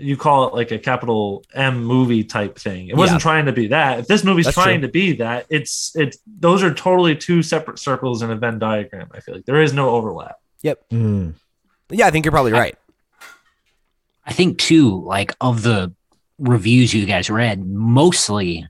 [0.00, 2.88] you call it like a capital M movie type thing.
[2.88, 3.22] It wasn't Yeah.
[3.22, 4.00] trying to be that.
[4.00, 4.88] If this movie's That's trying true.
[4.88, 9.08] to be that, it's it's those are totally two separate circles in a Venn diagram.
[9.12, 10.36] I feel like there is no overlap.
[10.64, 11.34] Mm.
[11.90, 12.76] Yeah, I think you're probably right.
[14.26, 15.92] I think too, like of the
[16.38, 18.66] reviews you guys read, mostly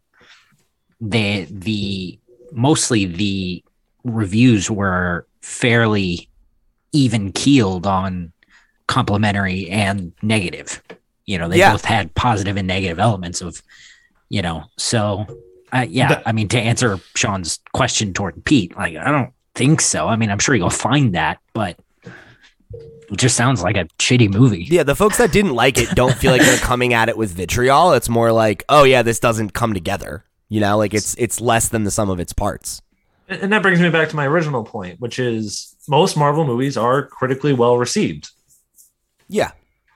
[1.00, 2.18] the the
[2.52, 3.64] mostly the
[4.04, 6.28] reviews were fairly
[6.92, 8.32] even keeled on
[8.86, 10.82] complimentary and negative.
[11.26, 11.72] You know, they Yeah.
[11.72, 13.62] both had positive and negative elements of,
[14.28, 15.26] you know, so
[15.72, 19.80] uh, yeah, That- I mean to answer Sean's question toward Pete, like I don't think
[19.80, 20.08] so.
[20.08, 21.78] I mean, I'm sure you'll find that, but
[22.74, 24.64] it just sounds like a shitty movie.
[24.70, 27.30] Yeah, the folks that didn't like it don't feel like they're coming at it with
[27.32, 27.92] vitriol.
[27.92, 30.24] It's more like, oh yeah, this doesn't come together.
[30.48, 32.82] You know, like it's it's less than the sum of its parts.
[33.28, 36.76] And and that brings me back to my original point, which is most Marvel movies
[36.76, 38.30] are critically well received.
[39.28, 39.52] Yeah,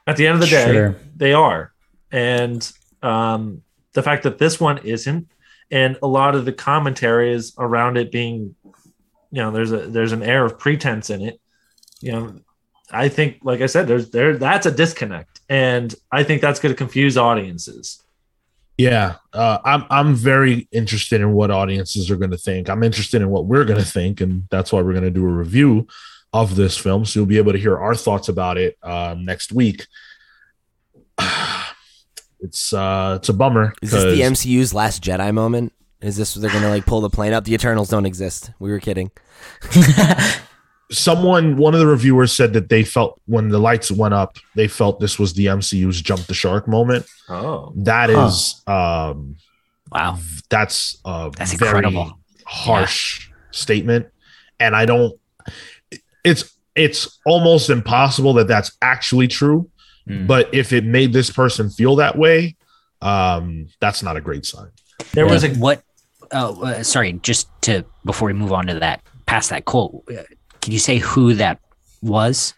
[0.06, 0.96] At the end of the day, Sure.
[1.16, 1.72] they are.
[2.12, 2.70] And
[3.02, 3.62] um,
[3.92, 5.28] the fact that this one isn't,
[5.70, 8.54] and a lot of the commentary is around it being,
[9.30, 11.40] you know, there's a there's an air of pretense in it.
[12.00, 12.40] You know,
[12.90, 16.72] I think, like I said, there's there that's a disconnect, and I think that's going
[16.72, 18.02] to confuse audiences.
[18.76, 22.68] Yeah, uh, I'm I'm very interested in what audiences are going to think.
[22.68, 25.24] I'm interested in what we're going to think, and that's why we're going to do
[25.24, 25.86] a review
[26.34, 27.04] of this film.
[27.06, 29.86] So you'll be able to hear our thoughts about it uh, next week.
[32.40, 33.72] It's uh, it's a bummer.
[33.80, 35.72] is this the 'cause- MCU's last Jedi moment?
[36.02, 37.44] Is this they're gonna like pull the plane up?
[37.44, 38.50] The Eternals don't exist.
[38.58, 39.10] We were kidding.
[40.90, 44.68] someone one of the reviewers said that they felt when the lights went up they
[44.68, 48.26] felt this was the mcu's jump the shark moment Oh, That Huh.
[48.26, 49.36] is, um
[49.90, 50.18] Wow.
[50.50, 52.18] that's a That's very incredible.
[52.44, 54.06] harsh statement
[54.60, 55.18] and i don't
[56.24, 59.70] it's it's almost impossible that that's actually true
[60.06, 60.26] Mm.
[60.26, 62.56] but if it made this person feel that way
[63.00, 64.68] um that's not a great sign
[65.12, 65.82] there was a what?
[66.32, 67.12] Oh, uh, sorry.
[67.22, 70.22] Just to before we move on to that, past that quote, uh,
[70.60, 71.60] can you say who that
[72.02, 72.54] was,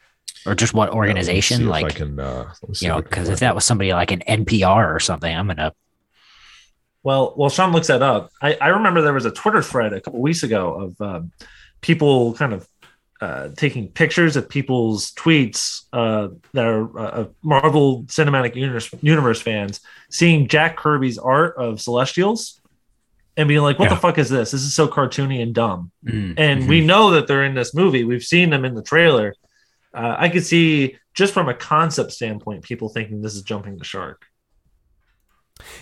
[0.47, 1.67] or just what organization?
[1.67, 3.29] Uh, Let me see if like I can, uh, let me see you know, because
[3.29, 5.73] if that was somebody like an NPR or something, I'm gonna.
[7.03, 10.01] Well, while Sean looks that up, I, I remember there was a Twitter thread a
[10.01, 11.33] couple weeks ago of um,
[11.81, 12.67] people kind of
[13.21, 19.81] uh, taking pictures of people's tweets uh, that are uh, Marvel Cinematic Universe, Universe fans,
[20.11, 22.61] seeing Jack Kirby's art of Celestials
[23.37, 24.51] and being like, "What the fuck is this?
[24.51, 28.05] This is so cartoony and dumb." Mm, And we know that they're in this movie.
[28.05, 29.35] We've seen them in the trailer.
[29.95, 33.85] Uh, I could see just from a concept standpoint, people thinking this is jumping the
[33.85, 34.27] shark.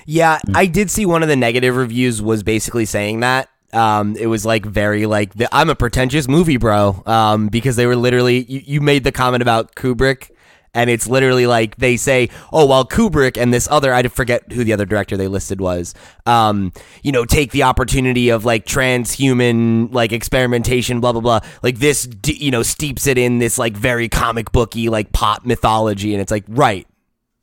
[0.06, 3.48] Yeah, I did see one of the negative reviews was basically saying that.
[3.74, 7.02] Um, it was like very like the, I'm a pretentious movie bro.
[7.06, 10.30] Um, because they were literally you, you made the comment about Kubrick,
[10.74, 14.64] and it's literally like they say, oh well, Kubrick and this other I forget who
[14.64, 15.94] the other director they listed was.
[16.26, 16.72] Um,
[17.02, 21.40] you know, take the opportunity of like transhuman like experimentation, blah blah blah.
[21.62, 26.12] Like this, you know, steeps it in this like very comic booky like pop mythology,
[26.12, 26.86] and it's like right,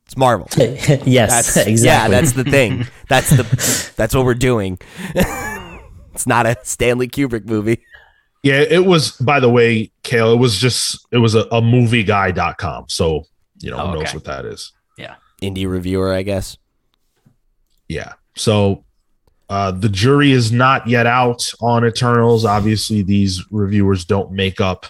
[0.06, 0.48] it's Marvel.
[0.58, 1.06] yes,
[1.54, 1.86] That's exactly.
[1.86, 2.88] Yeah, that's the thing.
[3.08, 4.80] That's the that's what we're doing.
[6.22, 7.82] It's not a Stanley Kubrick movie.
[8.44, 12.86] Yeah, it was, by the way, Cale, it was just, it was a, a movieguy.com.
[12.90, 13.24] So,
[13.60, 14.18] you know, Oh, who knows okay.
[14.18, 14.72] what that is.
[15.00, 15.16] Yeah.
[15.42, 16.58] Indie reviewer, I guess.
[17.88, 18.14] Yeah.
[18.36, 18.84] So,
[19.50, 22.46] uh, the jury is not yet out on Eternals.
[22.46, 24.86] Obviously, these reviewers don't make up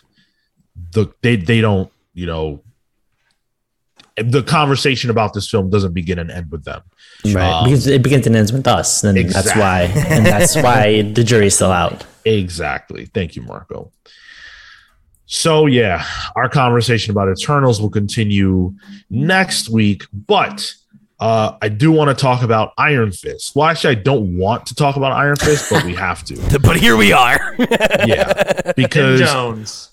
[0.91, 2.62] the, they, they don't, you know,
[4.18, 6.82] the conversation about this film doesn't begin and end with them.
[7.26, 11.02] right Um, because it begins and ends with us, and that's why, and that's why
[11.14, 12.06] the jury's still out.
[12.26, 13.06] Exactly.
[13.06, 13.92] Thank you, Marco.
[15.26, 16.06] So yeah,
[16.36, 18.74] our conversation about Eternals will continue
[19.10, 20.74] next week, but
[21.22, 23.56] uh, I do want to talk about Iron Fist.
[23.56, 26.60] Well, actually, I don't want to talk about Iron Fist, but we have to.
[26.62, 27.56] But here we are.
[27.60, 29.92] Yeah, because Jones.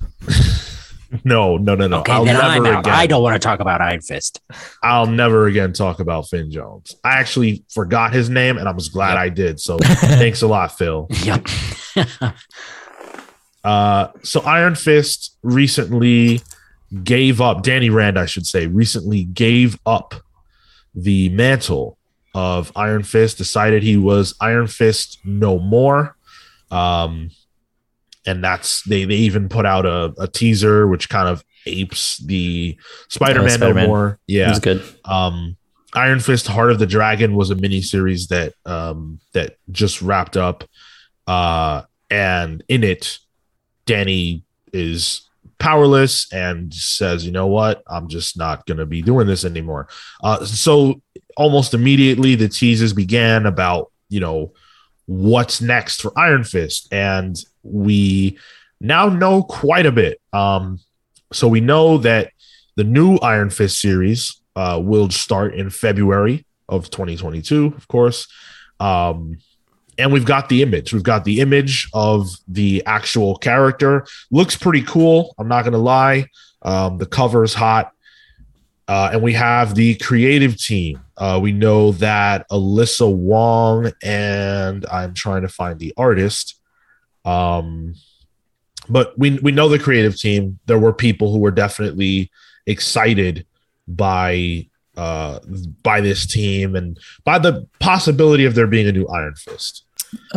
[1.24, 2.00] No, no, no, no.
[2.00, 2.80] Okay, I'll then never I'm out.
[2.80, 2.94] again.
[2.94, 4.40] I don't want to talk about Iron Fist.
[4.82, 6.94] I'll never again talk about Finn Jones.
[7.02, 9.60] I actually forgot his name, and I was glad I did.
[9.60, 11.06] So thanks a lot, Phil.
[11.24, 11.46] Yep.
[13.64, 16.40] Uh, so Iron Fist recently
[17.02, 17.62] gave up.
[17.62, 20.14] Danny Rand, I should say, recently gave up
[20.94, 21.98] the mantle
[22.34, 23.36] of Iron Fist.
[23.36, 26.16] Decided he was Iron Fist no more.
[26.70, 27.30] Um,
[28.28, 32.76] and that's they they even put out a, a teaser which kind of apes the
[33.08, 33.86] Spider-Man, no Spider-Man.
[33.88, 34.18] more.
[34.26, 34.82] Yeah, was good.
[35.04, 35.56] um
[35.94, 40.36] iron fist heart of the dragon was a mini series that um that just wrapped
[40.36, 40.64] up
[41.26, 43.18] uh and in it
[43.86, 45.22] danny is
[45.58, 49.88] powerless and says you know what i'm just not gonna be doing this anymore
[50.22, 51.00] uh so
[51.38, 54.52] almost immediately the teases began about you know
[55.08, 58.38] what's next for iron fist and we
[58.80, 60.78] now know quite a bit um
[61.32, 62.32] so we know that
[62.78, 68.28] the new Iron Fist series uh, will start in February of 2022, of course.
[68.78, 69.38] Um,
[69.98, 70.92] and we've got the image.
[70.92, 74.06] We've got the image of the actual character.
[74.30, 75.34] Looks pretty cool.
[75.38, 76.26] I'm not going to lie.
[76.62, 77.90] Um, the cover's hot.
[78.88, 80.98] Uh, and we have the creative team.
[81.18, 86.58] Uh, we know that Alyssa Wong and I'm trying to find the artist.
[87.24, 87.94] Um,
[88.88, 90.58] but we we know the creative team.
[90.64, 92.30] There were people who were definitely
[92.66, 93.46] excited
[93.86, 94.66] by
[94.96, 95.40] uh
[95.82, 99.84] by this team and by the possibility of there being a new Iron Fist.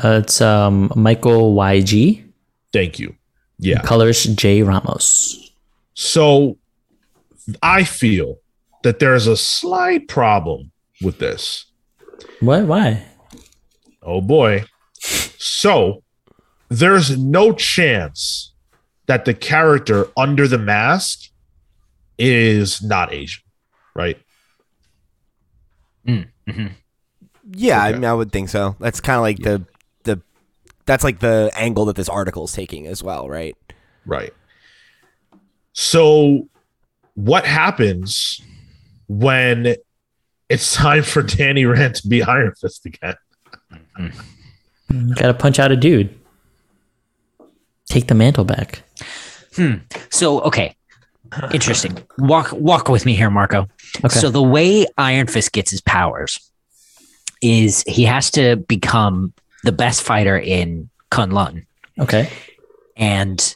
[0.03, 2.25] Uh, it's um, Michael YG.
[2.73, 3.15] Thank you.
[3.57, 3.81] Yeah.
[3.83, 5.51] Colors J Ramos.
[5.93, 6.57] So
[7.61, 8.40] I feel
[8.83, 10.71] that there's a slight problem
[11.01, 11.65] with this.
[12.39, 12.65] What?
[12.65, 13.03] Why?
[14.03, 14.65] Oh boy.
[14.99, 16.03] So
[16.69, 18.53] there's no chance
[19.07, 21.29] that the character under the mask
[22.17, 23.43] is not Asian,
[23.95, 24.17] right?
[26.07, 26.71] Mhm.
[27.53, 28.75] Yeah, I mean, I would think so.
[28.79, 29.65] That's kind of like the
[30.03, 30.21] the
[30.85, 33.55] that's like the angle that this article is taking as well, right?
[34.05, 34.33] Right.
[35.73, 36.47] So
[37.15, 38.41] what happens
[39.11, 39.75] when
[40.47, 43.15] it's time for Danny Rand to be Iron Fist again?
[45.15, 46.17] Gotta punch out a dude.
[47.87, 48.83] Take the mantle back.
[49.55, 49.75] Hmm.
[50.09, 50.75] So okay,
[51.53, 51.97] interesting.
[52.17, 53.67] Walk walk with me here, Marco.
[53.97, 54.19] Okay.
[54.19, 56.39] So the way Iron Fist gets his powers
[57.41, 59.33] is he has to become
[59.63, 61.65] the best fighter in Kunlun,
[61.99, 62.29] okay.
[62.95, 63.55] and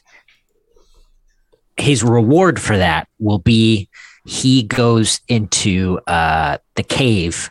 [1.78, 3.88] his reward for that will be
[4.26, 7.48] he goes into uh, the cave,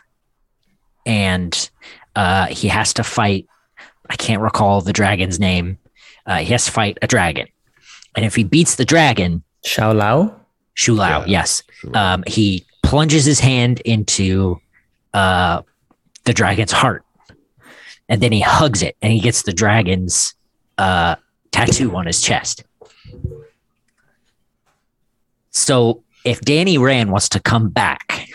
[1.04, 1.70] and
[2.14, 3.46] uh, he has to fight.
[4.08, 5.78] I can't recall the dragon's name.
[6.26, 7.48] Uh, he has to fight a dragon,
[8.14, 10.40] and if he beats the dragon, Shao Lao.
[10.74, 11.26] Shu Lao, Yeah.
[11.26, 11.62] yes.
[11.94, 14.60] Um, he plunges his hand into
[15.14, 15.62] uh,
[16.24, 17.02] the dragon's heart,
[18.08, 20.34] and then he hugs it, and he gets the dragon's
[20.76, 21.16] uh,
[21.52, 22.62] tattoo on his chest.
[25.50, 28.28] So, if Danny Rand wants to come back,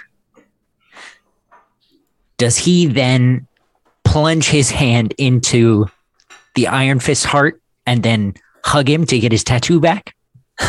[2.38, 3.48] does he then
[4.04, 5.86] plunge his hand into
[6.56, 10.16] the Iron Fist heart and then hug him to get his tattoo back?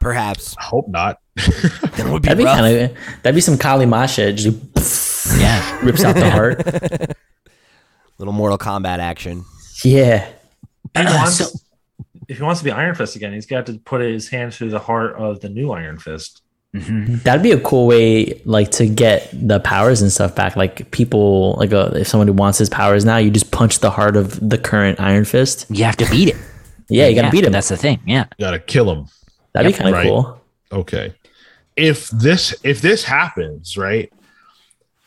[0.00, 1.18] Perhaps I hope not.
[1.36, 2.58] that would be That'd be rough.
[2.58, 2.96] kind of.
[3.22, 4.36] That'd be some Kali Ma shit.
[4.36, 5.78] Just Yeah.
[5.84, 6.58] rips out the heart.
[8.18, 9.44] little Mortal Kombat action.
[9.84, 10.24] Yeah.
[10.96, 11.58] He wants, so-
[12.28, 14.70] if he wants to be Iron Fist again, he's got to put his hand through
[14.70, 16.42] the heart of the new Iron Fist.
[16.74, 17.22] Mhm.
[17.22, 20.54] That'd be a cool way, like, to get the powers and stuff back.
[20.54, 23.90] Like, people, like, uh, if someone who wants his powers now, you just punch the
[23.90, 25.64] heart of the current Iron Fist.
[25.70, 26.36] You have to beat it.
[26.90, 27.52] Yeah, you gotta beat him.
[27.52, 28.00] That's the thing.
[28.06, 28.24] Yeah.
[28.40, 29.08] Gotta kill him.
[29.52, 29.78] That'd Yep.
[29.78, 30.06] be kind of Right.
[30.08, 30.40] cool.
[30.72, 31.12] Okay.
[31.76, 34.10] If this if this happens, right?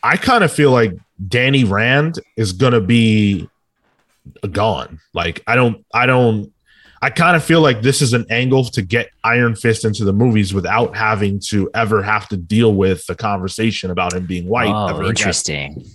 [0.04, 0.94] I kind of feel like
[1.28, 3.50] Danny Rand is gonna be
[4.52, 5.00] gone.
[5.16, 6.52] Like I don't I don't
[7.02, 10.14] I kind of feel like this is an angle to get Iron Fist into the
[10.14, 14.68] movies without having to ever have to deal with the conversation about him being white.
[14.70, 15.10] oh, ever again.
[15.10, 15.86] interesting.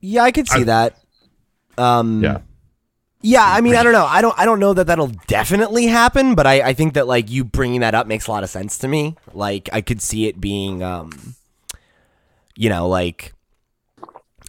[0.00, 0.98] Yeah, I could see I- that.
[1.78, 2.38] Um, Yeah.
[3.22, 4.06] Yeah, I mean, I don't know.
[4.06, 4.38] I don't.
[4.38, 7.80] I don't know that that'll definitely happen, but I, I think that like you bringing
[7.80, 9.14] that up makes a lot of sense to me.
[9.34, 11.34] Like I could see it being, um,
[12.56, 13.34] you know, like,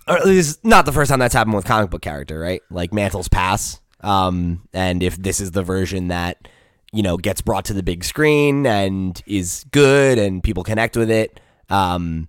[0.07, 2.61] or this is not the first time that's happened with comic book character, right?
[2.69, 3.81] Like Mantle's pass.
[4.03, 6.47] Um, and if this is the version that
[6.93, 11.09] you know gets brought to the big screen and is good and people connect with
[11.11, 12.27] it, um,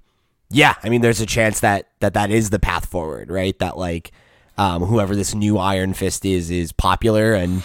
[0.50, 3.58] yeah, I mean, there's a chance that that that is the path forward, right?
[3.58, 4.12] That like
[4.58, 7.62] um, whoever this new Iron Fist is is popular and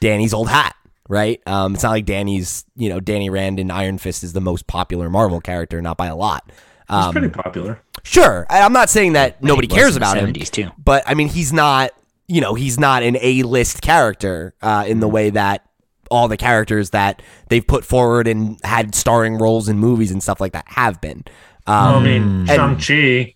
[0.00, 0.74] Danny's old hat,
[1.08, 1.40] right?
[1.46, 4.66] Um, it's not like Danny's, you know, Danny Rand in Iron Fist is the most
[4.66, 6.44] popular Marvel character, not by a lot.
[6.46, 6.54] He's
[6.96, 7.80] Um, pretty popular.
[8.02, 10.70] Sure, I- I'm not saying that nobody cares in the about him, 70s too.
[10.82, 11.92] but I mean, he's not,
[12.26, 15.66] you know, he's not an A-list character uh, in the way that
[16.10, 20.40] all the characters that they've put forward and had starring roles in movies and stuff
[20.40, 21.24] like that have been.
[21.66, 23.34] I Um, mean, Shang Chi.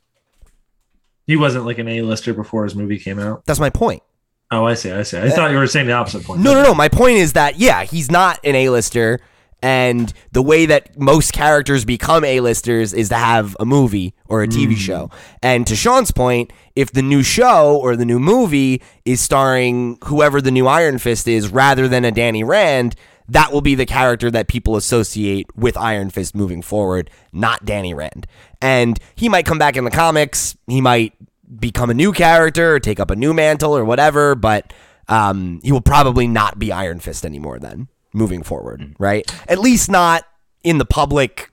[1.26, 3.44] He wasn't like an A-lister before his movie came out.
[3.46, 4.02] that's my point.
[4.50, 4.90] Oh, I see.
[4.90, 5.18] I see.
[5.18, 6.40] I thought you were saying the opposite point.
[6.40, 6.74] No, no, no.
[6.74, 9.20] My point is that yeah, he's not an A-lister,
[9.62, 14.48] and the way that most characters become A-listers is to have a movie or a
[14.48, 15.10] TV show.
[15.42, 20.40] And to Sean's point, if the new show or the new movie is starring whoever
[20.40, 22.94] the new Iron Fist is, rather than a Danny Rand,
[23.28, 27.92] that will be the character that people associate with Iron Fist moving forward, not Danny
[27.92, 28.26] Rand.
[28.62, 30.56] And he might come back in the comics.
[30.66, 31.14] He might
[31.58, 34.72] become a new character or take up a new mantle or whatever, but
[35.08, 39.30] um, he will probably not be Iron Fist anymore then, moving forward, right?
[39.48, 40.24] At least not
[40.62, 41.50] in the public,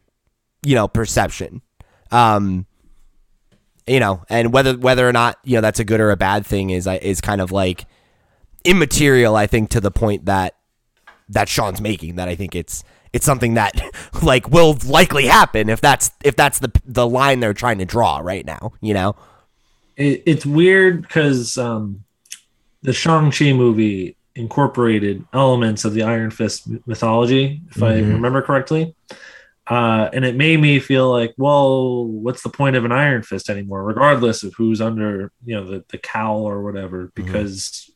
[0.63, 1.61] you know, perception.
[2.11, 2.65] Um,
[3.87, 6.45] you know, and whether whether or not you know that's a good or a bad
[6.45, 7.85] thing is is kind of like
[8.63, 9.35] immaterial.
[9.35, 10.55] I think to the point that
[11.29, 12.15] that Sean's making.
[12.15, 12.83] That I think it's
[13.13, 13.79] it's something that
[14.23, 18.19] like will likely happen if that's if that's the the line they're trying to draw
[18.19, 18.73] right now.
[18.81, 19.15] You know.
[19.97, 22.03] it, it's weird because um,
[22.81, 28.13] the Shang-Chi movie incorporated elements of the Iron Fist mythology, if I Mhm.
[28.13, 28.95] remember correctly.
[29.67, 33.49] Uh, and it made me feel like, well, what's the point of an Iron Fist
[33.49, 37.89] anymore, regardless of who's under, you know, the, the cowl or whatever, because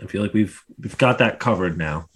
[0.00, 2.06] I feel like we've we've got that covered now.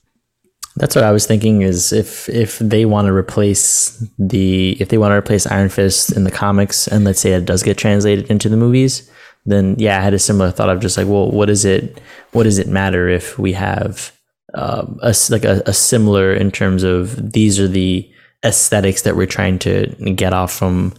[0.77, 1.63] That's what I was thinking.
[1.63, 6.13] Is if if they want to replace the if they want to replace Iron Fist
[6.13, 9.11] in the comics, and let's say it does get translated into the movies,
[9.45, 12.01] then yeah, I had a similar thought of just like, well, what is it?
[12.33, 14.13] What does it matter if we have
[14.55, 18.09] um, a like a, a similar in terms of these are the
[18.45, 20.95] aesthetics that we're trying to get off from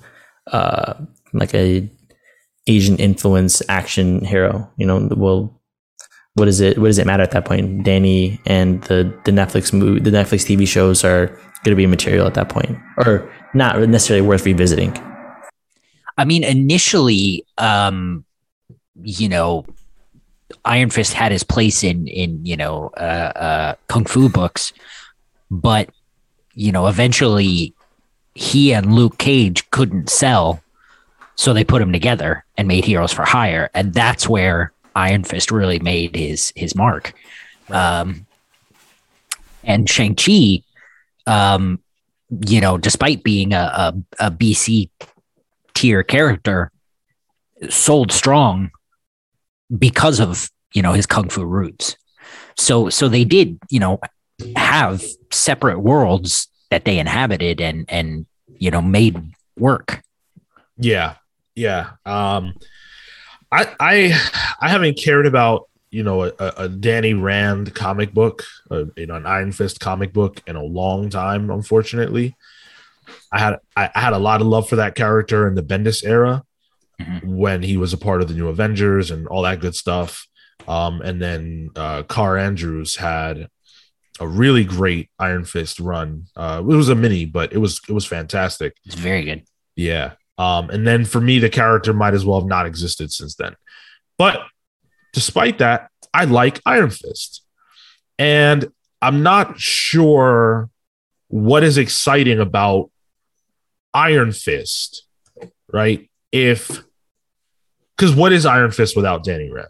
[0.51, 0.93] uh,
[1.33, 1.89] like a
[2.67, 4.69] Asian influence action hero.
[4.77, 5.61] You know, well,
[6.35, 7.83] what does it what does it matter at that point?
[7.83, 11.27] Danny and the the Netflix movie, the Netflix TV shows are
[11.63, 14.97] going to be material at that point, or not necessarily worth revisiting.
[16.17, 18.25] I mean, initially, um,
[19.01, 19.65] you know,
[20.65, 24.73] Iron Fist had his place in in you know uh, uh, kung fu books,
[25.49, 25.89] but
[26.53, 27.73] you know, eventually,
[28.35, 30.61] he and Luke Cage couldn't sell,
[31.35, 35.51] so they put them together and made Heroes for Hire, and that's where Iron Fist
[35.51, 37.13] really made his his mark.
[37.69, 38.25] Um,
[39.63, 40.61] and Shang Chi,
[41.25, 41.79] um,
[42.45, 44.89] you know, despite being a, a, a BC
[45.73, 46.71] tier character
[47.69, 48.71] sold strong
[49.77, 51.97] because of you know his kung fu roots
[52.57, 53.99] so so they did you know
[54.55, 58.25] have separate worlds that they inhabited and and
[58.57, 59.19] you know made
[59.57, 60.03] work
[60.77, 61.15] Yeah,
[61.55, 61.91] yeah.
[62.05, 62.55] Um,
[63.51, 64.21] I I
[64.59, 69.15] I haven't cared about you know a, a Danny Rand comic book, uh, you know
[69.15, 71.49] an Iron Fist comic book in a long time.
[71.49, 72.35] Unfortunately,
[73.31, 76.43] I had I had a lot of love for that character in the Bendis era
[77.01, 77.23] Mhm.
[77.23, 80.27] when he was a part of the New Avengers and all that good stuff.
[80.67, 83.47] Um, and then uh, Kaare Andrews had
[84.19, 86.27] a really great Iron Fist run.
[86.35, 88.77] Uh, it was a mini, but it was it was fantastic.
[88.85, 89.43] it's very good
[89.75, 90.13] Yeah.
[90.37, 93.55] Um, and then for me, the character might as well have not existed since then.
[94.17, 94.41] But
[95.13, 97.43] despite that, I like Iron Fist.
[98.19, 98.71] And
[99.01, 100.69] I'm not sure
[101.27, 102.91] what is exciting about
[103.93, 105.05] Iron Fist,
[105.71, 106.09] right?
[106.33, 106.83] If
[107.95, 109.69] because what is Iron Fist without Danny Rand?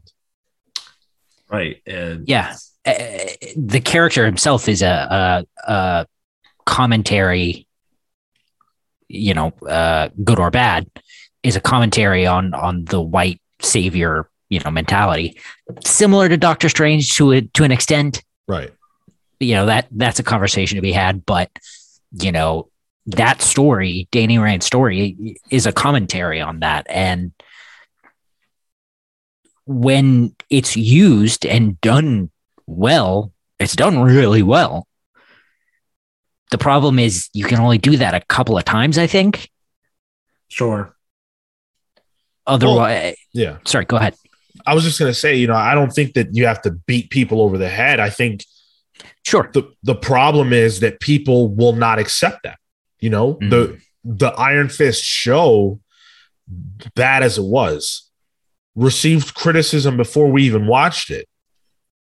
[1.52, 1.82] Right.
[1.86, 2.94] And yeah uh,
[3.56, 6.08] the character himself is a, a, a
[6.66, 7.68] commentary
[9.08, 10.90] you know uh, good or bad
[11.44, 15.38] is a commentary on on the white savior you know mentality
[15.86, 18.72] similar to doctor strange to a, to an extent Right.
[19.40, 21.50] you know that that's a conversation to be had but
[22.20, 22.70] you know
[23.06, 27.32] that story danny rand's story is a commentary on that and
[29.66, 32.30] when it's used and done
[32.66, 34.88] well it's done really well
[36.52, 39.50] the problem is you can only do that a couple of times i think
[40.48, 40.96] sure.
[42.46, 43.58] otherwise Yeah.
[43.66, 44.16] sorry go ahead
[44.66, 47.10] I was just gonna say, you know, I don't think that you have to beat
[47.10, 48.00] people over the head.
[48.00, 48.46] I think
[49.24, 49.50] Sure.
[49.52, 52.60] the the problem is that people will not accept that.
[53.04, 53.50] You know, Mhm.
[53.50, 55.80] the the Iron Fist show,
[56.96, 58.10] bad as it was,
[58.76, 61.28] received criticism before we even watched it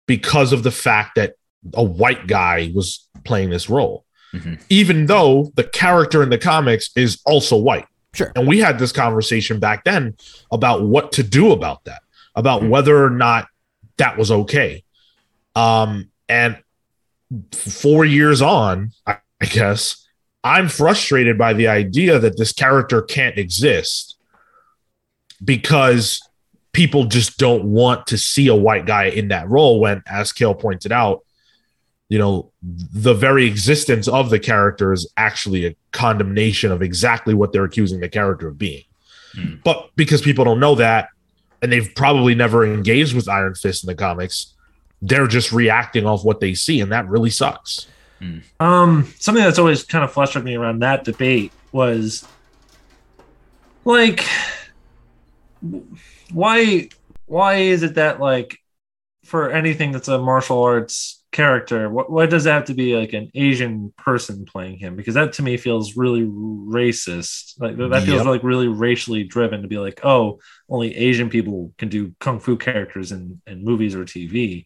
[0.07, 1.33] because of the fact that
[1.73, 4.05] a white guy was playing this role.
[4.33, 4.61] Mhm.
[4.69, 7.85] Even though the character in the comics is also white.
[8.13, 8.31] Sure.
[8.35, 10.15] And we had this conversation back then
[10.51, 12.01] about what to do about that,
[12.35, 13.47] about whether or not
[13.97, 14.83] that was okay.
[15.55, 16.57] Um, and
[17.53, 20.07] four years on, I, I guess,
[20.43, 24.15] I'm frustrated by the idea that this character can't exist
[25.43, 26.21] because
[26.73, 30.55] people just don't want to see a white guy in that role when, as Cale
[30.55, 31.23] pointed out,
[32.09, 37.53] you know, the very existence of the character is actually a condemnation of exactly what
[37.53, 38.83] they're accusing the character of being.
[39.33, 39.55] Hmm.
[39.63, 41.09] But because people don't know that,
[41.61, 44.53] and they've probably never engaged with Iron Fist in the comics,
[45.01, 47.87] they're just reacting off what they see, and that really sucks.
[48.59, 52.27] Um, something that's always kind of flustered me around that debate was
[53.83, 54.25] like,
[56.31, 56.89] why,
[57.25, 58.57] why is it that like
[59.25, 63.13] for anything that's a martial arts character, what, why does it have to be like
[63.13, 64.95] an Asian person playing him?
[64.95, 67.55] Because that to me feels really racist.
[67.59, 68.25] Like that feels Yep.
[68.25, 70.39] like really racially driven to be like, oh,
[70.69, 74.65] only Asian people can do kung fu characters in, in movies or TV.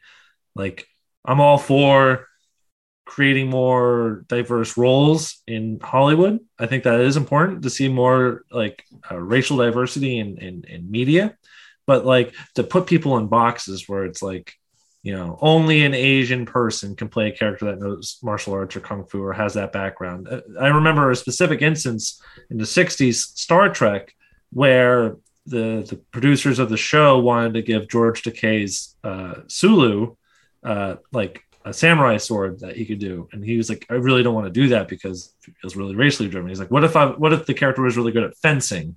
[0.56, 0.88] Like,
[1.26, 2.27] I'm all for
[3.06, 6.40] creating more diverse roles in Hollywood.
[6.60, 10.91] I think that is important to see more like uh, racial diversity in, in in
[10.91, 11.38] media.
[11.86, 14.53] But like to put people in boxes where it's like,
[15.03, 18.80] you know, only an Asian person can play a character that knows martial arts or
[18.80, 20.27] kung fu or has that background.
[20.27, 22.19] Uh, I remember a specific instance
[22.49, 24.15] in the 60s Star Trek
[24.52, 30.15] where the the producers of the show wanted to give George Takei's uh, Sulu
[30.65, 34.24] uh, like a samurai sword that he could do, and he was like, "I really
[34.24, 36.96] don't want to do that because it feels really racially driven." He's like, "What if
[36.96, 37.08] I?
[37.08, 38.96] What if the character was really good at fencing?"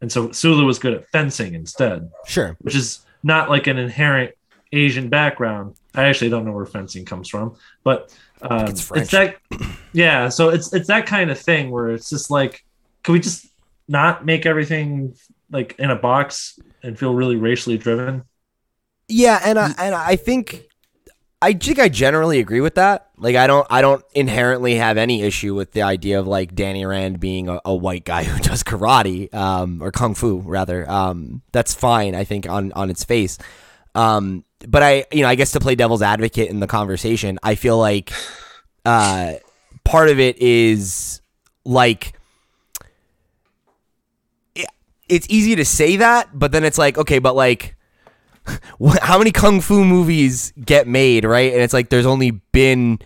[0.00, 2.56] And so Sulu was good at fencing instead, Sure.
[2.60, 4.32] which is not like an inherent
[4.72, 5.76] Asian background.
[5.94, 8.12] I actually don't know where fencing comes from, but
[8.42, 9.10] um, it's French.
[9.12, 9.36] that.
[9.92, 12.64] Yeah, so it's it's that kind of thing where it's just like,
[13.04, 13.46] can we just
[13.86, 15.14] not make everything
[15.50, 18.24] like in a box and feel really racially driven?
[19.06, 20.64] Yeah, and I and I think
[21.42, 23.08] I think I generally agree with that.
[23.18, 26.86] Like I don't I don't inherently have any issue with the idea of like Danny
[26.86, 30.88] Rand being a, a white guy who does karate um, or kung fu rather.
[30.88, 32.14] Um, that's fine.
[32.14, 33.38] I think on on its face.
[33.96, 37.56] Um, but I you know I guess to play devil's advocate in the conversation, I
[37.56, 38.12] feel like
[38.84, 39.34] uh,
[39.84, 41.20] part of it is
[41.64, 42.12] like
[44.54, 44.66] it-
[45.08, 47.74] it's easy to say that, but then it's like okay, but like
[49.02, 51.52] how many kung fu movies get made, right?
[51.52, 52.98] And it's like there's only been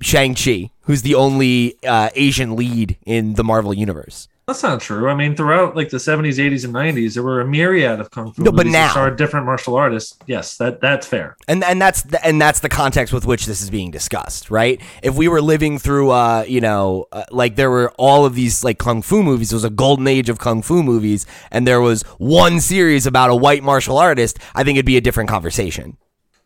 [0.00, 4.28] Shang-Chi, who's the only uh, Asian lead in the Marvel universe.
[4.48, 5.10] That's not true.
[5.10, 8.32] I mean, throughout like the 70s, 80s, and 90s, there were a myriad of kung
[8.32, 10.16] fu No, but now- that starred different martial artists.
[10.26, 11.36] Yes, that that's fair.
[11.46, 14.80] And and that's the, and that's the context with which this is being discussed, right?
[15.02, 18.64] If we were living through uh, you know, uh, like there were all of these
[18.64, 21.82] like kung fu movies, there was a golden age of kung fu movies and there
[21.82, 25.98] was one series about a white martial artist, I think it'd be a different conversation.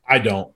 [0.08, 0.52] I don't.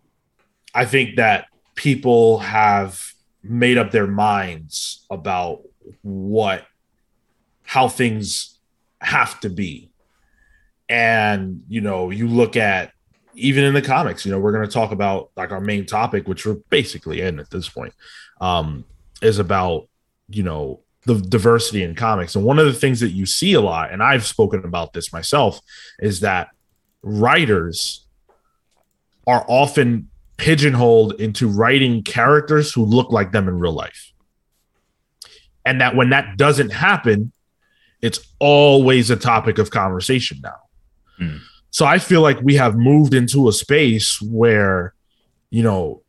[0.74, 1.46] I think that
[1.76, 3.00] people have
[3.44, 5.60] made up their minds about
[6.02, 6.66] what
[7.66, 8.58] how things
[9.00, 9.90] have to be.
[10.88, 12.92] And you know, you look at
[13.34, 16.26] even in the comics, you know, we're going to talk about like our main topic
[16.26, 17.92] which we're basically in at this point.
[18.40, 18.84] Um
[19.22, 19.88] is about,
[20.28, 22.34] you know, the diversity in comics.
[22.34, 25.12] And one of the things that you see a lot and I've spoken about this
[25.12, 25.60] myself
[25.98, 26.48] is that
[27.02, 28.06] writers
[29.26, 34.12] are often pigeonholed into writing characters who look like them in real life.
[35.64, 37.32] And that when that doesn't happen,
[38.02, 40.60] it's always a topic of conversation now.
[41.18, 41.36] Hmm.
[41.70, 44.94] So I feel like we have moved into a space where,
[45.50, 46.02] you know,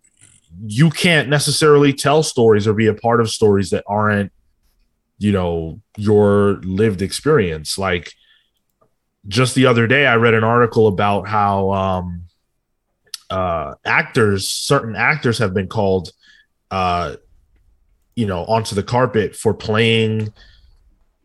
[0.65, 4.31] you can't necessarily tell stories or be a part of stories that aren't,
[5.19, 7.77] you know, your lived experience.
[7.77, 8.13] Like
[9.27, 12.23] just the other day, I read an article about how, um,
[13.29, 16.11] uh, actors, certain actors have been called,
[16.71, 17.17] uh,
[18.15, 20.33] you know, onto the carpet for playing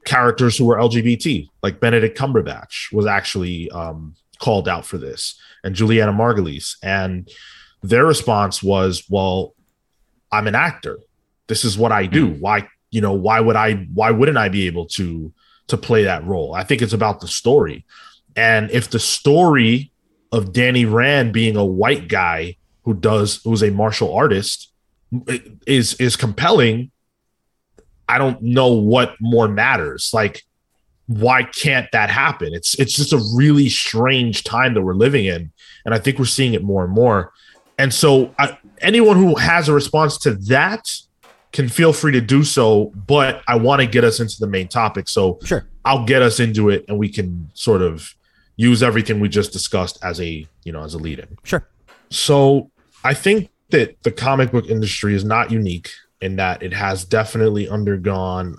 [0.04, 1.48] characters who were LGBT.
[1.62, 7.28] Like Benedict Cumberbatch was actually um, called out for this, and Julianna Margulies, and
[7.82, 9.54] their response was, "Well,
[10.30, 10.98] I'm an actor.
[11.46, 12.28] This is what I do.
[12.28, 13.74] Why, you know, why would I?
[13.94, 15.32] Why wouldn't I be able to
[15.68, 16.54] to play that role?
[16.54, 17.84] I think it's about the story."
[18.34, 19.92] And if the story
[20.30, 24.72] of Danny Rand being a white guy who does who's a martial artist
[25.66, 26.90] is is compelling,
[28.08, 30.10] I don't know what more matters.
[30.12, 30.42] Like,
[31.06, 32.54] why can't that happen?
[32.54, 35.52] It's it's just a really strange time that we're living in,
[35.84, 37.32] and I think we're seeing it more and more.
[37.78, 40.88] And so, I, anyone who has a response to that
[41.52, 42.92] can feel free to do so.
[43.06, 45.66] But I want to get us into the main topic, so Sure.
[45.84, 48.14] I'll get us into it, and we can sort of
[48.56, 51.38] use everything we just discussed as a you know as a lead-in.
[51.44, 51.66] Sure.
[52.10, 52.70] So
[53.04, 55.90] I think that the comic book industry is not unique
[56.22, 58.56] in that it has definitely undergone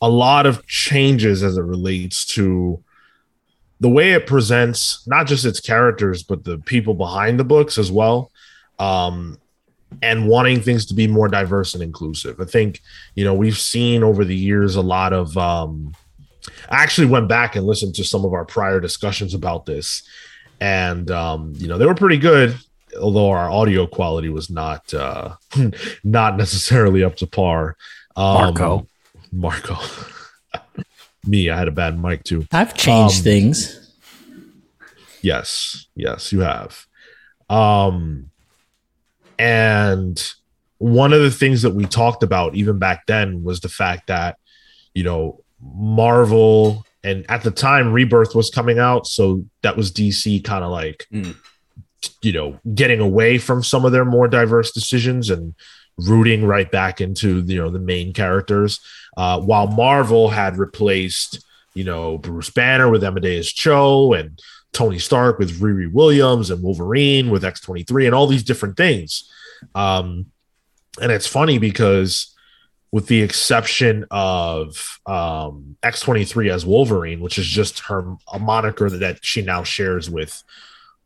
[0.00, 2.82] a lot of changes as it relates to
[3.80, 7.90] the way it presents not just its characters but the people behind the books as
[7.90, 8.30] well
[8.78, 9.38] um
[10.02, 12.40] and wanting things to be more diverse and inclusive.
[12.40, 12.82] I think
[13.14, 15.94] you know we've seen over the years a lot of um
[16.68, 20.02] i actually went back and listened to some of our prior discussions about this
[20.60, 22.56] and um you know they were pretty good
[23.00, 25.34] although our audio quality was not uh
[26.04, 27.76] not necessarily up to par
[28.16, 28.86] um, Marco.
[29.32, 29.76] marco
[31.24, 33.82] me i had a bad mic too I've changed Um, things.
[35.22, 36.86] Yes, yes, you have.
[37.50, 38.30] Um,
[39.38, 40.22] and
[40.78, 44.36] one of the things that we talked about even back then was the fact that,
[44.94, 50.44] you know, Marvel and at the time Rebirth was coming out, so that was DC
[50.44, 51.36] kind of like, Mm.
[52.22, 55.54] You know, getting away from some of their more diverse decisions and
[55.98, 58.80] rooting right back into you know the main characters,
[59.16, 61.44] uh, while Marvel had replaced
[61.74, 64.40] you know Bruce Banner with Amadeus Cho and
[64.72, 69.30] Tony Stark with Riri Williams and Wolverine with X23 and all these different things.
[69.74, 70.26] Um,
[71.00, 72.34] and it's funny because
[72.92, 79.24] with the exception of um, X23 as Wolverine, which is just her a moniker that
[79.24, 80.42] she now shares with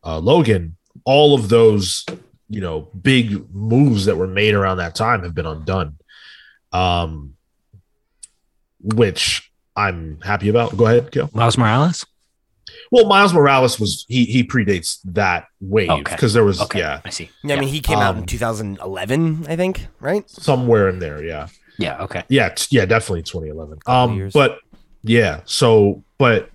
[0.03, 2.05] uh, Logan, all of those
[2.49, 5.97] you know big moves that were made around that time have been undone.
[6.71, 7.35] Um,
[8.81, 10.75] which I'm happy about.
[10.75, 11.29] Go ahead, Gil.
[11.33, 12.05] Miles Morales.
[12.91, 16.01] Well, Miles Morales was he he predates that wave Okay.
[16.15, 17.29] because there was Okay, yeah I see.
[17.43, 20.29] Yeah, I mean, he came out in Um, 2011, I think, right?
[20.29, 21.47] somewhere in there yeah
[21.77, 22.23] yeah, okay.
[22.29, 24.33] yeah t- yeah definitely 2011 Couple um years.
[24.33, 24.59] but
[25.03, 26.49] yeah so but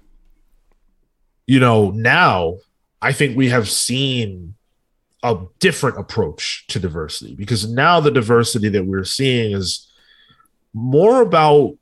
[1.47, 2.57] you know now
[3.03, 4.55] I think we have seen
[5.23, 9.91] a different approach to diversity because now the diversity that we're seeing is
[10.73, 11.75] more about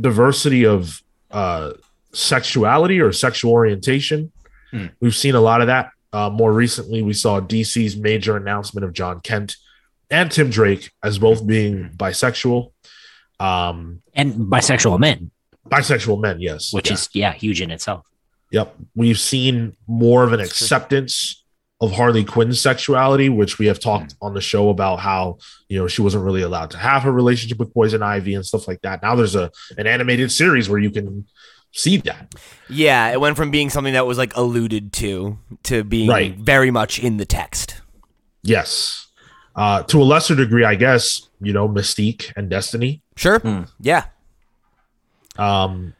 [0.00, 1.72] diversity of uh
[2.12, 4.30] sexuality or sexual orientation.
[4.70, 4.86] Hmm.
[5.00, 5.90] We've seen a lot of that.
[6.12, 9.56] Uh, more recently, we saw DC's major announcement of Jon Kent
[10.10, 12.70] and Tim Drake as both being bisexual.
[13.40, 15.32] Um, And bisexual men,
[15.68, 16.72] bisexual men, yes.
[16.72, 16.94] which Yeah.
[16.94, 18.06] is yeah, huge in itself.
[18.54, 18.74] Yep.
[18.94, 20.64] We've seen more of an That's true.
[20.64, 21.42] acceptance
[21.80, 25.88] of Harley Quinn's sexuality, which we have talked on the show about how, you know,
[25.88, 29.02] she wasn't really allowed to have her relationship with Poison Ivy and stuff like that.
[29.02, 31.26] Now there's a an animated series where you can
[31.72, 32.32] see that.
[32.68, 36.36] Yeah, it went from being something that was like alluded to to being Right.
[36.36, 37.82] very much in the text.
[38.44, 39.08] Yes.
[39.56, 43.02] Uh, to a lesser degree, I guess, you know, Mystique and Destiny.
[43.16, 43.40] Sure.
[43.40, 43.68] Mm.
[43.80, 44.04] Yeah.
[45.36, 45.94] Um,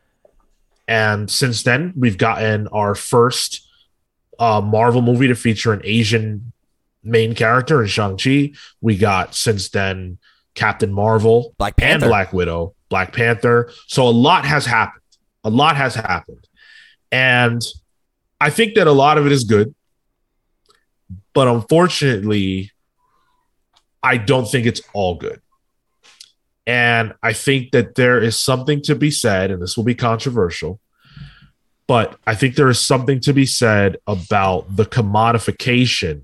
[0.86, 3.66] and since then, we've gotten our first
[4.38, 6.52] uh, Marvel movie to feature an Asian
[7.02, 8.52] main character in Shang-Chi.
[8.80, 10.18] We got since then
[10.54, 13.70] Captain Marvel Black Panther, and Black Widow, Black Panther.
[13.86, 15.02] So a lot has happened.
[15.42, 16.46] A lot has happened.
[17.10, 17.62] And
[18.40, 19.74] I think that a lot of it is good.
[21.32, 22.70] But unfortunately,
[24.02, 25.40] I don't think it's all good.
[26.66, 30.80] And I think that there is something to be said, and this will be controversial,
[31.86, 36.22] but I think there is something to be said about the commodification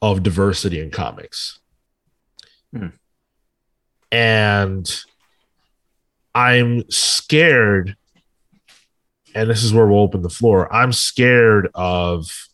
[0.00, 1.58] of diversity in comics.
[2.72, 2.88] Hmm.
[4.10, 5.04] And
[6.34, 7.96] I'm scared,
[9.34, 10.72] and this is where we'll open the floor.
[10.72, 12.48] I'm scared of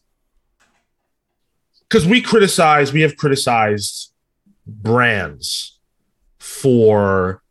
[1.88, 4.12] because we criticize, we have criticized
[4.66, 5.79] brands
[6.40, 7.42] for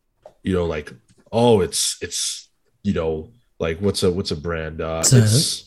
[0.43, 0.91] you know like
[1.31, 2.49] oh it's it's
[2.83, 5.65] you know like what's a what's a brand uh It's a- it's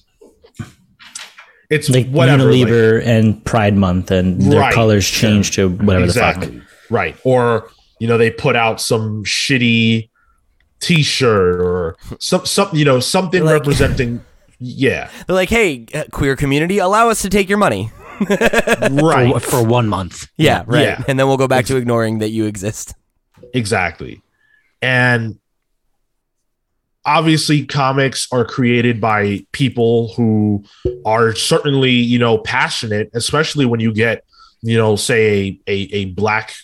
[1.70, 4.74] it's like whatever like- and Pride Month, and their Right.
[4.74, 6.44] colors change to whatever the fuck.
[6.90, 10.10] right or you know they put out some shitty
[10.80, 14.20] t-shirt or some some you know something Like- representing
[14.58, 17.90] yeah They're like, "Hey, uh, queer community, allow us to take your money."
[18.20, 20.28] right For, for one month.
[20.36, 20.82] Yeah, right.
[20.82, 21.02] Yeah.
[21.08, 22.94] And then we'll go back to ignoring that you exist.
[23.54, 24.22] Exactly.
[24.80, 25.38] And
[27.04, 30.64] obviously comics are created by people who
[31.04, 34.24] are certainly you know passionate especially when you get
[34.62, 36.54] you know say a, a, black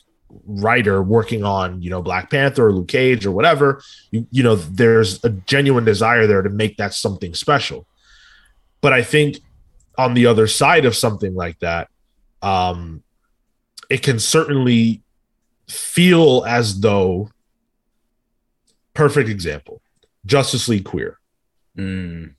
[0.47, 3.83] writer working on you know black panther or luke cage or whatever
[4.13, 7.87] you, you know there's a genuine desire there to make that something special.
[8.81, 9.39] But i think
[9.97, 11.89] on the other side of something like that
[12.43, 13.03] um
[13.91, 15.03] it can certainly
[15.69, 17.31] feel as though
[18.95, 19.81] perfect example
[20.27, 21.19] Justice League Queer.
[21.77, 22.35] Mm.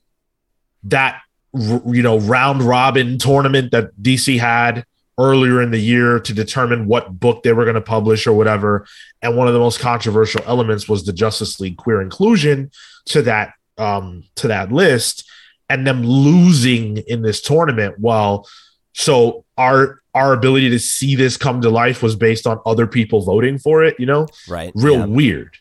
[0.83, 1.21] That
[1.53, 4.85] you know round robin tournament that DC had
[5.17, 8.85] earlier in the year to determine what book they were going to publish or whatever,
[9.21, 12.71] and one of the most controversial elements was the Justice League Queer inclusion
[13.05, 15.29] to that um to that list,
[15.69, 17.95] and them losing in this tournament.
[17.99, 18.47] Well,
[18.93, 23.21] so our our ability to see this come to life was based on other people
[23.21, 23.95] voting for it.
[23.99, 24.71] You know, Right.
[24.75, 25.05] real yeah.
[25.05, 25.57] weird.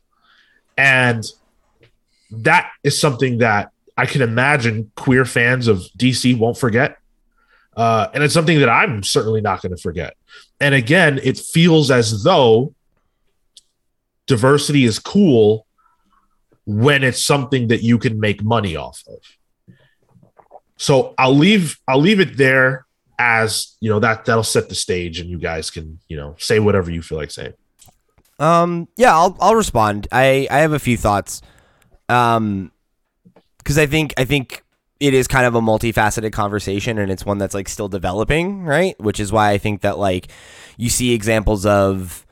[0.76, 1.24] And
[2.30, 6.98] that is something that I can imagine queer fans of DC won't forget.
[7.76, 10.16] Uh, and it's something that I'm certainly not going to forget.
[10.60, 12.74] And again, it feels as though
[14.26, 15.66] diversity is cool
[16.66, 19.74] when it's something that you can make money off of.
[20.76, 22.86] So I'll leave I'll leave it there
[23.18, 26.60] as you know that that'll set the stage and you guys can you know say
[26.60, 27.54] whatever you feel like saying.
[28.38, 30.06] Um, yeah, I'll I'll respond.
[30.12, 31.42] I I have a few thoughts.
[32.08, 32.72] Um,
[33.58, 34.64] because I think I think
[35.00, 38.98] it is kind of a multifaceted conversation, and it's one that's like still developing, right?
[39.00, 40.28] Which is why I think that like
[40.76, 42.26] you see examples of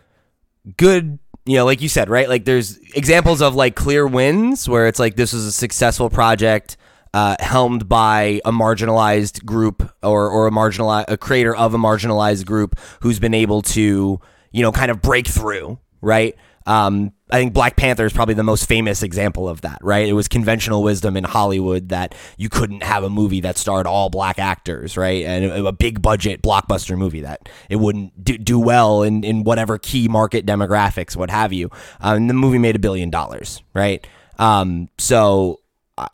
[0.77, 1.19] good.
[1.45, 2.29] You know, like you said, right?
[2.29, 6.77] Like there's examples of like clear wins where it's like this was a successful project
[7.17, 12.45] uh, helmed by a marginalized group or or a marginalized a creator of a marginalized
[12.45, 14.21] group who's been able to
[14.53, 16.37] you know kind of break through, right?
[16.67, 20.07] Um, I think Black Panther is probably the most famous example of that, right?
[20.07, 24.11] It was conventional wisdom in Hollywood that you couldn't have a movie that starred all
[24.11, 25.25] black actors, right?
[25.25, 29.79] And a, big budget blockbuster movie that it wouldn't do, do well in, in whatever
[29.79, 31.71] key market demographics, what have you.
[32.01, 34.07] Um, and the movie made a billion dollars, right?
[34.39, 35.61] Um, so
[35.99, 36.09] uh,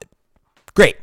[0.74, 0.96] great.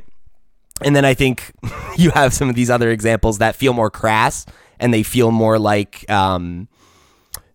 [0.82, 1.52] And then I think
[1.98, 4.46] you have some of these other examples that feel more crass
[4.80, 6.68] and they feel more like um,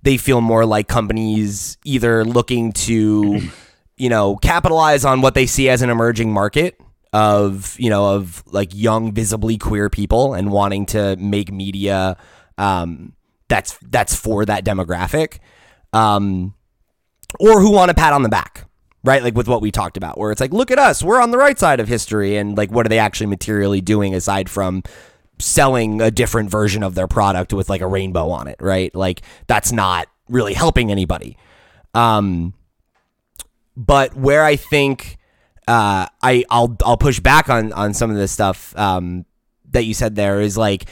[0.02, 3.40] they feel more like companies either looking to
[3.96, 6.78] you know capitalize on what they see as an emerging market
[7.12, 12.16] of you know of like young visibly queer people and wanting to make media
[12.58, 13.14] um,
[13.48, 15.38] that's that's for that demographic
[15.92, 16.54] um,
[17.40, 18.66] or who want a pat on the back
[19.04, 19.22] right?
[19.22, 21.38] Like with what we talked about where it's like look at us we're on the
[21.38, 24.82] right side of history and like what are they actually materially doing aside from
[25.38, 28.94] selling a different version of their product with like a rainbow on it right?
[28.94, 31.36] Like that's not really helping anybody.
[31.94, 32.54] Um
[33.76, 35.18] but where i think
[35.66, 39.24] uh i i'll i'll push back on on some of this stuff um
[39.70, 40.84] that you said there is like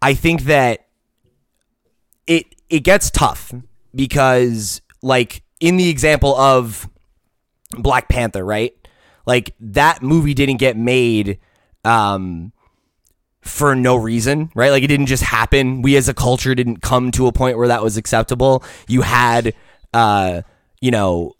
[0.00, 0.86] i think that
[2.26, 3.52] it it gets tough
[3.94, 6.88] because like in the example of
[7.78, 8.74] Black Panther, right?
[9.26, 11.38] Like that movie didn't get made
[11.84, 12.52] um
[13.42, 14.70] for no reason, right?
[14.70, 15.82] Like it didn't just happen.
[15.82, 18.64] We as a culture didn't come to a point where that was acceptable.
[18.88, 19.54] You had
[19.94, 20.42] uh
[20.80, 21.34] you know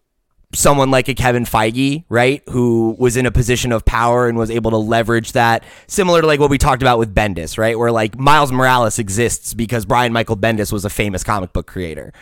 [0.52, 4.50] someone like a Kevin Feige, right, who was in a position of power and was
[4.50, 7.92] able to leverage that, similar to like what we talked about with Bendis, right, where
[7.92, 12.12] like Miles Morales exists because Brian Michael Bendis was a famous comic book creator.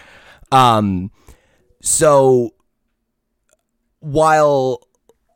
[0.53, 1.11] Um,
[1.81, 2.53] so
[4.01, 4.83] while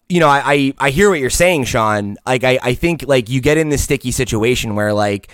[0.09, 2.17] you know, I, I I hear what you're saying, Sean.
[2.27, 5.31] Like I I think like you get in this sticky situation where like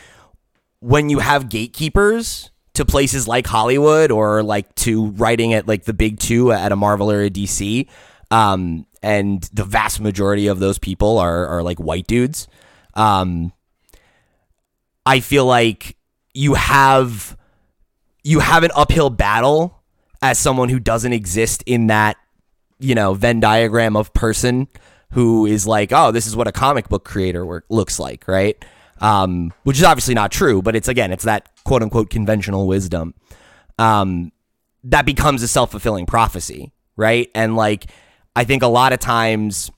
[0.81, 5.93] when you have gatekeepers to places like Hollywood or like to writing at like the
[5.93, 7.89] big two at a Marvel or a DC,
[8.31, 12.47] um, and the vast majority of those people are are like white dudes.
[12.95, 13.53] Um,
[15.05, 15.97] I feel like
[16.35, 17.37] you have
[18.23, 19.83] you have an uphill battle
[20.23, 22.17] as someone who doesn't exist in that
[22.79, 24.69] you know Venn diagram of person
[25.13, 28.63] who is like, oh, this is what a comic book creator work looks like, right?
[29.01, 33.15] Um, which is obviously not true, but it's again, it's that quote unquote conventional wisdom.
[33.79, 34.33] Um,
[34.85, 37.31] that becomes a self fulfilling prophecy, right?
[37.35, 37.91] And like,
[38.37, 39.71] I think a lot of times,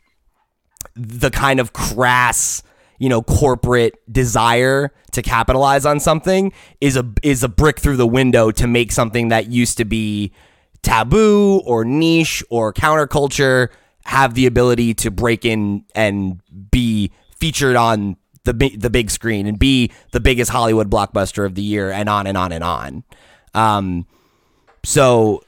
[0.94, 2.62] the kind of crass,
[2.98, 8.06] you know, corporate desire to capitalize on something is a is a brick through the
[8.06, 10.32] window to make something that used to be
[10.82, 13.68] taboo or niche or counterculture
[14.04, 16.40] have the ability to break in and
[16.70, 21.54] be featured on the bi- the big screen and be the biggest Hollywood blockbuster of
[21.54, 23.04] the year and on and on and on.
[23.54, 24.06] Um,
[24.84, 25.42] so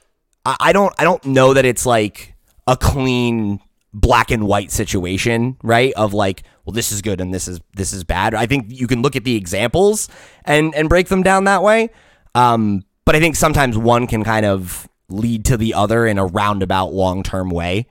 [0.45, 2.35] I, I don't I don't know that it's like
[2.67, 3.59] a clean
[3.93, 5.93] black and white situation, right?
[5.93, 8.33] Of like, well, this is good and this is this is bad.
[8.33, 10.09] I think you can look at the examples
[10.45, 11.89] and and break them down that way.
[12.35, 16.25] Um, but I think sometimes one can kind of lead to the other in a
[16.25, 17.87] roundabout long term way.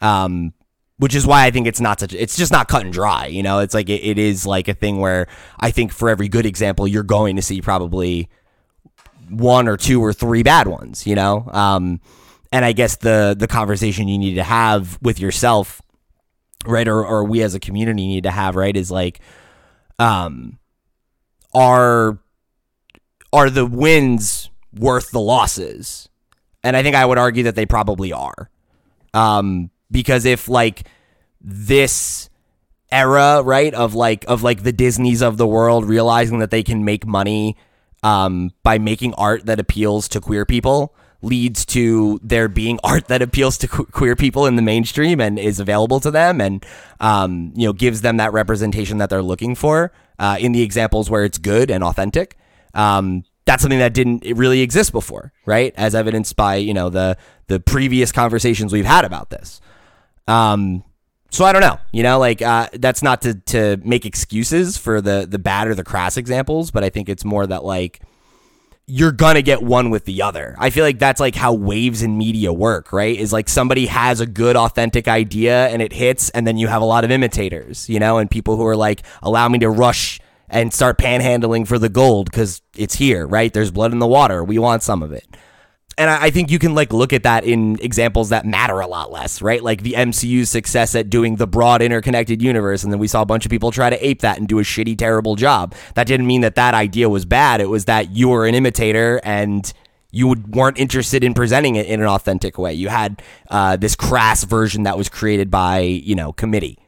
[0.00, 0.52] Um,
[0.98, 2.14] which is why I think it's not such.
[2.14, 3.26] It's just not cut and dry.
[3.26, 5.26] You know, it's like it, it is like a thing where
[5.58, 8.28] I think for every good example, you're going to see probably
[9.28, 11.06] one or two or three bad ones.
[11.06, 12.00] You know, um,
[12.52, 15.82] and I guess the the conversation you need to have with yourself,
[16.64, 19.20] right, or or we as a community need to have, right, is like,
[19.98, 20.58] um,
[21.52, 22.18] are
[23.32, 26.08] are the wins worth the losses?
[26.64, 28.50] And I think I would argue that they probably are.
[29.12, 30.88] Um, because if like
[31.40, 32.28] this
[32.90, 36.84] era, right, of like of like the Disneys of the world realizing that they can
[36.84, 37.56] make money
[38.02, 43.22] um, by making art that appeals to queer people leads to there being art that
[43.22, 46.64] appeals to que- queer people in the mainstream and is available to them and
[47.00, 51.10] um, you know gives them that representation that they're looking for uh, in the examples
[51.10, 52.36] where it's good and authentic
[52.74, 57.16] um, that's something that didn't really exist before right as evidenced by you know the
[57.46, 59.60] the previous conversations we've had about this
[60.26, 60.84] um,
[61.34, 65.00] so I don't know, you know, like uh, that's not to to make excuses for
[65.00, 68.00] the the bad or the crass examples, but I think it's more that like
[68.86, 70.54] you're gonna get one with the other.
[70.58, 73.18] I feel like that's like how waves in media work, right?
[73.18, 76.82] Is like somebody has a good authentic idea and it hits, and then you have
[76.82, 80.20] a lot of imitators, you know, and people who are like, allow me to rush
[80.48, 83.52] and start panhandling for the gold because it's here, right?
[83.52, 84.44] There's blood in the water.
[84.44, 85.26] We want some of it
[85.96, 89.12] and I, think you can like look at that in examples that matter a lot
[89.12, 89.62] less, right?
[89.62, 93.26] Like the MCU's success at doing the broad interconnected universe, and then we saw a
[93.26, 95.74] bunch of people try to ape that and do a shitty, terrible job.
[95.94, 97.60] That didn't mean that that idea was bad.
[97.60, 99.72] It was that you were an imitator and
[100.10, 102.72] you weren't interested in presenting it in an authentic way.
[102.72, 106.78] You had uh, this crass version that was created by you know committee.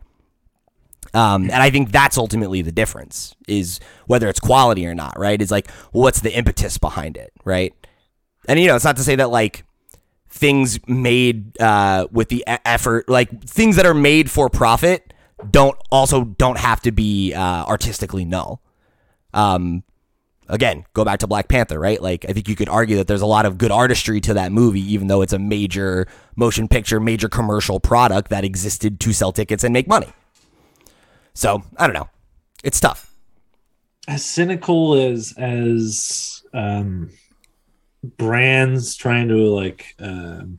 [1.16, 5.40] Um, and I think that's ultimately the difference is whether it's quality or not, right?
[5.40, 7.72] Is like, what's the impetus behind it, right?
[8.46, 9.64] And you know, it's not to say that like
[10.28, 15.14] things made uh, with the effort, like things that are made for profit,
[15.50, 18.60] don't also don't have to be uh, artistically null.
[19.32, 19.84] Um,
[20.50, 22.00] again, go back to Black Panther, right?
[22.00, 24.52] Like I think you could argue that there's a lot of good artistry to that
[24.52, 29.32] movie, even though it's a major motion picture, major commercial product that existed to sell
[29.32, 30.08] tickets and make money.
[31.36, 32.08] So I don't know,
[32.64, 33.12] it's tough.
[34.08, 37.10] As cynical as as um
[38.02, 40.58] brands trying to like um,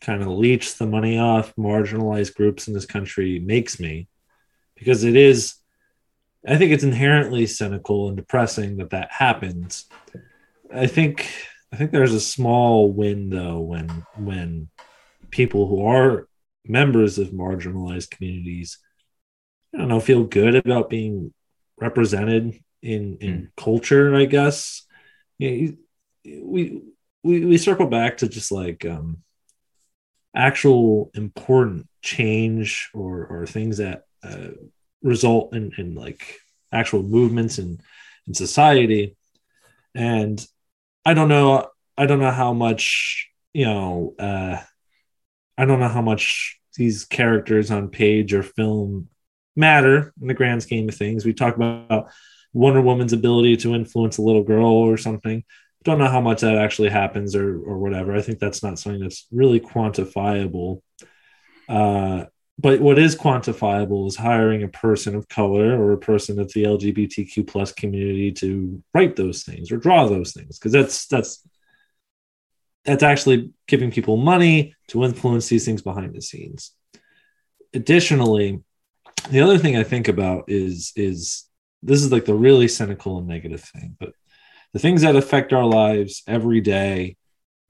[0.00, 4.08] kind of leech the money off marginalized groups in this country makes me
[4.76, 5.54] because it is
[6.46, 9.86] i think it's inherently cynical and depressing that that happens
[10.74, 11.28] i think
[11.72, 14.68] i think there's a small win though when when
[15.30, 16.28] people who are
[16.64, 18.78] members of marginalized communities
[19.74, 21.32] i don't know feel good about being
[21.78, 23.48] represented in in mm.
[23.56, 24.82] culture i guess
[25.38, 25.76] you
[26.24, 26.82] we
[27.22, 29.18] we we circle back to just like um
[30.34, 34.48] actual important change or or things that uh,
[35.02, 36.40] result in in like
[36.72, 37.80] actual movements in
[38.26, 39.16] in society
[39.94, 40.46] and
[41.04, 41.68] i don't know
[41.98, 44.60] i don't know how much you know uh
[45.58, 49.08] i don't know how much these characters on page or film
[49.56, 52.10] matter in the grand scheme of things we talk about
[52.52, 55.44] wonder woman's ability to influence a little girl or something
[55.84, 58.14] don't know how much that actually happens or or whatever.
[58.14, 60.82] I think that's not something that's really quantifiable.
[61.68, 62.24] Uh,
[62.58, 66.64] but what is quantifiable is hiring a person of color or a person of the
[66.64, 71.46] LGBTQ plus community to write those things or draw those things because that's that's
[72.84, 76.72] that's actually giving people money to influence these things behind the scenes.
[77.74, 78.60] Additionally,
[79.30, 81.44] the other thing I think about is is
[81.82, 84.12] this is like the really cynical and negative thing, but
[84.72, 87.16] the things that affect our lives every day,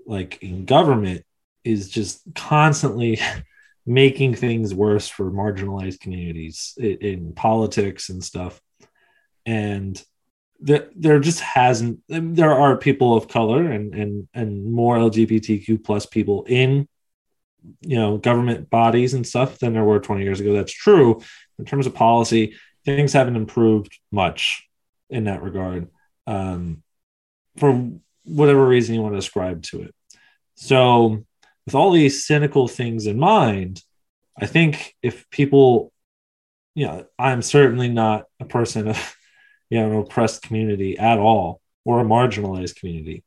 [0.07, 1.25] like in government,
[1.65, 3.19] is just constantly
[3.87, 8.61] making things worse for marginalized communities in, in politics and stuff.
[9.45, 10.01] And
[10.61, 16.07] there, there just hasn't there are people of color and and and more lgbtq plus
[16.07, 16.87] people in
[17.81, 21.21] you know government bodies and stuff than there were 20 years ago that's true
[21.59, 24.69] in terms of policy things haven't improved much
[25.11, 25.89] in that regard
[26.27, 26.83] um,
[27.57, 27.91] for
[28.25, 29.95] whatever reason you want to ascribe to it.
[30.55, 31.25] So,
[31.67, 33.83] with all these cynical things in mind,
[34.41, 35.93] I think if people,
[36.75, 39.17] you know, I'm certainly not a person of,
[39.71, 43.25] you know, an oppressed community at all or a marginalized community.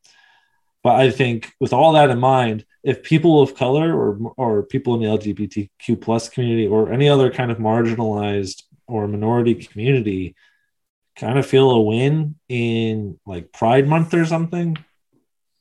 [0.85, 4.93] But I think with all that in mind, if people of color or or people
[4.93, 10.35] in the LGBTQ plus community or any other kind of marginalized or minority community
[11.15, 14.77] kind of feel a win in like Pride Month or something,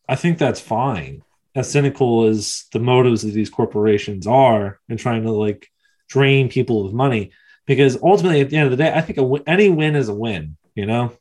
[0.07, 1.23] I think that's fine.
[1.55, 5.71] As cynical as the motives of these corporations are in trying to like
[6.07, 7.31] drain people of money,
[7.65, 10.59] because ultimately at the end of the day, I think any win is a win.
[10.75, 11.13] You know?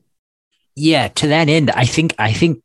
[0.75, 1.07] Yeah.
[1.07, 2.62] To that end, I think I think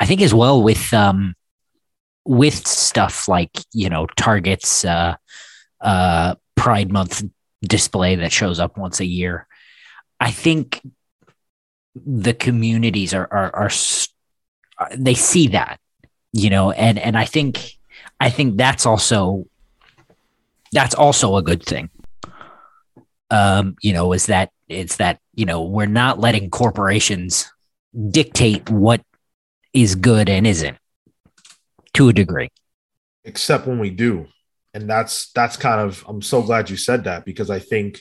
[0.00, 1.34] I think as well with um
[2.24, 5.16] with stuff like you know Target's uh
[5.80, 7.24] uh Pride Month
[7.62, 9.46] display that shows up once a year.
[10.20, 10.80] I think
[11.94, 13.70] the communities are are, are
[14.96, 15.78] they see that
[16.32, 17.78] you know and and i think
[18.20, 19.46] i think that's also
[20.72, 21.90] that's also a good thing
[23.30, 27.52] um you know is that it's that you know we're not letting corporations
[28.10, 29.02] dictate what
[29.72, 30.76] is good and isn't
[31.94, 32.48] to a degree.
[33.24, 34.26] Except when we do.
[34.74, 38.00] And that's that's kind of i'm so glad you said that because i think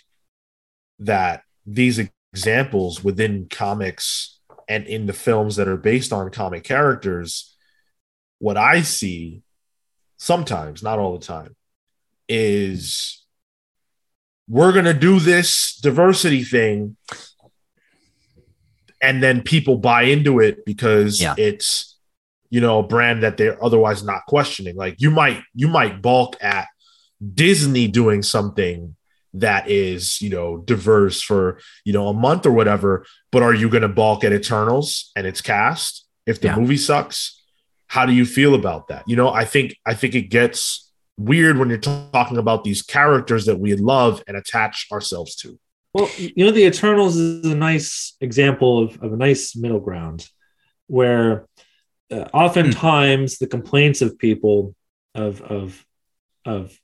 [0.99, 1.99] that these
[2.34, 7.57] examples within comics and in the films that are based on comic characters,
[8.39, 9.41] what I see
[10.18, 11.57] sometimes, not all the time,
[12.30, 13.26] is
[14.48, 16.95] we're going to do this diversity thing
[19.02, 21.36] and then people buy into it because yeah.
[21.38, 21.98] it's
[22.49, 26.36] you know a brand that they're otherwise not questioning like you might you might balk
[26.41, 26.68] at
[27.34, 28.95] disney doing something
[29.34, 33.69] that is you know diverse for you know a month or whatever but are you
[33.69, 36.56] going to balk at eternals and its cast if the yeah.
[36.56, 37.41] movie sucks
[37.88, 41.57] how do you feel about that you know i think i think it gets weird
[41.57, 45.57] when you're t- talking about these characters that we love and attach ourselves to
[45.94, 50.28] well you know the eternals is a nice example of, of a nice middle ground
[50.88, 51.48] where
[52.12, 54.76] uh, oftentimes the complaints of people
[55.16, 55.86] of of
[56.46, 56.78] of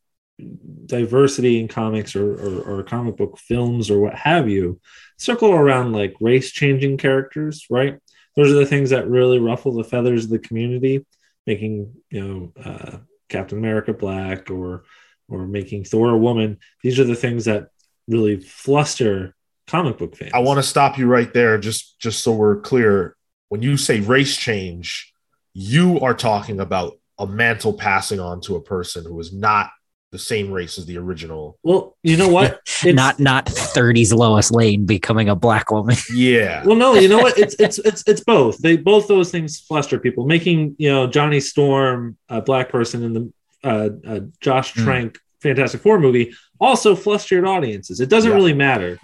[0.86, 4.80] diversity in comics or, or, or, comic book films or what have you
[5.18, 7.98] circle around like race changing characters right?
[8.36, 11.06] Those are the things that really ruffle the feathers of the community
[11.48, 12.98] making you know uh,
[13.30, 14.84] captain america black or
[15.30, 16.58] or making thor a woman.
[16.84, 17.70] These are the things that
[18.08, 19.36] really fluster
[19.68, 23.16] comic book fans i want to stop you right there just just so we're clear
[23.50, 25.14] when you say race change
[25.54, 29.72] you are talking about a mantle passing on to a person who is not
[30.12, 31.58] the same race as the original.
[31.64, 32.62] Well, you know what?
[32.84, 35.96] It's, not not 30s Lois Lane becoming a black woman.
[36.14, 36.64] Yeah.
[36.64, 37.40] well, no, you know what?
[37.40, 38.60] It's it's it's it's both.
[38.60, 40.28] They both those things fluster people.
[40.28, 44.84] Making you know Johnny Storm a black person in the uh, uh, Josh hmm.
[44.84, 45.20] Trank mm.
[45.42, 48.00] Fantastic Four movie also flustered audiences.
[48.00, 48.36] It doesn't yeah.
[48.36, 49.00] really matter.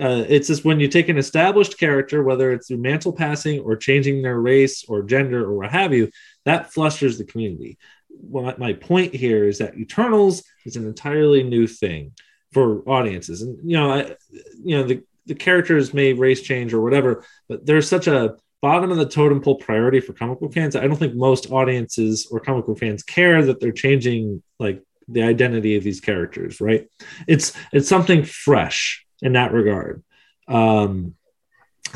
[0.00, 3.76] Uh, it's just when you take an established character, whether it's through mantle passing or
[3.76, 6.10] changing their race or gender or what have you,
[6.44, 7.78] that flusters the community
[8.20, 12.12] what my point here is that Eternals is an entirely new thing
[12.52, 14.16] for audiences, and you know, I,
[14.62, 18.90] you know, the the characters may race change or whatever, but there's such a bottom
[18.90, 20.76] of the totem pole priority for comic book fans.
[20.76, 25.22] I don't think most audiences or comic book fans care that they're changing like the
[25.22, 26.88] identity of these characters, right?
[27.26, 30.02] It's it's something fresh in that regard.
[30.48, 31.14] Um,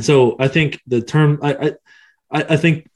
[0.00, 1.74] so I think the term I
[2.30, 2.88] I, I think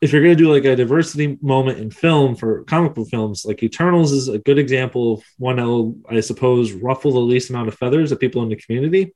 [0.00, 3.46] if you're going to do like a diversity moment in film for comic book films,
[3.46, 7.48] like Eternals is a good example of one that will, I suppose, ruffle the least
[7.48, 9.14] amount of feathers of people in the community.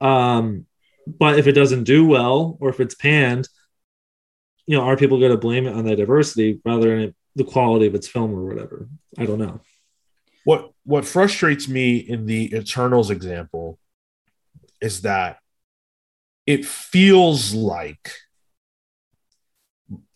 [0.00, 0.66] Um,
[1.06, 3.48] but if it doesn't do well or if it's panned,
[4.66, 7.86] you know, are people going to blame it on the diversity rather than the quality
[7.86, 8.88] of its film or whatever?
[9.18, 9.60] I don't know.
[10.44, 13.78] What what frustrates me in the Eternals example
[14.80, 15.38] is that
[16.46, 18.12] it feels like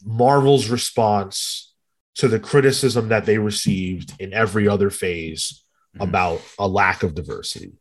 [0.04, 1.74] Marvel's response
[2.16, 5.64] to the criticism that they received in every other phase
[5.94, 6.08] mm-hmm.
[6.08, 7.72] about a lack of diversity.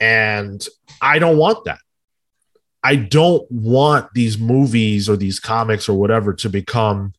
[0.00, 0.66] And
[1.00, 1.78] I don't want that.
[2.82, 7.12] I don't want these movies or these comics or whatever to become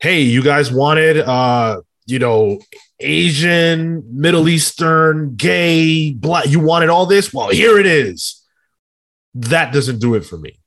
[0.00, 2.60] hey, you guys wanted uh you know
[3.00, 7.32] Asian, Middle Eastern, gay, black you wanted all this?
[7.32, 8.42] Well, here it is.
[9.34, 10.58] That doesn't do it for me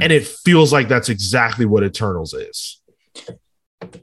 [0.00, 2.80] and it feels like that's exactly what Eternals is.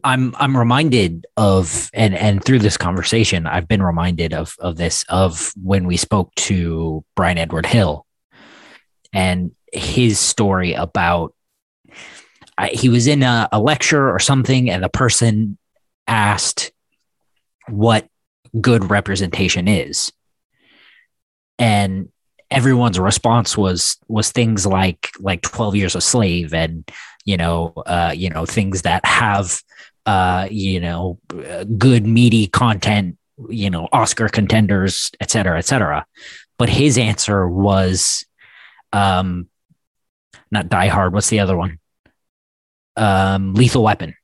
[0.04, 5.06] I'm I'm reminded of and and through this conversation I've been reminded of of this
[5.08, 8.06] of when we spoke to Brian Edward Hill
[9.14, 11.34] and his story about
[12.60, 15.58] I, he was in a, a lecture or something and the person
[16.08, 16.72] asked
[17.68, 18.08] what
[18.60, 20.12] good representation is
[21.58, 22.10] and
[22.52, 26.90] everyone's response was was things like like 12 years a slave and
[27.26, 29.62] you know, uh, you know, things that have,
[30.06, 31.20] uh, you know,
[31.78, 33.18] good meaty content,
[33.50, 36.06] you know, Oscar contenders, et cetera, et cetera.
[36.58, 38.26] But his answer was,
[38.92, 39.48] um,
[40.52, 41.14] not Die Hard.
[41.14, 41.79] What's the other one?
[43.00, 44.16] Um, Lethal Weapon.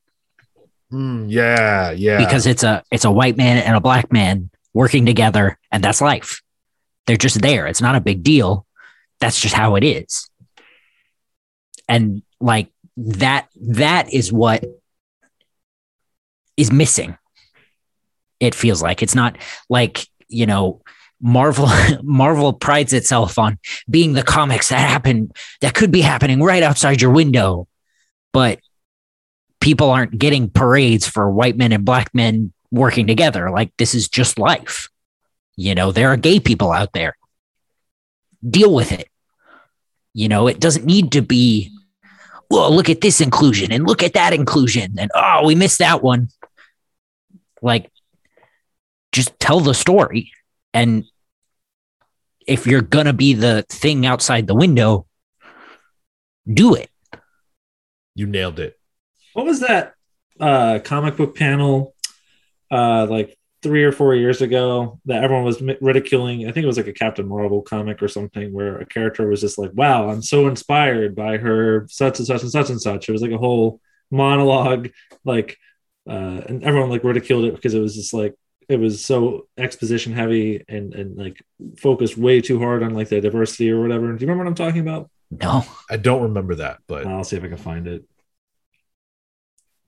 [0.92, 2.18] Mm, yeah, yeah.
[2.18, 6.02] because it's a it's a white man and a black man working together and that's
[6.02, 6.42] life.
[7.08, 7.68] They're just there.
[7.68, 8.66] It's not a big deal.
[9.20, 10.30] That's just how it is.
[11.88, 14.64] And like that that is what
[16.58, 17.18] is missing
[18.40, 19.02] it feels like.
[19.02, 19.38] It's not
[19.70, 20.82] like you know
[21.22, 21.70] marvel
[22.04, 23.58] marvel prides itself on
[23.90, 25.32] being the comics that happen
[25.62, 27.68] that could be happening right outside your window
[28.36, 28.60] but
[29.62, 33.50] people aren't getting parades for white men and black men working together.
[33.50, 34.90] Like this is just life.
[35.56, 37.16] You know, there are gay people out there.
[38.46, 39.08] Deal with it.
[40.14, 41.72] You know, it doesn't need to be,
[42.50, 44.96] well, look at this inclusion and look at that inclusion.
[44.98, 46.28] And oh, we missed that one.
[47.62, 47.90] Like,
[49.14, 50.34] just tell the story.
[50.74, 51.06] And
[52.46, 55.08] if you're going to be the thing outside the window,
[56.54, 56.90] do it.
[58.16, 58.80] You nailed it.
[59.34, 59.94] What was that
[60.40, 61.94] uh, comic book panel
[62.72, 66.48] uh, like three or four years ago that everyone was ridiculing?
[66.48, 69.42] I think it was like a Captain Marvel comic or something where a character was
[69.42, 73.10] just like, "Wow, I'm so inspired by her such and such and such and such."
[73.10, 74.90] It was like a whole monologue,
[75.26, 75.58] like,
[76.10, 78.36] uh, and everyone like ridiculed it because it was just like
[78.68, 81.44] it was so exposition heavy and and like
[81.78, 84.08] focused way too hard on like the diversity or whatever.
[84.08, 85.10] Do you remember what I'm talking about?
[85.32, 85.64] No.
[85.90, 88.06] I don't remember that, but I'll see if I can find it.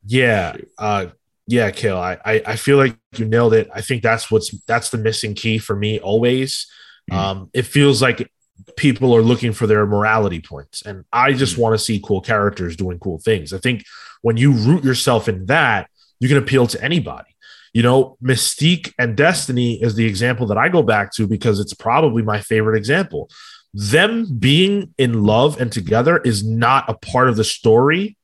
[0.05, 1.07] yeah, uh,
[1.47, 1.97] yeah, Cale.
[1.97, 3.69] I, I I feel like you nailed it.
[3.73, 6.67] I think that's what's that's the missing key for me always.
[7.11, 7.15] Mm.
[7.15, 8.29] Um, it feels like
[8.75, 11.59] people are looking for their morality points, and I just Mm.
[11.59, 13.53] want to see cool characters doing cool things.
[13.53, 13.83] I think
[14.21, 15.89] when you root yourself in that,
[16.19, 17.29] you can appeal to anybody.
[17.73, 21.73] You know, Mystique and Destiny is the example that I go back to because it's
[21.73, 23.29] probably my favorite example.
[23.77, 28.17] Them being in love and together is not a part of the story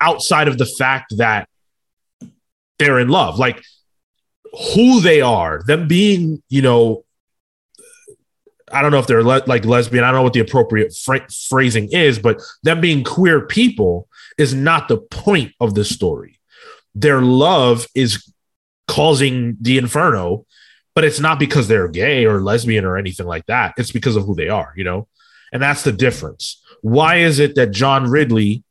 [0.00, 1.48] outside of the fact that
[2.80, 3.38] they're in love.
[3.38, 3.62] Like
[4.74, 7.04] who they are, them being, you know,
[8.72, 10.02] I don't know if they're le- like lesbian.
[10.02, 14.52] I don't know what the appropriate phra- phrasing is, but them being queer people is
[14.52, 16.40] not the point of the story.
[16.92, 18.32] Their love is
[18.88, 20.44] causing the inferno,
[20.96, 23.74] but it's not because they're gay or lesbian or anything like that.
[23.76, 25.06] It's because of who they are, you know?
[25.52, 26.62] And that's the difference.
[26.80, 28.64] Why is it that John Ridley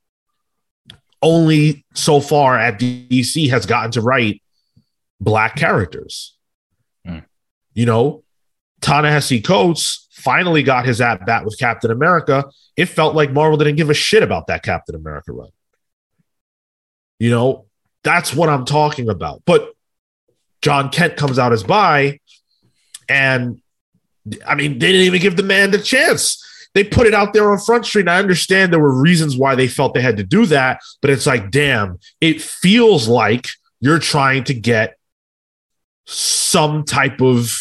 [1.22, 4.42] only so far at DC has gotten to write
[5.22, 6.36] black characters?
[7.06, 7.20] Hmm.
[7.76, 8.24] You know,
[8.82, 12.46] Ta-Nehisi Coates finally got his at bat with Captain America.
[12.76, 15.50] It felt like Marvel didn't give a shit about that Captain America run.
[17.20, 17.68] You know,
[18.04, 19.44] that's what I'm talking about.
[19.46, 19.75] But
[20.62, 22.20] Jon Kent comes out as bi,
[23.08, 23.62] and
[24.46, 26.42] I mean, they didn't even give the man the chance.
[26.74, 28.08] They put it out there on Front Street.
[28.10, 31.26] I understand there were reasons why they felt they had to do that, but it's
[31.26, 33.48] like, damn, it feels like
[33.80, 34.98] you're trying to get
[36.06, 37.58] some type of,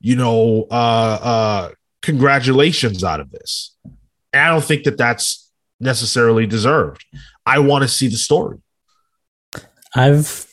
[0.00, 1.70] you know, uh, uh,
[2.02, 3.74] congratulations out of this.
[4.32, 5.50] And I don't think that that's
[5.80, 7.04] necessarily deserved.
[7.44, 8.58] I want to see the story.
[9.94, 10.46] I've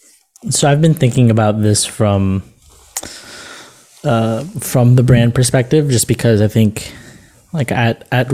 [0.49, 2.43] so I've been thinking about this from
[4.03, 6.93] uh, from the brand perspective, just because I think
[7.53, 8.31] like at at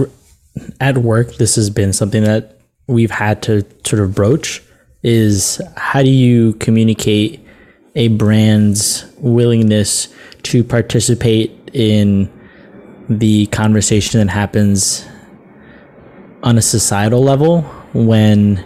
[0.79, 4.63] at work, this has been something that we've had to sort of broach
[5.03, 7.39] is how do you communicate
[7.95, 10.07] a brand's willingness
[10.43, 12.31] to participate in
[13.09, 15.05] the conversation that happens
[16.43, 17.61] on a societal level
[17.93, 18.63] when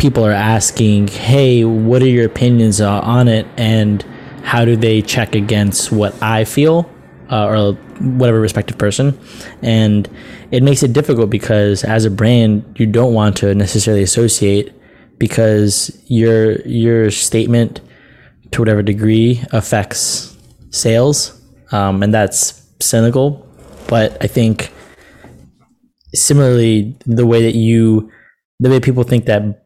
[0.00, 4.04] people are asking, "Hey, what are your opinions on it?" and
[4.42, 6.90] how do they check against what I feel
[7.30, 9.18] uh, or whatever respective person,
[9.62, 10.08] and
[10.50, 14.72] it makes it difficult because as a brand, you don't want to necessarily associate
[15.18, 17.80] because your your statement
[18.52, 20.36] to whatever degree affects
[20.70, 21.40] sales,
[21.72, 23.46] um, and that's cynical.
[23.86, 24.72] But I think
[26.14, 28.10] similarly, the way that you,
[28.58, 29.59] the way people think that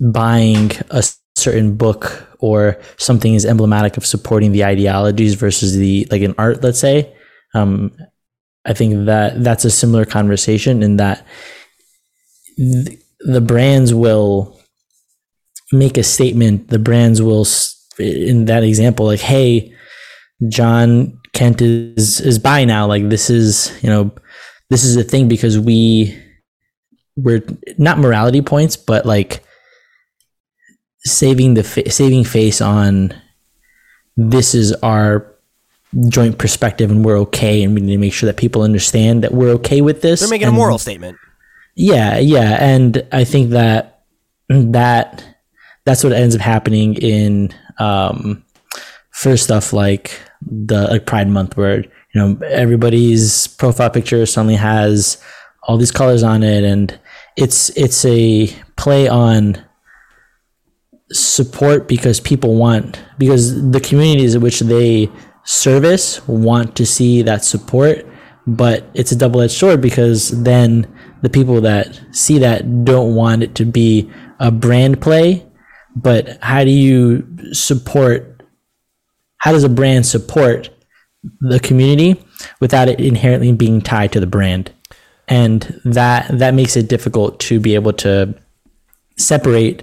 [0.00, 1.02] buying a
[1.34, 6.62] certain book or something is emblematic of supporting the ideologies versus the like an art
[6.62, 7.12] let's say
[7.54, 7.92] um
[8.64, 11.26] i think that that's a similar conversation in that
[12.56, 14.58] th- the brands will
[15.72, 16.68] make a statement.
[16.68, 17.46] The brands will
[17.98, 19.74] in that example like hey
[20.48, 22.86] jon kent is is bi now.
[22.86, 24.12] Like this is you know
[24.70, 26.16] this is a thing because we
[27.16, 27.42] we're
[27.76, 29.42] not morality points, but like
[31.12, 33.14] saving the fa- saving face on
[34.16, 35.34] this is our
[36.08, 39.32] joint perspective and we're okay and we need to make sure that people understand that
[39.32, 40.20] we're okay with this.
[40.20, 41.16] They're making a moral statement.
[41.74, 44.04] yeah, yeah, and I think that
[44.48, 45.24] that
[45.84, 48.44] that's what ends up happening in um,
[49.12, 55.22] for stuff like the like Pride Month, where you know everybody's profile picture suddenly has
[55.62, 56.98] all these colors on it, and
[57.36, 59.62] it's it's a play on
[61.10, 65.10] support because people want because the communities in which they
[65.44, 68.06] service want to see that support
[68.48, 70.86] but it's a double-edged sword because then
[71.20, 74.10] the people that see that don't want it to be
[74.40, 75.44] a brand play.
[75.94, 78.42] But how do you support
[79.38, 80.70] how does a brand support
[81.40, 82.20] the community
[82.60, 84.72] without it inherently being tied to the brand?
[85.28, 88.34] And that that makes it difficult to be able to
[89.18, 89.82] separate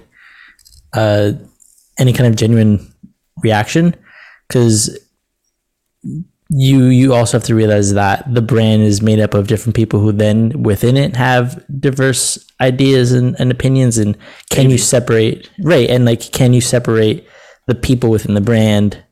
[0.92, 1.32] uh,
[1.98, 2.92] any kind of genuine
[3.42, 3.94] reaction
[4.48, 4.98] because
[6.48, 9.98] you you also have to realize that the brand is made up of different people
[9.98, 14.16] who then within it have diverse ideas and, and opinions and
[14.50, 17.26] can you separate right and like can you separate
[17.66, 19.02] the people within the brand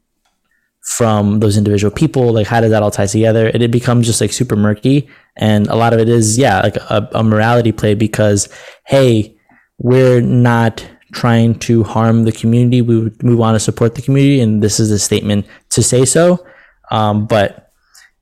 [0.84, 2.32] from those individual people?
[2.32, 3.48] Like how does that all tie together?
[3.48, 6.76] And it becomes just like super murky and a lot of it is yeah like
[6.76, 8.48] a, a morality play because
[8.86, 9.36] hey
[9.78, 14.40] we're not trying to harm the community we, would, we want to support the community
[14.40, 16.44] and this is a statement to say so
[16.90, 17.72] um, but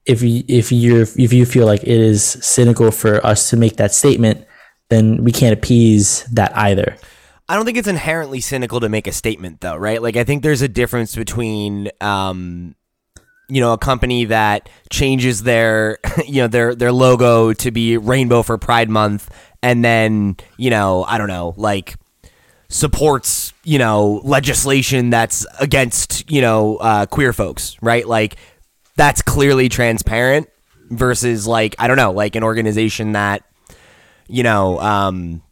[0.05, 3.77] if you if you're if you feel like it is cynical for us to make
[3.77, 4.47] that statement
[4.89, 6.97] then we can't appease that either
[7.49, 10.01] I don't think it's inherently cynical to make a statement, though, right?
[10.01, 12.75] Like, I think there's a difference between, um,
[13.49, 18.43] you know, a company that changes their, you know, their their logo to be rainbow
[18.43, 19.29] for Pride Month,
[19.63, 21.97] and then, you know, I don't know, like
[22.73, 28.09] supports, you know, legislation that's against, you know, uh, queer folks, right?
[28.09, 28.37] Like,
[28.97, 30.49] that's clearly transparent
[30.91, 33.45] versus, like, I don't know, like an organization that,
[34.27, 35.43] you know, um,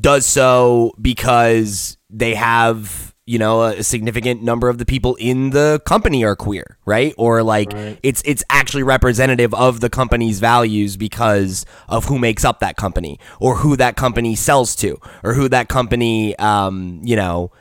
[0.00, 5.80] does so because they have you know a significant number of the people in the
[5.86, 7.14] company are queer right?
[7.16, 12.58] Or like it's it's actually representative of the company's values because of who makes up
[12.58, 17.52] that company or who that company sells to or who that company um you know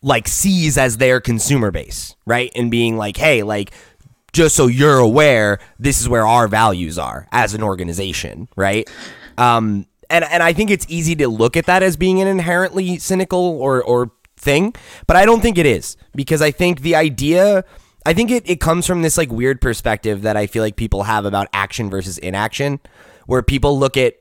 [0.00, 2.50] like sees as their consumer base right?
[2.56, 3.72] And being like hey like
[4.32, 8.88] just so you're aware this is where our values are as an organization right?
[9.36, 12.98] Um and and I think it's easy to look at that as being an inherently
[12.98, 14.74] cynical or or thing,
[15.06, 17.64] but I don't think it is because I think the idea
[18.06, 21.02] I think it, it comes from this like weird perspective that I feel like people
[21.02, 22.80] have about action versus inaction,
[23.26, 24.14] where people look at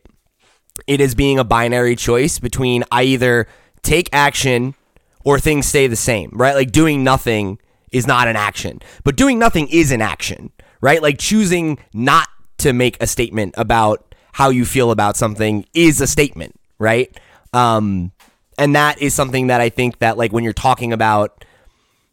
[0.88, 3.48] it as being a binary choice between I either
[3.82, 4.76] take action
[5.24, 6.56] or things stay the same, right?
[6.56, 7.60] Like doing nothing
[7.91, 10.52] is not an action, but doing nothing is an action,
[10.82, 11.02] right?
[11.02, 12.28] Like choosing not
[12.60, 17.18] to make a statement about how you feel about something is a statement, right?
[17.54, 18.12] Um,
[18.60, 21.45] and that is something that I think that like when you're talking about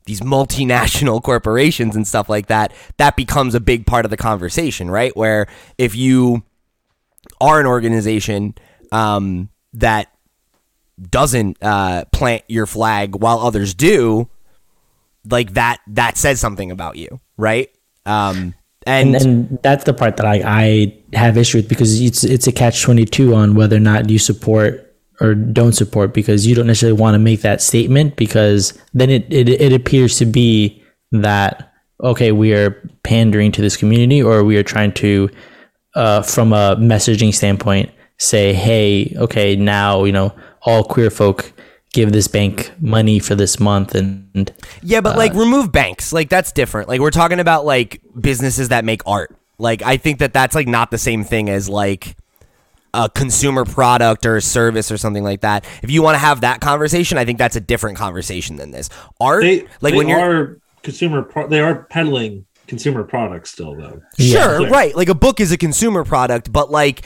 [0.06, 4.90] these multinational corporations and stuff like that, that becomes a big part of the conversation,
[4.90, 5.14] right?
[5.16, 6.44] Where if you
[7.40, 8.54] are an organization
[8.92, 10.12] um, that
[11.10, 14.30] doesn't uh, plant your flag while others do,
[15.28, 17.68] like that that says something about you, right?
[18.06, 18.54] Um,
[18.86, 22.46] and, and, and that's the part that I, I have issue with because it's it's
[22.46, 24.85] a catch twenty two on whether or not you support
[25.20, 29.30] or don't support because you don't necessarily want to make that statement because then it,
[29.32, 30.82] it it appears to be
[31.12, 31.72] that
[32.02, 32.70] okay we are
[33.02, 35.30] pandering to this community or we are trying to
[35.94, 41.52] uh, from a messaging standpoint say hey okay now you know all queer folk
[41.96, 44.52] give this bank money for this month and
[44.82, 46.12] Yeah, but like remove banks.
[46.12, 46.90] Like that's different.
[46.90, 49.34] Like we're talking about like businesses that make art.
[49.58, 52.14] Like I think that that's like not the same thing as like
[52.96, 55.64] a consumer product or a service or something like that.
[55.82, 58.88] If you want to have that conversation, I think that's a different conversation than this.
[59.20, 61.22] Art They like they when you're consumer.
[61.22, 64.00] Pro- they are peddling consumer products still, though.
[64.18, 64.68] Sure, Yeah.
[64.68, 64.96] right.
[64.96, 67.04] Like a book is a consumer product, but like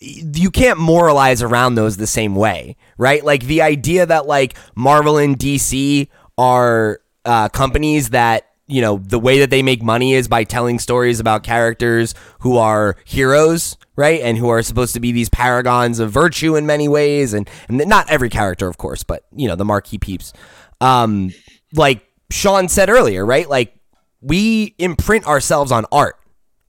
[0.00, 3.24] you can't moralize around those the same way, right?
[3.24, 9.18] Like the idea that like Marvel and DC are uh, companies that you know the
[9.18, 14.20] way that they make money is by telling stories about characters who are heroes, right,
[14.20, 17.78] and who are supposed to be these paragons of virtue in many ways, and and
[17.86, 20.32] not every character, of course, but you know the marquee peeps.
[20.80, 21.32] Um,
[21.74, 23.48] like Sean said earlier, right?
[23.48, 23.74] Like
[24.20, 26.16] we imprint ourselves on art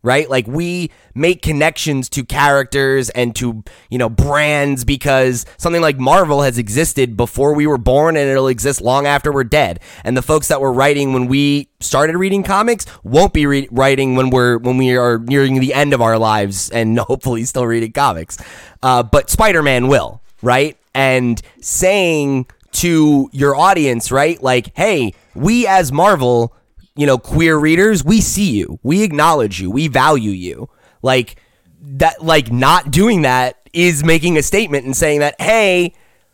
[0.01, 0.29] right?
[0.29, 6.41] Like we make connections to characters and to, you know, brands because something like Marvel
[6.41, 9.79] has existed before we were born and it'll exist long after we're dead.
[10.03, 14.15] And the folks that were writing when we started reading comics won't be re- writing
[14.15, 17.91] when we're when we are nearing the end of our lives and hopefully still reading
[17.91, 18.37] comics.
[18.81, 20.77] Uh, but Spider-Man will, right?
[20.95, 24.41] And saying to your audience, right?
[24.41, 26.53] Like, hey, we as Marvel
[26.99, 30.69] you know, queer readers, we see you, we acknowledge you, we value you.
[31.01, 31.41] Like
[31.81, 35.93] that, like not doing that is making a statement and saying that, hey,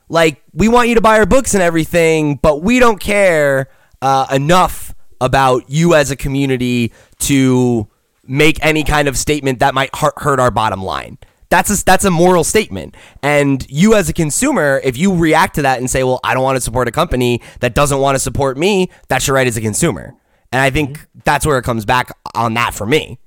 [0.09, 3.69] like we want you to buy our books and everything, but we don't care
[4.01, 7.87] uh, enough about you as a community to
[8.25, 11.19] make any kind of statement that might hurt our bottom line.
[11.49, 12.97] That's a, that's a moral statement.
[13.21, 16.41] And you as a consumer, if you react to that and say, well, I don't
[16.43, 19.57] want to support a company that doesn't want to support me, that's your right as
[19.57, 20.15] a consumer.
[20.55, 21.19] And I think mm-hmm.
[21.25, 23.19] that's where it comes back on that for me.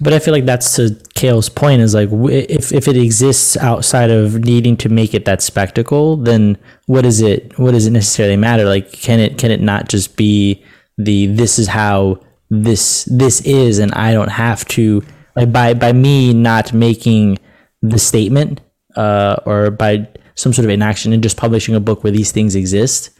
[0.00, 4.10] But I feel like that's to Cale's point is like if if it exists outside
[4.10, 6.56] of needing to make it that spectacle, then
[6.86, 7.58] what is it?
[7.58, 8.64] What does it necessarily matter?
[8.64, 10.64] Like can it can it not just be
[10.96, 12.20] the this is how
[12.50, 15.02] this this is, and I don't have to
[15.34, 17.38] like by by me not making
[17.82, 18.60] the statement
[18.94, 22.54] uh, or by some sort of inaction and just publishing a book where these things
[22.54, 23.10] exist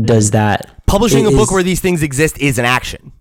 [0.00, 3.12] does that publishing a book where these things exist is an action.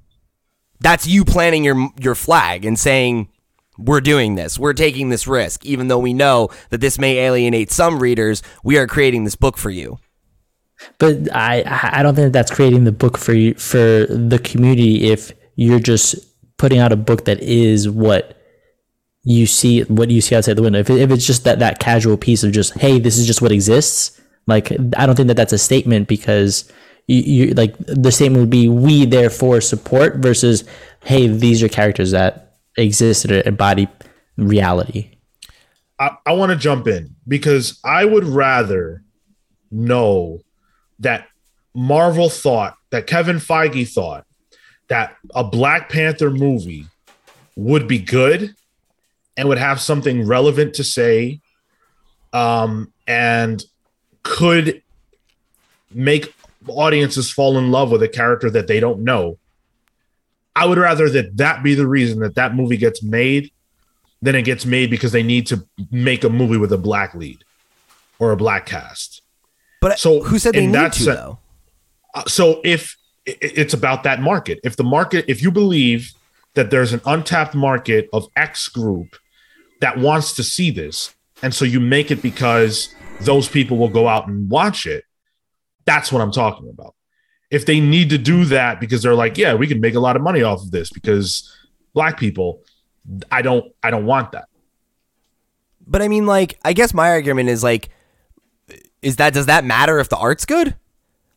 [0.80, 3.30] That's you planting your your flag and saying
[3.78, 4.58] we're doing this.
[4.58, 8.42] We're taking this risk even though we know that this may alienate some readers.
[8.64, 10.00] We are creating this book for you.
[10.98, 15.32] But I I don't think that's creating the book for you, for the community if
[15.56, 16.16] you're just
[16.58, 18.38] putting out a book that is what
[19.24, 20.80] you see what you see outside the window.
[20.80, 23.42] If, it, if it's just that that casual piece of just hey, this is just
[23.42, 24.21] what exists
[24.52, 26.72] like I don't think that that's a statement because
[27.08, 30.64] you, you like the statement would be we therefore support versus
[31.04, 33.88] hey these are characters that exist and embody
[34.38, 35.10] reality.
[36.00, 39.04] I, I want to jump in because I would rather
[39.72, 40.42] know
[41.00, 41.28] that
[41.74, 44.26] Marvel thought that Kevin Feige thought
[44.90, 46.86] that a Black Panther movie
[47.56, 48.56] would be good
[49.38, 51.40] and would have something relevant to say
[52.34, 53.64] um, and
[54.24, 54.82] could
[55.94, 56.34] make
[56.68, 59.38] audiences fall in love with a character that they don't know.
[60.56, 63.52] I would rather that that be the reason that that movie gets made
[64.22, 67.44] than it gets made because they need to make a movie with a black lead
[68.20, 69.22] or a black cast.
[69.80, 71.40] But so who said they need to though?
[72.14, 76.12] Uh, so if it's about that market, if the market, if you believe
[76.54, 79.16] that there's an untapped market of X group
[79.80, 82.94] that wants to see this, and so you make it because
[83.24, 85.04] those people will go out and watch it.
[85.86, 86.96] That's what I'm talking about.
[87.50, 90.16] If they need to do that because they're like, yeah, we can make a lot
[90.16, 91.54] of money off of this because
[91.94, 92.64] black people,
[93.32, 94.46] I don't I don't want that.
[95.86, 97.90] But I mean like I guess my argument is like
[99.02, 100.76] is that does that matter if the art's good?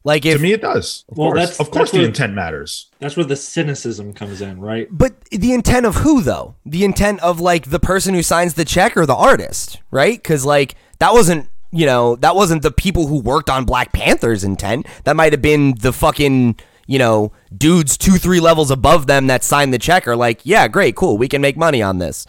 [0.04, 1.04] Like if, to me, it does.
[1.08, 2.90] Of well, course, that's, of course, that's the where, intent matters.
[2.98, 4.86] That's where the cynicism comes in, right?
[4.90, 6.56] But the intent of who, though?
[6.66, 10.18] The intent of like the person who signs the check or the artist, right?
[10.18, 14.44] Because like that wasn't you know, that wasn't the people who worked on Black Panther's
[14.44, 14.86] intent.
[15.02, 19.42] That might have been the fucking, you know, dudes two, three levels above them that
[19.42, 22.26] signed the check are like, yeah, great, cool, we can make money on this.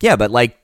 [0.00, 0.58] Yeah, but like,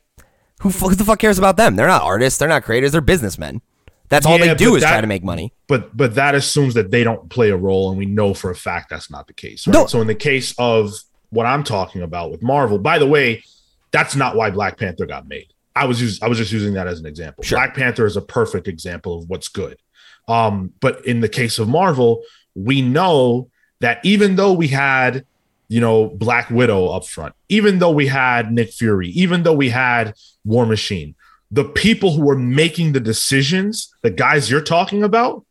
[0.60, 1.76] who, who the fuck cares about them?
[1.76, 3.62] They're not artists, they're not creators, they're businessmen.
[4.08, 5.52] That's all yeah, they do is that, try to make money.
[5.68, 8.56] But but that assumes that they don't play a role, and we know for a
[8.56, 9.66] fact that's not the case.
[9.66, 9.74] Right?
[9.74, 9.86] No.
[9.86, 10.92] So in the case of
[11.30, 13.44] what I'm talking about with Marvel, by the way,
[13.90, 15.52] that's not why Black Panther got made.
[15.78, 17.44] I was just, I was just using that as an example.
[17.44, 17.58] Sure.
[17.58, 19.78] Black Panther is a perfect example of what's good.
[20.26, 22.22] Um, but in the case of Marvel,
[22.54, 23.50] we know
[23.80, 25.24] that even though we had,
[25.68, 29.68] you know, Black Widow up front, even though we had Nick Fury, even though we
[29.68, 31.14] had War Machine,
[31.50, 35.46] the people who were making the decisions, the guys you're talking about,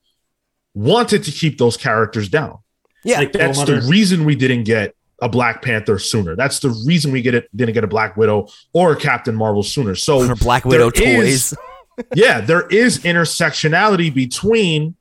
[0.74, 2.60] wanted to keep those characters down.
[3.04, 6.36] Yeah, like that's the reason we didn't get a Black Panther sooner.
[6.36, 9.64] That's the reason we get it didn't get a Black Widow or a Captain Marvel
[9.64, 9.96] sooner.
[9.96, 11.54] So Black Widow toys.
[11.54, 11.58] Is,
[12.16, 14.96] yeah, there is intersectionality between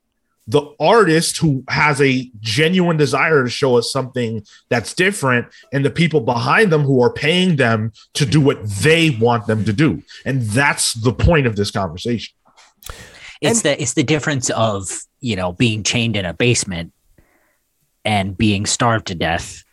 [0.49, 5.91] the artist who has a genuine desire to show us something that's different and the
[5.91, 10.03] people behind them who are paying them to do what they want them to do.
[10.25, 12.35] And that's the point of this conversation.
[13.41, 14.89] It's and- the it's the difference of,
[15.21, 16.93] you know, being chained in a basement
[18.05, 19.65] and being starved to death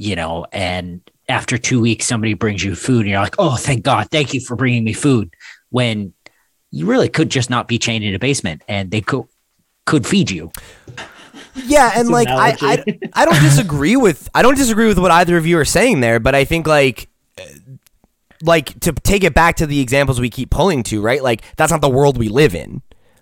[0.00, 3.84] you know, and after two weeks, somebody brings you food and you're like, oh, thank
[3.84, 5.34] God, thank you for bringing me food.
[5.68, 6.14] When
[6.70, 9.24] you really could just not be chained in a basement and they could
[9.84, 10.50] could feed you.
[11.54, 12.98] Yeah, and like I, I.
[13.12, 16.18] I don't disagree with I don't disagree with what either of you are saying there,
[16.18, 17.44] but I think like uh,
[18.42, 21.22] like to take it back to the examples we keep pulling to, right?
[21.22, 22.80] Like that's not the world we live in.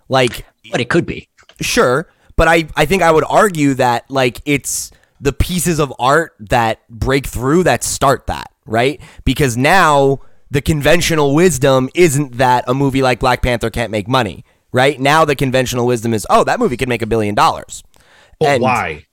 [0.08, 1.28] Like But it could be.
[1.60, 6.34] sure, but I I think I would argue that like it's the pieces of art
[6.38, 9.00] that break through that start that, right?
[9.24, 14.44] Because now the conventional wisdom isn't that a movie like Black Panther can't make money,
[14.72, 14.98] right?
[14.98, 17.82] Now the conventional wisdom is, oh, that movie could make a billion dollars.
[18.40, 19.04] But And- why?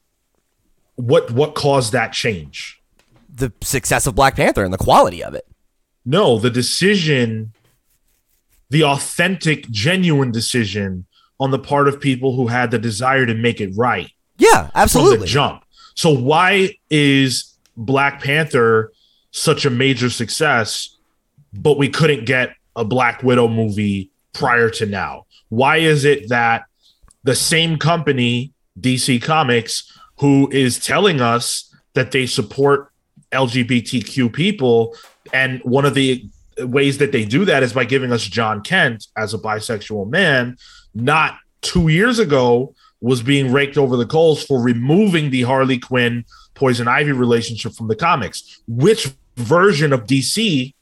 [0.97, 2.81] What what caused that change?
[3.29, 5.45] The success of Black Panther and the quality of it.
[6.05, 7.51] No, the decision,
[8.69, 11.05] the authentic, genuine decision
[11.37, 15.17] on the part of people who had the desire to make it right Yeah, absolutely.
[15.17, 15.64] the jump.
[15.95, 18.91] So why is Black Panther
[19.31, 20.97] such a major success,
[21.53, 25.25] but we couldn't get a Black Widow movie prior to now?
[25.49, 26.65] Why is it that
[27.23, 32.91] the same company, DC Comics, who is telling us that they support
[33.31, 34.95] LGBTQ people,
[35.33, 39.07] and one of the ways that they do that is by giving us Jon Kent
[39.17, 40.57] as a bisexual man,
[40.93, 42.73] not two years ago
[43.05, 46.25] was being raked over the coals for removing the Harley Quinn
[46.55, 48.63] Poison Ivy relationship from the comics.
[48.67, 50.73] Which version of DC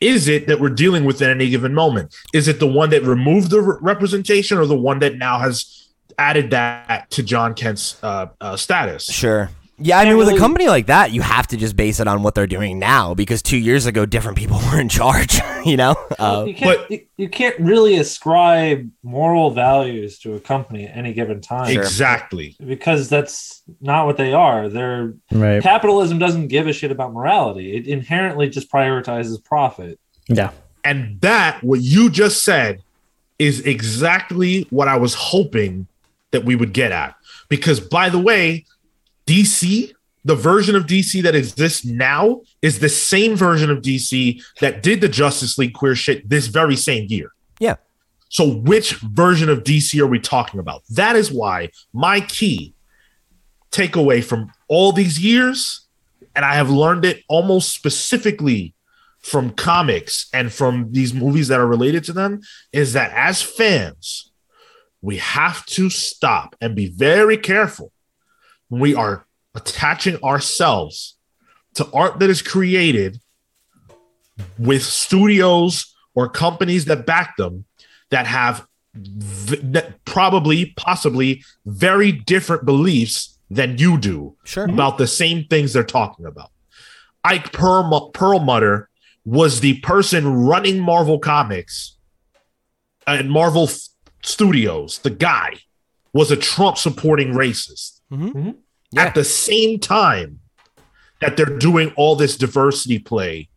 [0.00, 2.12] is it that we're dealing with at any given moment?
[2.32, 5.90] Is it the one that removed the re- representation or the one that now has
[6.18, 9.04] added that to Jon Kent's uh, uh, status?
[9.04, 9.48] Sure.
[9.76, 12.06] Yeah, I Can't mean, with a company like that, you have to just base it
[12.06, 15.40] on what they're doing now because two years ago, different people were in charge.
[15.64, 20.38] You know, uh, you can't but- you, you can't really ascribe moral values to a
[20.40, 22.54] company at any given time Exactly.
[22.62, 24.68] because that's not what they are.
[24.68, 25.62] They're Right.
[25.62, 27.74] capitalism doesn't give a shit about morality.
[27.78, 29.98] It inherently just prioritizes profit.
[30.28, 30.50] Yeah.
[30.84, 32.82] And that, what you just said,
[33.38, 35.86] is exactly what I was hoping
[36.32, 37.14] that we would get at.
[37.48, 38.66] Because, by the way,
[39.26, 39.92] DC,
[40.24, 45.00] the version of DC that exists now, is the same version of DC that did
[45.00, 47.32] the Justice League queer shit this very same year.
[47.58, 47.76] Yeah.
[48.28, 50.82] So, which version of DC are we talking about?
[50.90, 52.74] That is why my key
[53.70, 55.86] takeaway from all these years,
[56.34, 58.74] and I have learned it almost specifically
[59.20, 62.40] from comics and from these movies that are related to them,
[62.72, 64.30] is that as fans,
[65.00, 67.92] we have to stop and be very careful
[68.74, 71.16] when we are attaching ourselves
[71.74, 73.20] to art that is created
[74.58, 77.64] with studios or companies that back them
[78.10, 84.64] that have v- that probably possibly very different beliefs than you do sure.
[84.64, 86.50] about the same things they're talking about.
[87.22, 88.88] Ike Perl- Perlmutter
[89.24, 91.96] was the person running Marvel Comics
[93.06, 93.78] and Marvel f-
[94.22, 94.98] Studios.
[94.98, 95.54] The guy
[96.12, 98.00] was a Trump supporting racist.
[98.12, 98.56] Mhm.
[98.94, 99.04] Yeah.
[99.04, 100.40] At the same time
[101.20, 103.48] that they're doing all this diversity play,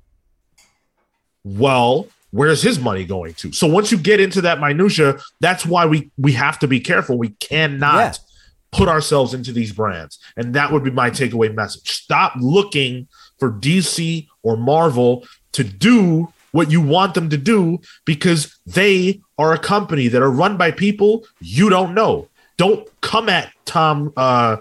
[1.44, 3.52] well, where's his money going to?
[3.52, 7.18] So once you get into that minutia, that's why we we have to be careful.
[7.18, 8.14] We cannot Yeah.
[8.72, 10.20] put ourselves into these brands.
[10.36, 11.90] And that would be my takeaway message.
[11.90, 13.08] Stop looking
[13.40, 19.54] for DC or Marvel to do what you want them to do because they are
[19.54, 22.28] a company that are run by people you don't know.
[22.58, 24.58] Don't come at Tom uh,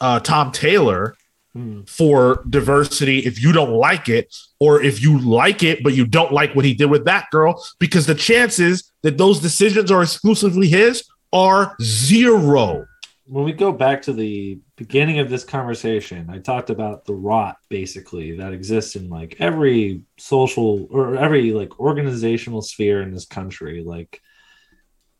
[0.00, 1.14] uh, Tom Taylor
[1.54, 1.80] Hmm.
[1.88, 6.30] for diversity if you don't like it, or if you like it but you don't
[6.30, 10.68] like what he did with that girl, because the chances that those decisions are exclusively
[10.68, 12.86] his are zero.
[13.26, 17.56] When we go back to the beginning of this conversation, I talked about the rot
[17.70, 23.82] basically that exists in like every social or every like organizational sphere in this country.
[23.82, 24.20] Like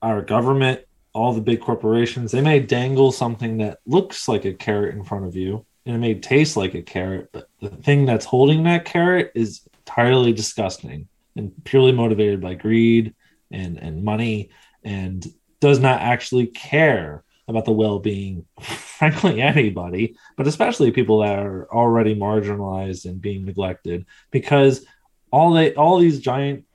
[0.02, 0.82] our government,
[1.18, 5.26] all the big corporations, they may dangle something that looks like a carrot in front
[5.26, 8.84] of you and it may taste like a carrot, but the thing that's holding that
[8.84, 13.14] carrot is entirely disgusting and purely motivated by greed
[13.50, 14.50] and, and money
[14.84, 15.26] and
[15.60, 22.14] does not actually care about the well-being frankly anybody but especially people that are already
[22.14, 24.84] marginalized and being neglected because
[25.30, 26.66] all they all these giant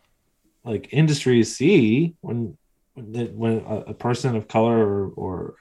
[0.66, 2.58] like industries see when
[2.96, 5.56] when, when a, a person of color or, or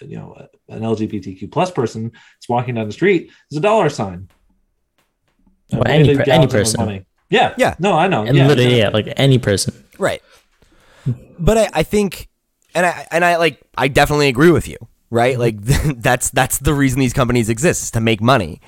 [0.00, 0.34] you know
[0.68, 2.10] an lgbtq plus person
[2.40, 4.28] is walking down the street is a dollar sign
[5.72, 6.80] Well, any they per- gouge any person.
[6.84, 7.04] money.
[7.30, 7.74] yeah Yeah.
[7.78, 9.02] no i know And yeah, literally, exactly.
[9.02, 9.74] yeah, like any person.
[9.98, 10.22] Right.
[11.38, 12.28] But I, I think,
[12.74, 14.76] and I and I like I definitely agree with you.
[15.10, 15.38] Right.
[15.38, 18.60] Like that's that's the reason these companies exist is to make money.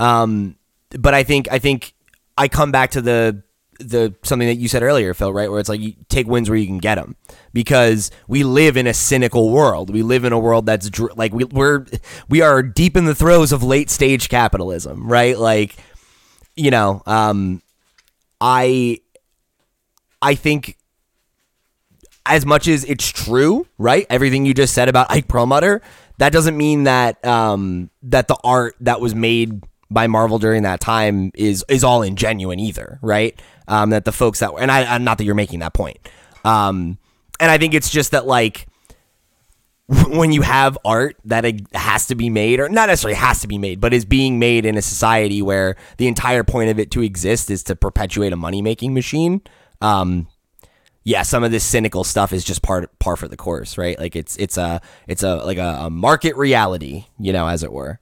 [0.00, 0.56] Um,
[0.98, 1.94] but I think I think
[2.38, 3.42] I come back to the
[3.78, 5.50] the something that you said earlier, Phil, right?
[5.50, 7.16] Where it's like you take wins where you can get them,
[7.52, 9.90] because we live in a cynical world.
[9.90, 11.86] We live in a world that's dr- like we, we're
[12.28, 15.38] we are deep in the throes of late stage capitalism, right?
[15.38, 15.76] Like,
[16.54, 17.62] you know, um,
[18.40, 19.00] I
[20.20, 20.76] I think
[22.24, 24.06] as much as it's true, right?
[24.08, 25.82] Everything you just said about Ike Perlmutter,
[26.18, 29.62] that doesn't mean that um, that the art that was made
[29.92, 33.40] by Marvel during that time is is all ingenuine either, right?
[33.68, 35.98] Um, that the folks that and I not that you're making that point,
[36.44, 36.98] um,
[37.40, 38.66] and I think it's just that like
[40.08, 43.48] when you have art that it has to be made or not necessarily has to
[43.48, 46.90] be made but is being made in a society where the entire point of it
[46.92, 49.42] to exist is to perpetuate a money making machine
[49.82, 50.28] um,
[51.04, 53.98] yeah, some of this cynical stuff is just part par for the course, right?
[53.98, 57.72] Like it's it's a it's a like a, a market reality, you know, as it
[57.72, 57.98] were.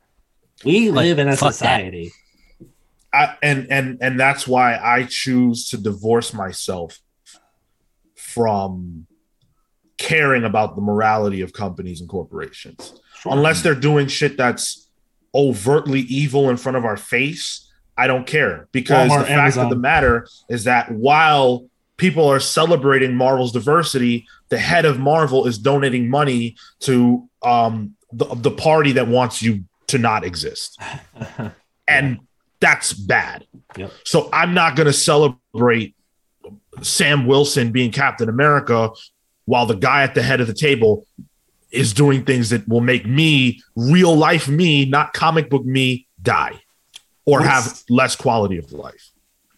[0.65, 2.13] We live in a society.
[3.13, 7.01] I, and and and that's why I choose to divorce myself
[8.15, 9.07] from
[9.99, 13.01] caring about the morality of companies and corporations.
[13.25, 14.89] Unless they're doing shit that's
[15.35, 19.65] overtly evil in front of our face, I don't care because Walmart, the fact Amazon.
[19.65, 21.67] of the matter is that while
[21.97, 28.25] people are celebrating Marvel's diversity, the head of Marvel is donating money to um, the,
[28.37, 30.81] the party that wants you to not exist.
[31.89, 32.21] and
[32.61, 33.47] that's bad.
[33.77, 33.93] Yep.
[34.05, 35.95] So I'm not going to celebrate
[36.83, 38.91] Sam Wilson being Captain America
[39.47, 41.07] while the guy at the head of the table
[41.71, 46.61] is doing things that will make me, real life me, not comic book me, die
[47.25, 49.11] or have less quality of life.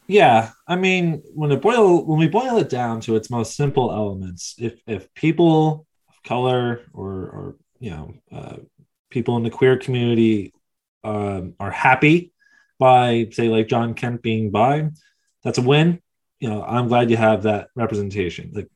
[0.06, 3.90] Yeah, I mean, when it boil when we boil it down to its most simple
[3.90, 8.56] elements, if if people of color or or you know uh,
[9.12, 10.52] people in the queer community
[11.04, 12.32] um, are happy
[12.78, 14.90] by say like Jon Kent being bi,
[15.44, 16.00] that's a win.
[16.40, 18.50] You know, I'm glad you have that representation.
[18.52, 18.68] Like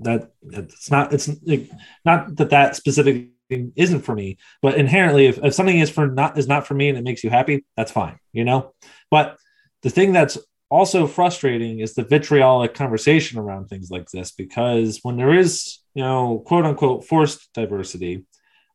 [0.00, 1.70] that, it's not it's like,
[2.04, 6.08] not that that specific thing isn't for me, but inherently, if, if something is for
[6.08, 8.18] not is not for me and it makes you happy, that's fine.
[8.32, 8.74] You know,
[9.10, 9.36] but
[9.82, 10.38] the thing that's
[10.68, 16.02] also frustrating is the vitriolic conversation around things like this because when there is you
[16.02, 18.24] know quote unquote forced diversity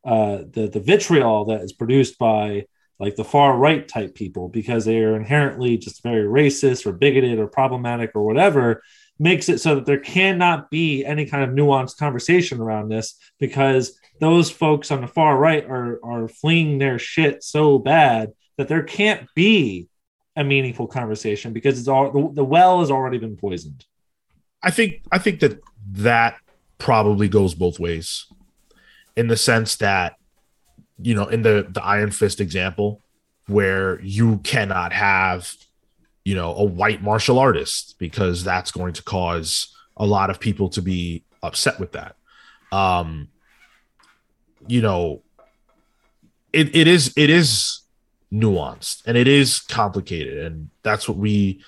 [0.03, 2.65] uh the the vitriol that is produced by
[2.99, 7.39] like the far right type people because they are inherently just very racist or bigoted
[7.39, 8.81] or problematic or whatever
[9.19, 13.99] makes it so that there cannot be any kind of nuanced conversation around this because
[14.19, 18.83] those folks on the far right are are fleeing their shit so bad that there
[18.83, 19.87] can't be
[20.35, 23.85] a meaningful conversation because it's all the, the well has already been poisoned.
[24.63, 25.59] I think I think that
[25.91, 26.37] that
[26.77, 28.25] probably goes both ways,
[29.21, 30.15] in the sense that,
[30.97, 33.01] you know, in the the Iron Fist example,
[33.47, 35.53] where you cannot have,
[36.25, 40.69] you know, a white martial artist because that's going to cause a lot of people
[40.69, 42.15] to be upset with that.
[42.71, 43.29] Um,
[44.67, 45.21] you know,
[46.51, 47.81] it, it is it is
[48.33, 51.63] nuanced and it is complicated, and that's what we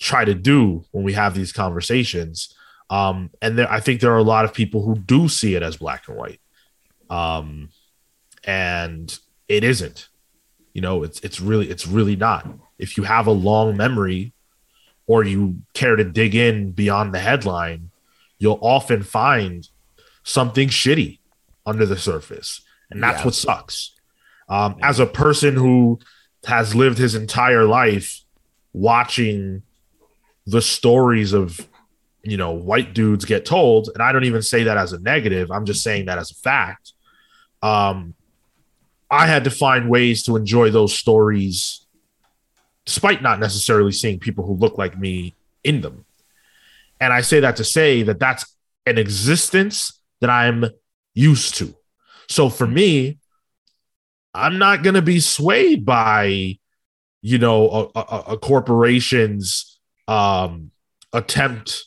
[0.00, 2.52] try to do when we have these conversations.
[2.90, 5.62] Um, and there, I think there are a lot of people who do see it
[5.62, 6.40] as black and white,
[7.10, 7.70] um,
[8.44, 10.08] and it isn't.
[10.74, 12.46] You know, it's it's really it's really not.
[12.78, 14.32] If you have a long memory,
[15.06, 17.90] or you care to dig in beyond the headline,
[18.38, 19.68] you'll often find
[20.22, 21.18] something shitty
[21.66, 23.24] under the surface, and that's Yeah.
[23.24, 23.92] what sucks.
[24.48, 25.98] Um, As a person who
[26.44, 28.22] has lived his entire life
[28.72, 29.62] watching
[30.46, 31.66] the stories of
[32.22, 35.50] you know white dudes get told and i don't even say that as a negative
[35.50, 36.92] i'm just saying that as a fact
[37.62, 38.14] um
[39.10, 41.86] i had to find ways to enjoy those stories
[42.84, 46.06] despite not necessarily seeing people who look like me in them.
[47.00, 48.56] And i say that to say that that's
[48.86, 50.64] an existence that i'm
[51.14, 51.74] used to.
[52.28, 53.18] So for me
[54.34, 56.58] i'm not going to be swayed by
[57.20, 60.70] you know a, a, a corporation's um
[61.12, 61.84] attempt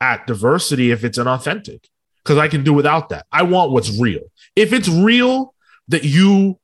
[0.00, 1.84] at diversity if it's inauthentic
[2.28, 3.24] because i can do without that.
[3.32, 4.20] I want what's real.
[4.54, 5.54] If it's real
[5.88, 6.58] that you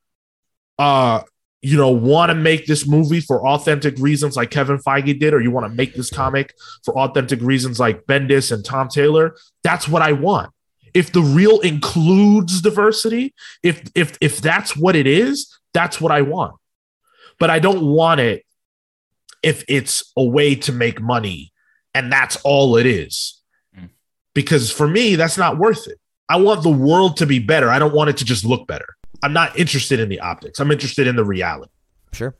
[0.79, 1.23] uh
[1.63, 5.41] you know want to make this movie for authentic reasons like kevin feige did or
[5.41, 6.53] you want to make this comic
[6.85, 10.53] for authentic reasons like bendis and tom taylor that's what i want.
[10.93, 16.21] If the real includes diversity if if if that's what it is that's what i
[16.21, 16.55] want.
[17.39, 18.45] But i don't want it
[19.43, 21.53] if it's a way to make money
[21.95, 23.41] and that's all it is.
[24.35, 25.99] Because for me, that's not worth it.
[26.29, 27.71] I want the world to be better.
[27.71, 28.87] I don't want it to just look better.
[29.23, 30.59] I'm not interested in the optics.
[30.61, 31.71] I'm interested in the reality.
[32.13, 32.35] Sure.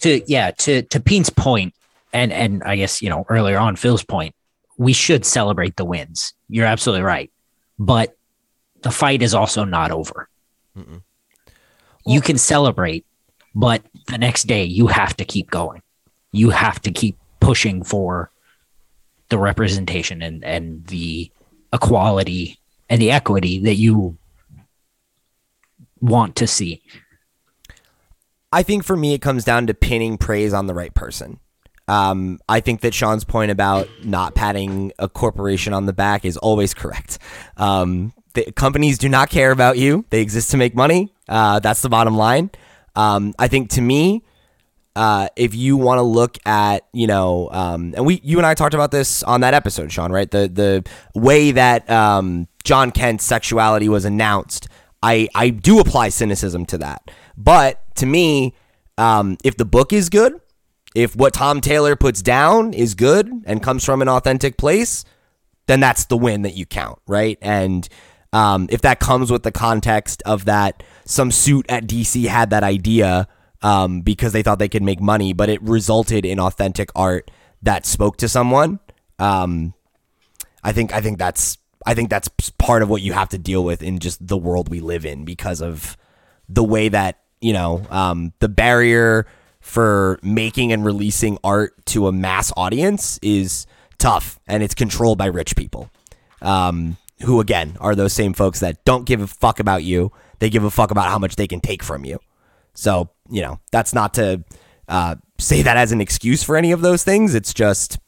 [0.00, 1.74] to yeah to to Pete's point,
[2.12, 4.34] and and I guess you know earlier on Phil's point,
[4.78, 6.32] we should celebrate the wins.
[6.48, 7.30] You're absolutely right,
[7.78, 8.16] but
[8.82, 10.28] the fight is also not over.
[10.76, 11.02] Mm-mm.
[12.06, 13.04] You can celebrate,
[13.54, 15.82] but the next day you have to keep going.
[16.30, 18.30] You have to keep pushing for
[19.28, 21.30] the representation and and the
[21.72, 24.16] equality and the equity that you
[26.00, 26.82] want to see.
[28.52, 31.40] I think for me, it comes down to pinning praise on the right person.
[31.88, 36.36] Um, I think that Sean's point about not patting a corporation on the back is
[36.36, 37.18] always correct.
[37.56, 41.12] Um, the companies do not care about you; they exist to make money.
[41.28, 42.50] Uh, that's the bottom line.
[42.94, 44.24] Um, I think to me,
[44.96, 48.54] uh, if you want to look at, you know, um, and we, you and I
[48.54, 50.30] talked about this on that episode, Sean, right?
[50.30, 54.68] The the way that um, Jon Kent's sexuality was announced,
[55.02, 57.10] I I do apply cynicism to that.
[57.36, 58.54] But to me,
[58.96, 60.40] um, if the book is good,
[60.94, 65.04] if what Tom Taylor puts down is good and comes from an authentic place,
[65.66, 67.36] then that's the win that you count, right?
[67.42, 67.86] And
[68.32, 72.64] um, if that comes with the context of that some suit at DC had that
[72.64, 73.28] idea
[73.66, 77.84] um, because they thought they could make money, but it resulted in authentic art that
[77.84, 78.78] spoke to someone.
[79.18, 79.74] Um,
[80.62, 82.28] I think I think that's I think that's
[82.58, 85.24] part of what you have to deal with in just the world we live in
[85.24, 85.96] because of
[86.48, 89.26] the way that you know um, the barrier
[89.58, 93.66] for making and releasing art to a mass audience is
[93.98, 95.90] tough, and it's controlled by rich people.
[96.40, 100.12] Um, who again are those same folks that don't give a fuck about you.
[100.38, 102.20] They give a fuck about how much they can take from you.
[102.74, 104.44] So, you know, that's not to
[104.88, 107.34] uh, say that as an excuse for any of those things.
[107.34, 107.98] It's just,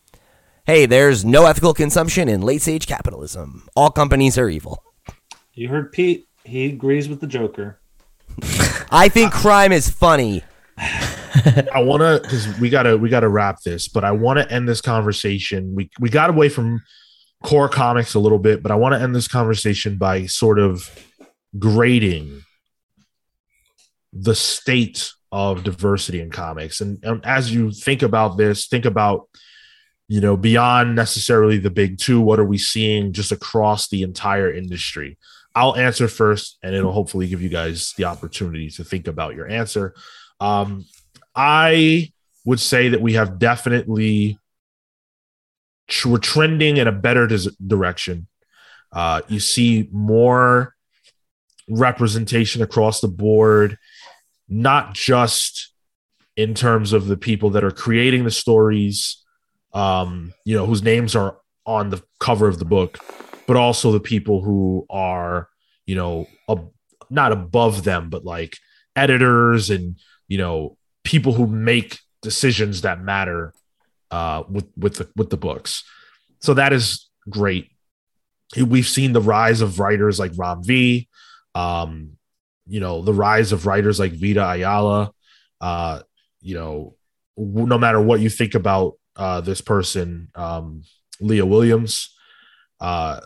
[0.66, 3.68] hey, there's no ethical consumption in late stage capitalism.
[3.74, 4.82] All companies are evil.
[5.54, 6.28] You heard Pete.
[6.44, 7.80] He agrees with the Joker.
[8.90, 10.44] I think crime is funny.
[10.78, 14.68] I want to because we gotta we gotta wrap this, but I want to end
[14.68, 15.74] this conversation.
[15.74, 16.80] We we got away from
[17.42, 20.88] core comics a little bit, but I want to end this conversation by sort of
[21.58, 22.42] grading
[24.20, 26.80] the state of diversity in comics.
[26.80, 29.28] And, and as you think about this, think about
[30.08, 32.20] you know beyond necessarily the big two.
[32.20, 35.18] What are we seeing just across the entire industry?
[35.54, 39.48] I'll answer first, and it'll hopefully give you guys the opportunity to think about your
[39.48, 39.94] answer.
[40.40, 40.84] Um,
[41.34, 42.12] I
[42.44, 44.38] would say that we have definitely
[46.04, 47.28] we're trending in a better
[47.66, 48.26] direction.
[48.92, 50.74] Uh, you see more
[51.68, 53.78] representation across the board,
[54.48, 55.72] not just
[56.36, 59.24] in terms of the people that are creating the stories,
[59.72, 62.98] um, you know, whose names are on the cover of the book,
[63.46, 65.48] but also the people who are,
[65.86, 66.70] you know, ab-
[67.10, 68.56] not above them, but like
[68.98, 69.96] editors and
[70.26, 73.54] you know people who make decisions that matter
[74.10, 75.84] uh, with with the with the books.
[76.40, 77.70] So that is great.
[78.56, 81.08] We've seen the rise of writers like Ram V,
[81.54, 82.17] um,
[82.68, 85.12] you know, the rise of writers like Vita Ayala.
[85.60, 86.00] Uh,
[86.40, 86.94] you know,
[87.36, 90.82] no matter what you think about uh, this person, um,
[91.20, 92.14] Leah Williams,
[92.80, 93.20] uh,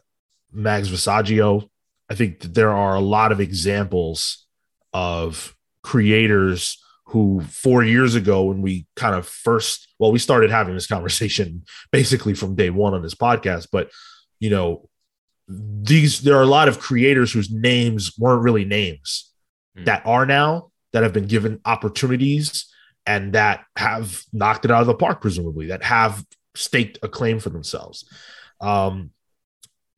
[0.53, 1.69] Mags Visaggio,
[2.11, 4.47] I think there are a lot of examples
[4.93, 10.75] of creators who four years ago when we kind of first well we started having
[10.75, 13.91] this conversation basically from day one on this podcast but
[14.41, 14.89] you know
[15.49, 19.32] these there are a lot of creators whose names weren't really names
[19.77, 19.85] mm.
[19.85, 22.67] that are now that have been given opportunities
[23.07, 27.39] and that have knocked it out of the park presumably that have staked a claim
[27.39, 28.05] for themselves
[28.61, 29.11] um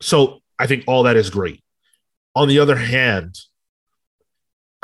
[0.01, 1.63] so i think all that is great
[2.35, 3.37] on the other hand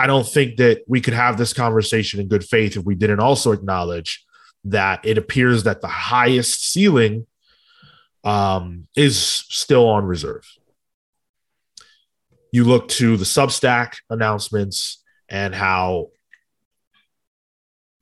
[0.00, 3.20] I don't think that we could have this conversation in good faith if we didn't
[3.20, 4.24] also acknowledge
[4.64, 7.26] that it appears that the highest ceiling
[8.24, 10.46] um, is still on reserve.
[12.52, 16.08] You look to the Substack announcements and how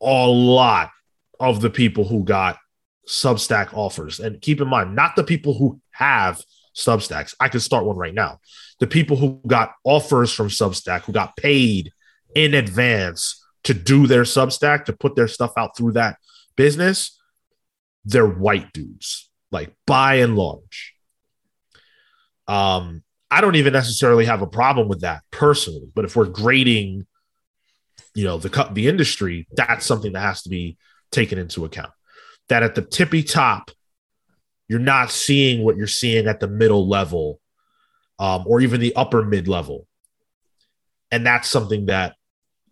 [0.01, 0.91] a lot
[1.39, 2.59] of the people who got
[3.07, 6.43] Substack offers, and keep in mind, not the people who have
[6.77, 7.35] Substacks.
[7.41, 8.41] I could start one right now
[8.79, 11.93] the people who got offers from Substack, who got paid
[12.35, 16.19] in advance to do their Substack, to put their stuff out through that
[16.57, 17.19] business,
[18.05, 20.95] they're white dudes, like by and large.
[22.47, 27.07] Um, I don't even necessarily have a problem with that personally, but if we're grading,
[28.15, 30.79] you know, the the industry, that's something that has to be
[31.11, 31.93] taken into account.
[32.49, 33.71] That at the tippy top,
[34.67, 37.41] you're not seeing what you're seeing at the middle level
[38.19, 39.87] um, or even the upper mid level.
[41.11, 42.17] And that's something that,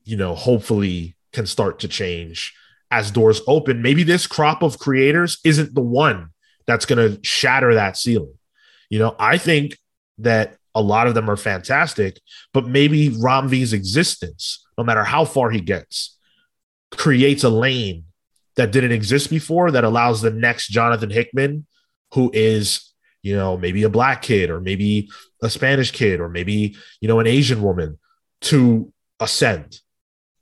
[0.05, 2.55] you know, hopefully can start to change
[2.91, 6.31] as doors open, maybe this crop of creators isn't the one
[6.67, 8.35] that's going to shatter that ceiling.
[8.89, 9.77] You know, I think
[10.19, 12.21] that a lot of them are fantastic,
[12.53, 16.19] but maybe Ram V's existence, no matter how far he gets,
[16.91, 18.05] creates a lane
[18.57, 21.67] that didn't exist before that allows the next Jonathan Hickman,
[22.13, 25.09] who is, you know, maybe a black kid or maybe
[25.43, 27.99] a Spanish kid or maybe, you know, an Asian woman
[28.43, 29.81] to ascend.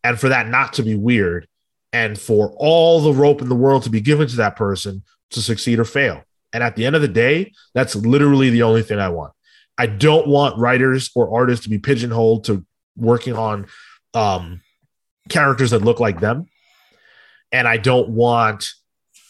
[0.02, 1.48] And for that not to be weird
[1.92, 5.40] and for all the rope in the world to be given to that person to
[5.40, 6.22] succeed or fail.
[6.52, 9.32] And at the end of the day, that's literally the only thing I want.
[9.76, 12.64] I don't want writers or artists to be pigeonholed to
[12.96, 13.66] working on
[14.14, 14.60] um,
[15.28, 16.46] characters that look like them.
[17.50, 18.68] And I don't want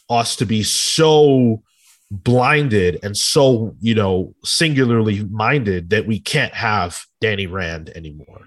[0.08, 1.62] us to be so
[2.10, 8.42] blinded and so, you know, singularly minded that we can't have Danny Rand anymore.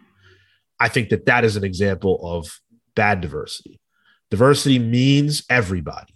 [0.79, 2.59] I think that that is an example of
[2.95, 3.79] bad diversity.
[4.29, 6.13] Diversity means everybody.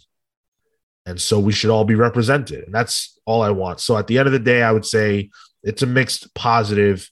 [1.06, 2.66] And so we should all be represented.
[2.66, 3.80] And that's all I want.
[3.80, 5.30] So at the end of the day, I would say
[5.64, 7.10] it's a mixed positive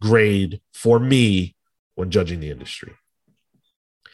[0.00, 1.56] grade for me
[1.94, 2.92] when judging the industry.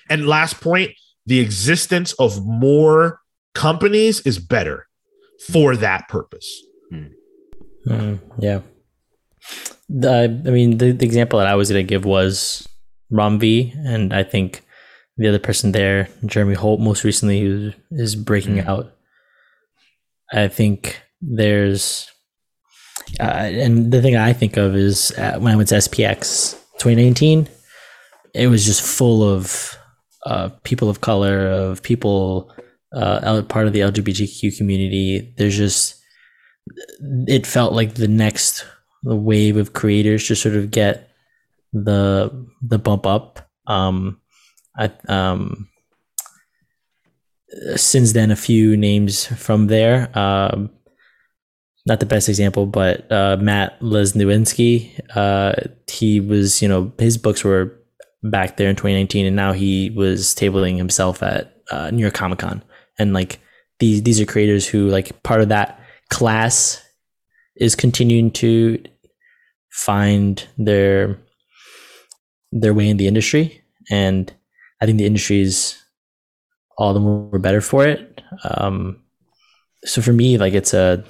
[0.09, 0.93] And last point
[1.27, 3.21] the existence of more
[3.55, 4.87] companies is better
[5.49, 6.63] for that purpose.
[7.87, 8.61] Mm, yeah.
[9.89, 12.69] The, I mean, the, the example that I was going to give was
[13.11, 14.63] Ram V, and I think
[15.17, 18.67] the other person there, Jeremy Holt, most recently, who is breaking mm.
[18.67, 18.95] out.
[20.33, 22.11] I think there's,
[23.19, 27.49] uh, and the thing I think of is uh, when I went to SPX 2019,
[28.35, 29.77] it was just full of
[30.27, 32.53] uh, people of color, of people
[32.95, 35.33] uh, part of the LGBTQ community.
[35.37, 36.01] There's just,
[37.27, 38.65] it felt like the next
[39.03, 41.11] the wave of creators to sort of get
[41.73, 43.49] the the bump up.
[43.67, 44.21] Um,
[44.77, 45.69] I um,
[47.77, 50.17] since then a few names from there.
[50.17, 50.71] Um,
[51.91, 55.01] not the best example, but uh, Matt Lesniewski.
[55.15, 55.55] Uh,
[55.89, 57.77] he was, you know, his books were
[58.23, 62.39] back there in 2019, and now he was tabling himself at uh, New York Comic
[62.39, 62.63] Con.
[63.01, 63.41] And like
[63.81, 66.81] these, these are creators who like part of that class
[67.57, 68.83] is continuing to
[69.71, 71.19] find their
[72.53, 74.33] their way in the industry, and
[74.81, 75.77] I think the industry is
[76.79, 78.23] all the more better for it.
[78.45, 79.03] Um,
[79.85, 81.05] so for me, like it's a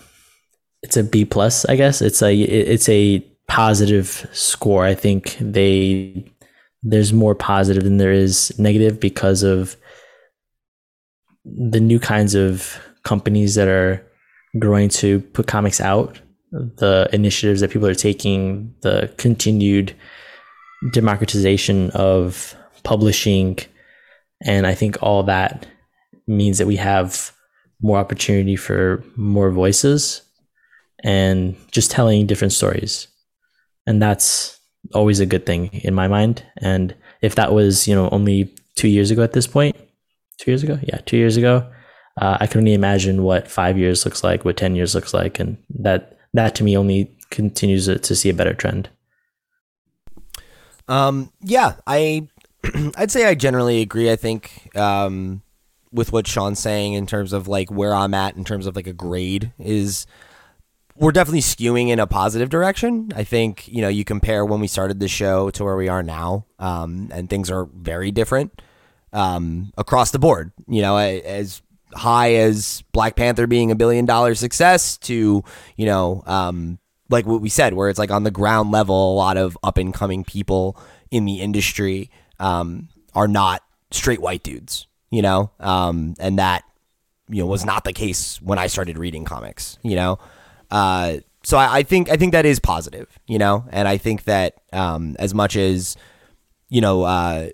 [0.83, 2.00] it's a B plus, I guess.
[2.00, 4.84] It's a it's a positive score.
[4.84, 6.25] I think they
[6.83, 9.76] there's more positive than there is negative because of
[11.44, 14.05] the new kinds of companies that are
[14.59, 16.18] growing to put comics out,
[16.52, 19.94] the initiatives that people are taking, the continued
[20.92, 23.59] democratization of publishing.
[24.42, 25.67] And I think all that
[26.26, 27.33] means that we have
[27.83, 30.23] more opportunity for more voices
[31.05, 33.09] and just telling different stories.
[33.87, 34.59] And that's
[34.95, 36.45] always a good thing in my mind.
[36.59, 39.77] And if that was, you know, only two years ago at this point,
[40.39, 41.70] two years ago, yeah, two years ago,
[42.20, 45.39] uh, I can only imagine what five years looks like, what ten years looks like,
[45.39, 48.89] and that that to me only continues to see a better trend.
[50.89, 52.29] Um, yeah, I
[52.97, 54.11] I'd say I generally agree.
[54.11, 55.43] I think um,
[55.93, 58.87] with what Sean's saying in terms of like where I'm at in terms of like
[58.87, 60.07] a grade is
[61.01, 63.11] we're definitely skewing in a positive direction.
[63.17, 66.03] I think you know you compare when we started the show to where we are
[66.03, 68.61] now, um, and things are very different
[69.12, 70.53] um, across the board.
[70.69, 71.62] You know, as
[71.95, 75.43] high as Black Panther being a billion dollar success to
[75.77, 79.17] you know, um, like what we said, where it's like on the ground level, a
[79.17, 80.79] lot of up and coming people
[81.11, 84.87] in the industry um, are not straight white dudes.
[85.11, 86.62] You know, um, and that
[87.31, 89.79] you know was not the case when I started reading comics.
[89.83, 90.19] You know.
[90.70, 94.24] Uh, so I, I, think I think that is positive, you know, and I think
[94.24, 95.97] that um, as much as
[96.68, 97.49] you know uh,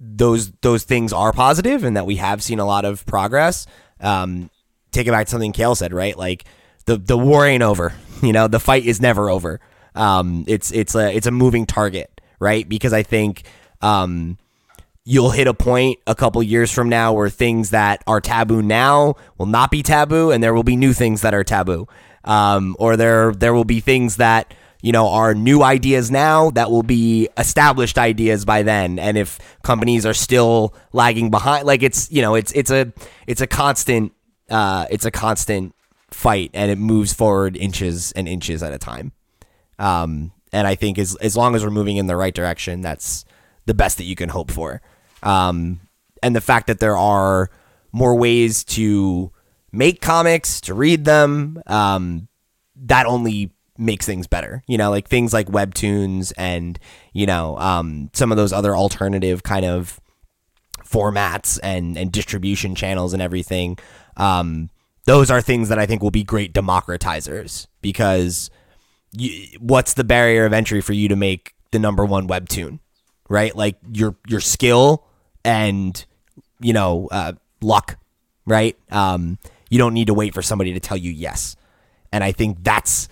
[0.00, 3.66] those those things are positive, and that we have seen a lot of progress.
[4.00, 4.50] Um,
[4.92, 6.16] take it back to something Cale said, right?
[6.16, 6.44] Like
[6.86, 7.94] the the war ain't over.
[8.20, 9.60] You know, the fight is never over.
[9.94, 12.68] Um, it's it's a it's a moving target, right?
[12.68, 13.44] Because I think
[13.80, 14.38] um,
[15.10, 19.14] you'll hit a point a couple years from now where things that are taboo now
[19.38, 21.88] will not be taboo, and there will be new things that are taboo.
[22.24, 26.70] Um, or there there will be things that you know are new ideas now that
[26.70, 28.98] will be established ideas by then.
[28.98, 32.92] And if companies are still lagging behind, like it's you know it's it's a
[33.26, 34.12] it's a constant
[34.50, 35.74] uh, it's a constant
[36.10, 39.12] fight, and it moves forward inches and inches at a time.
[39.78, 43.24] Um, and I think as as long as we're moving in the right direction, that's
[43.64, 44.82] the best that you can hope for.
[45.22, 45.80] Um,
[46.22, 47.50] and the fact that there are
[47.92, 49.32] more ways to
[49.72, 52.28] make comics, to read them, um,
[52.76, 54.62] that only makes things better.
[54.66, 56.78] You know, like things like webtoons and
[57.12, 60.00] you know um, some of those other alternative kind of
[60.84, 63.78] formats and and distribution channels and everything.
[64.16, 64.70] Um,
[65.06, 68.50] those are things that I think will be great democratizers because
[69.12, 72.80] you, what's the barrier of entry for you to make the number one webtoon,
[73.28, 73.54] right?
[73.54, 75.07] Like your your skill
[75.44, 76.04] and
[76.60, 77.98] you know uh, luck,
[78.46, 78.76] right?
[78.90, 79.38] Um,
[79.70, 81.56] you don't need to wait for somebody to tell you yes,
[82.12, 83.08] and I think that's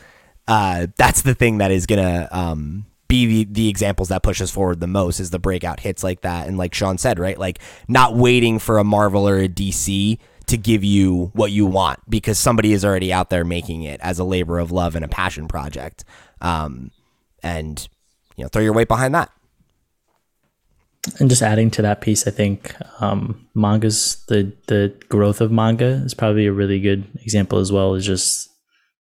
[0.49, 4.51] uh, that's the thing that is gonna um, be the, the examples that push us
[4.51, 7.39] forward the most is the breakout hits like that, and like Sean said, right?
[7.39, 11.99] Like not waiting for a Marvel or a DC to give you what you want
[12.09, 15.09] because somebody is already out there making it as a labor of love and a
[15.09, 16.05] passion project.
[16.41, 16.93] Um,
[17.43, 17.89] and
[18.37, 19.31] you know, throw your weight behind that.
[21.21, 26.03] And just adding to that piece, I think um, mangas the the growth of manga
[26.05, 27.95] is probably a really good example as well.
[27.95, 28.51] Is just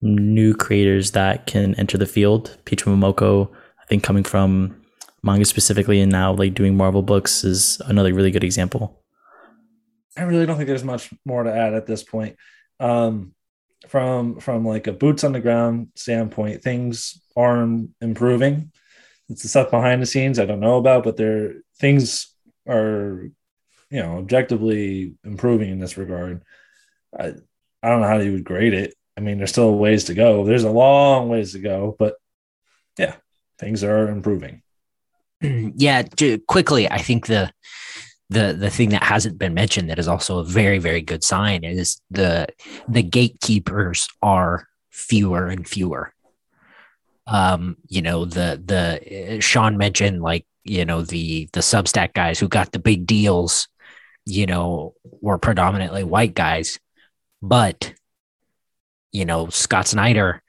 [0.01, 2.57] new creators that can enter the field.
[2.65, 3.49] Peach Momoko,
[3.81, 4.79] I think, coming from
[5.23, 9.03] manga specifically, and now like doing Marvel books is another really good example.
[10.15, 12.35] I really don't think there's much more to add at this point.
[12.79, 13.33] Um,
[13.87, 17.67] from from like a boots on the ground standpoint, things are
[18.01, 18.71] improving.
[19.29, 22.33] It's the stuff behind the scenes I don't know about, but there things
[22.67, 23.29] are,
[23.89, 26.43] you know, objectively improving in this regard.
[27.17, 27.33] I
[27.83, 28.95] I don't know how you would grade it.
[29.15, 30.45] I mean, there's still ways to go.
[30.45, 32.15] There's a long ways to go, but
[32.97, 33.15] yeah,
[33.59, 34.61] things are improving.
[35.41, 36.03] yeah,
[36.47, 37.51] quickly, I think the
[38.29, 41.63] the the thing that hasn't been mentioned that is also a very very good sign
[41.63, 42.47] is the
[42.87, 46.13] the gatekeepers are fewer and fewer
[47.27, 52.47] um you know the the sean mentioned like you know the the substack guys who
[52.47, 53.67] got the big deals
[54.25, 56.79] you know were predominantly white guys.
[57.41, 57.93] But
[59.11, 60.41] you know scott snyder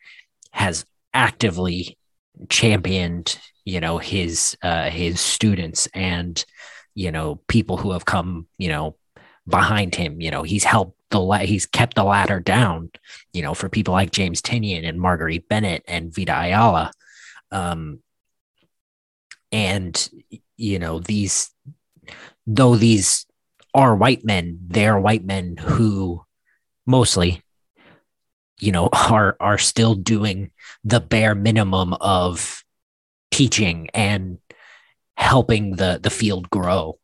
[0.51, 1.97] has actively
[2.49, 6.45] championed you know his uh his students and
[6.95, 8.97] you know people who have come you know
[9.47, 10.21] behind him.
[10.21, 12.91] You know he's helped the la- he's kept the ladder down
[13.33, 16.91] you know for people like James Tynion and Marguerite Bennett and Vita Ayala.
[17.51, 18.01] Um
[19.53, 20.11] and
[20.57, 21.51] you know these
[22.47, 23.27] though these
[23.75, 26.25] are white men they're white men who
[26.87, 27.43] mostly
[28.59, 30.51] you know are are still doing
[30.85, 32.65] the bare minimum of
[33.31, 34.39] teaching and
[35.17, 36.99] helping the the field grow.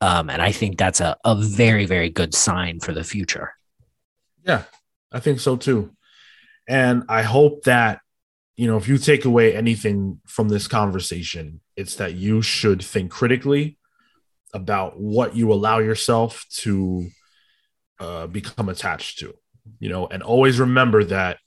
[0.00, 3.54] Um, and I think that's a, a very, very good sign for the future.
[4.44, 4.64] Yeah,
[5.10, 5.92] I think so too.
[6.68, 8.00] And I hope that,
[8.56, 13.10] you know, if you take away anything from this conversation, it's that you should think
[13.10, 13.78] critically
[14.54, 17.08] about what you allow yourself to
[18.00, 19.34] uh, become attached to,
[19.78, 21.38] you know, and always remember that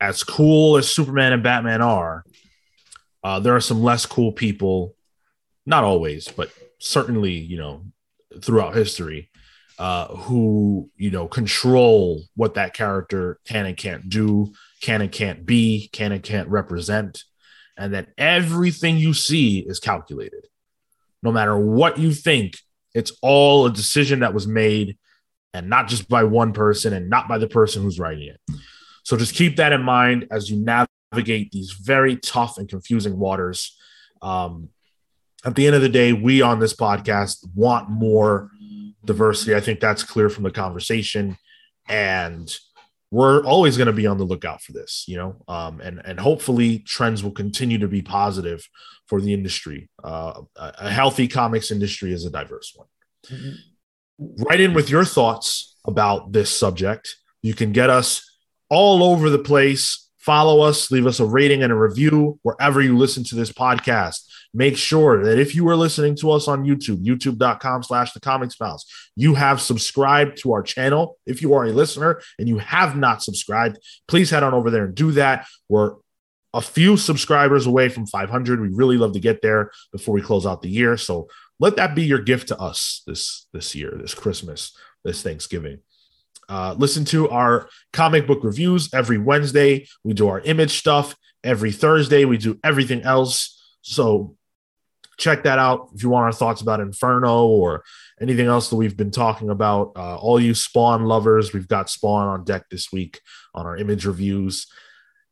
[0.00, 2.24] as cool as Superman and Batman are,
[3.22, 4.94] uh, there are some less cool people,
[5.66, 7.84] not always, but certainly, you know,
[8.40, 9.30] throughout history,
[9.78, 15.44] uh, who you know control what that character can and can't do, can and can't
[15.44, 17.24] be, can and can't represent,
[17.76, 20.46] and that everything you see is calculated.
[21.22, 22.54] No matter what you think,
[22.94, 24.98] it's all a decision that was made,
[25.52, 28.40] and not just by one person, and not by the person who's writing it.
[29.02, 33.76] So just keep that in mind as you navigate these very tough and confusing waters.
[34.22, 34.68] Um,
[35.44, 38.50] at the end of the day, we on this podcast want more
[39.04, 39.54] diversity.
[39.54, 41.38] I think that's clear from the conversation,
[41.88, 42.54] and
[43.10, 45.04] we're always going to be on the lookout for this.
[45.08, 48.68] You know, um, and and hopefully trends will continue to be positive
[49.06, 49.88] for the industry.
[50.02, 52.88] Uh, a healthy comics industry is a diverse one.
[53.26, 54.44] Mm-hmm.
[54.44, 57.16] Write in with your thoughts about this subject.
[57.40, 58.24] You can get us
[58.68, 62.98] all over the place Follow us, leave us a rating and a review wherever you
[62.98, 64.30] listen to this podcast.
[64.58, 68.56] Make sure that if you are listening to us on YouTube, youtube.com slash the comics
[68.56, 71.16] pals, you have subscribed to our channel.
[71.26, 73.78] If you are a listener and you have not subscribed,
[74.08, 75.46] please head on over there and do that.
[75.68, 75.92] We're
[76.52, 78.60] a few subscribers away from 500.
[78.60, 80.96] We really love to get there before we close out the year.
[80.96, 81.28] So
[81.60, 85.82] let that be your gift to us this this year, this Christmas, this Thanksgiving.
[86.48, 89.86] Uh, listen to our comic book reviews every Wednesday.
[90.02, 91.14] We do our image stuff
[91.44, 92.24] every Thursday.
[92.24, 93.54] We do everything else.
[93.82, 94.34] So
[95.18, 97.84] check that out if you want our thoughts about Inferno or
[98.20, 99.92] anything else that we've been talking about.
[99.96, 103.20] Uh, all you Spawn lovers, we've got Spawn on deck this week
[103.54, 104.66] on our image reviews.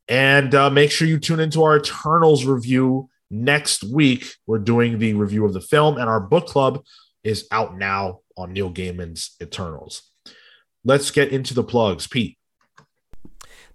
[0.09, 4.35] And uh, make sure you tune into our Eternals review next week.
[4.47, 6.85] We're doing the review of the film and our book club
[7.25, 10.03] is out now on Neil Gaiman's Eternals.
[10.85, 12.07] Let's get into the plugs.
[12.07, 12.39] Pete.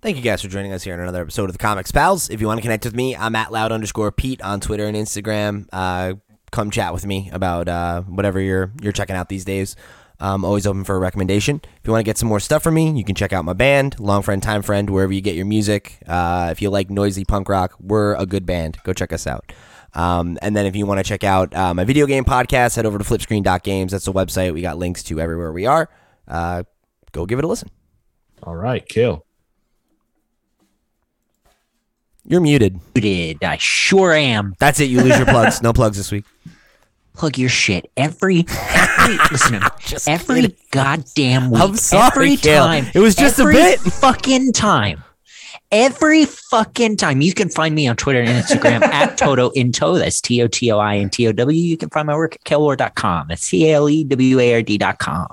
[0.02, 2.32] Thank you guys for joining us here on another episode of the Comics Pals.
[2.32, 4.98] If you want to connect with me, I'm at loud underscore Pete on Twitter and
[4.98, 5.68] Instagram.
[5.72, 6.16] Uh,
[6.52, 9.76] come chat with me about uh, whatever you're you're checking out these days.
[10.20, 11.62] I'm always open for a recommendation.
[11.64, 13.54] If you want to get some more stuff from me, you can check out my
[13.54, 16.00] band, Long Friend Time Friend, wherever you get your music.
[16.08, 18.80] Uh, if you like noisy punk rock, we're a good band.
[18.84, 19.54] Go check us out.
[19.94, 22.88] Um, and then if you want to check out uh, my video game podcast, head
[22.88, 23.92] over to flipscreen.games.
[23.92, 24.52] That's the website.
[24.56, 25.90] We got links to everywhere we are.
[26.28, 26.64] Uh,
[27.12, 27.70] go give it a listen.
[28.42, 29.26] All right, Cale.
[32.26, 32.80] You're muted.
[32.96, 33.44] Muted.
[33.44, 34.56] I sure am.
[34.60, 34.86] That's it.
[34.86, 35.62] You lose your plugs.
[35.62, 36.26] No plugs this week.
[37.14, 39.62] Plug your shit every, every listen.
[39.82, 40.56] Just every kidding.
[40.72, 41.62] goddamn week.
[41.62, 42.64] I'm sorry, every Cale.
[42.64, 42.86] time.
[42.94, 43.80] It was just a bit.
[43.82, 45.04] Fucking time.
[45.74, 47.20] Every fucking time.
[47.20, 49.98] You can find me on Twitter and Instagram at Toto Into.
[50.00, 51.62] That's T O T O I N T O W.
[51.62, 53.28] You can find my work at caleward.com.
[53.28, 55.28] That's C A L E W A R D.com.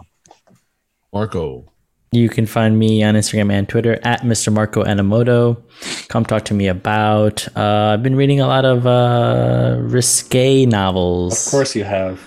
[1.12, 1.64] Marco.
[2.10, 4.50] You can find me on Instagram and Twitter at Mr.
[4.52, 5.60] Marco Animoto.
[6.08, 7.46] Come talk to me about.
[7.56, 11.46] Uh, I've been reading a lot of uh, risque novels.
[11.46, 12.18] Of course you have.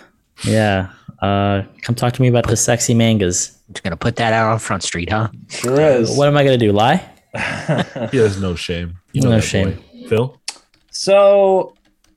[0.44, 0.92] Yeah.
[1.20, 3.58] Uh, come talk to me about the sexy mangas.
[3.72, 5.30] Just gonna put that out on Front Street, huh?
[5.50, 6.16] Sure is.
[6.16, 6.72] What am I gonna do?
[6.72, 7.04] Lie?
[8.12, 8.98] He has no shame.
[9.14, 9.72] You know No that shame.
[9.76, 10.08] boy.
[10.10, 10.42] Phil.
[10.92, 11.74] So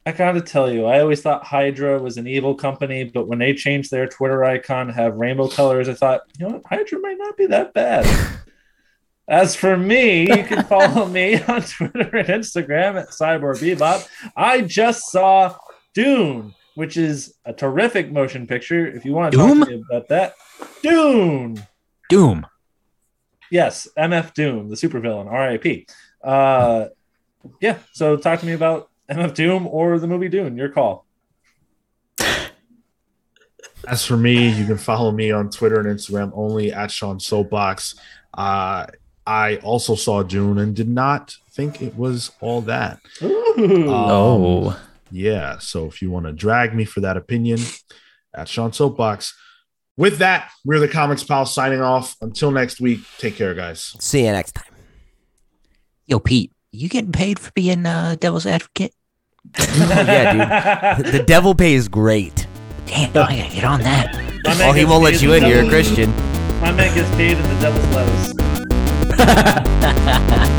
[0.06, 3.54] I gotta tell you, I always thought Hydra was an evil company, but when they
[3.54, 7.16] changed their Twitter icon to have rainbow colors, I thought, you know what, Hydra might
[7.16, 8.06] not be that bad.
[9.28, 14.06] As for me, you can follow me on Twitter and Instagram at Cyborg Bebop.
[14.36, 15.56] I just saw
[15.94, 18.86] Dune, which is a terrific motion picture.
[18.86, 19.60] If you want to Doom?
[19.60, 20.34] talk to me about that,
[20.82, 21.66] Dune.
[22.10, 22.46] Doom.
[23.50, 25.88] Yes, MF Doom, the supervillain, RIP.
[26.22, 26.88] Uh,
[27.60, 30.56] yeah, so talk to me about MF Doom or the movie Dune.
[30.56, 31.06] Your call.
[33.86, 37.96] As for me, you can follow me on Twitter and Instagram only at Sean Soapbox.
[38.32, 38.86] Uh,
[39.26, 42.98] I also saw Dune and did not think it was all that.
[43.22, 43.54] Ooh.
[43.58, 44.80] Um, oh.
[45.10, 45.58] Yeah.
[45.58, 47.60] So if you want to drag me for that opinion,
[48.34, 49.34] at Sean Soapbox.
[49.96, 52.16] With that, we're the Comics Pal signing off.
[52.20, 53.94] Until next week, take care, guys.
[54.00, 54.74] See you next time.
[56.06, 58.92] Yo, Pete, you getting paid for being uh, devil's advocate?
[59.58, 61.06] yeah, dude.
[61.12, 62.46] The devil pay is great.
[62.86, 64.16] Damn, I gotta get on that.
[64.46, 65.44] Oh, he won't let you in.
[65.46, 66.10] You're a Christian.
[66.60, 68.32] My man gets paid in the devil's lettuce.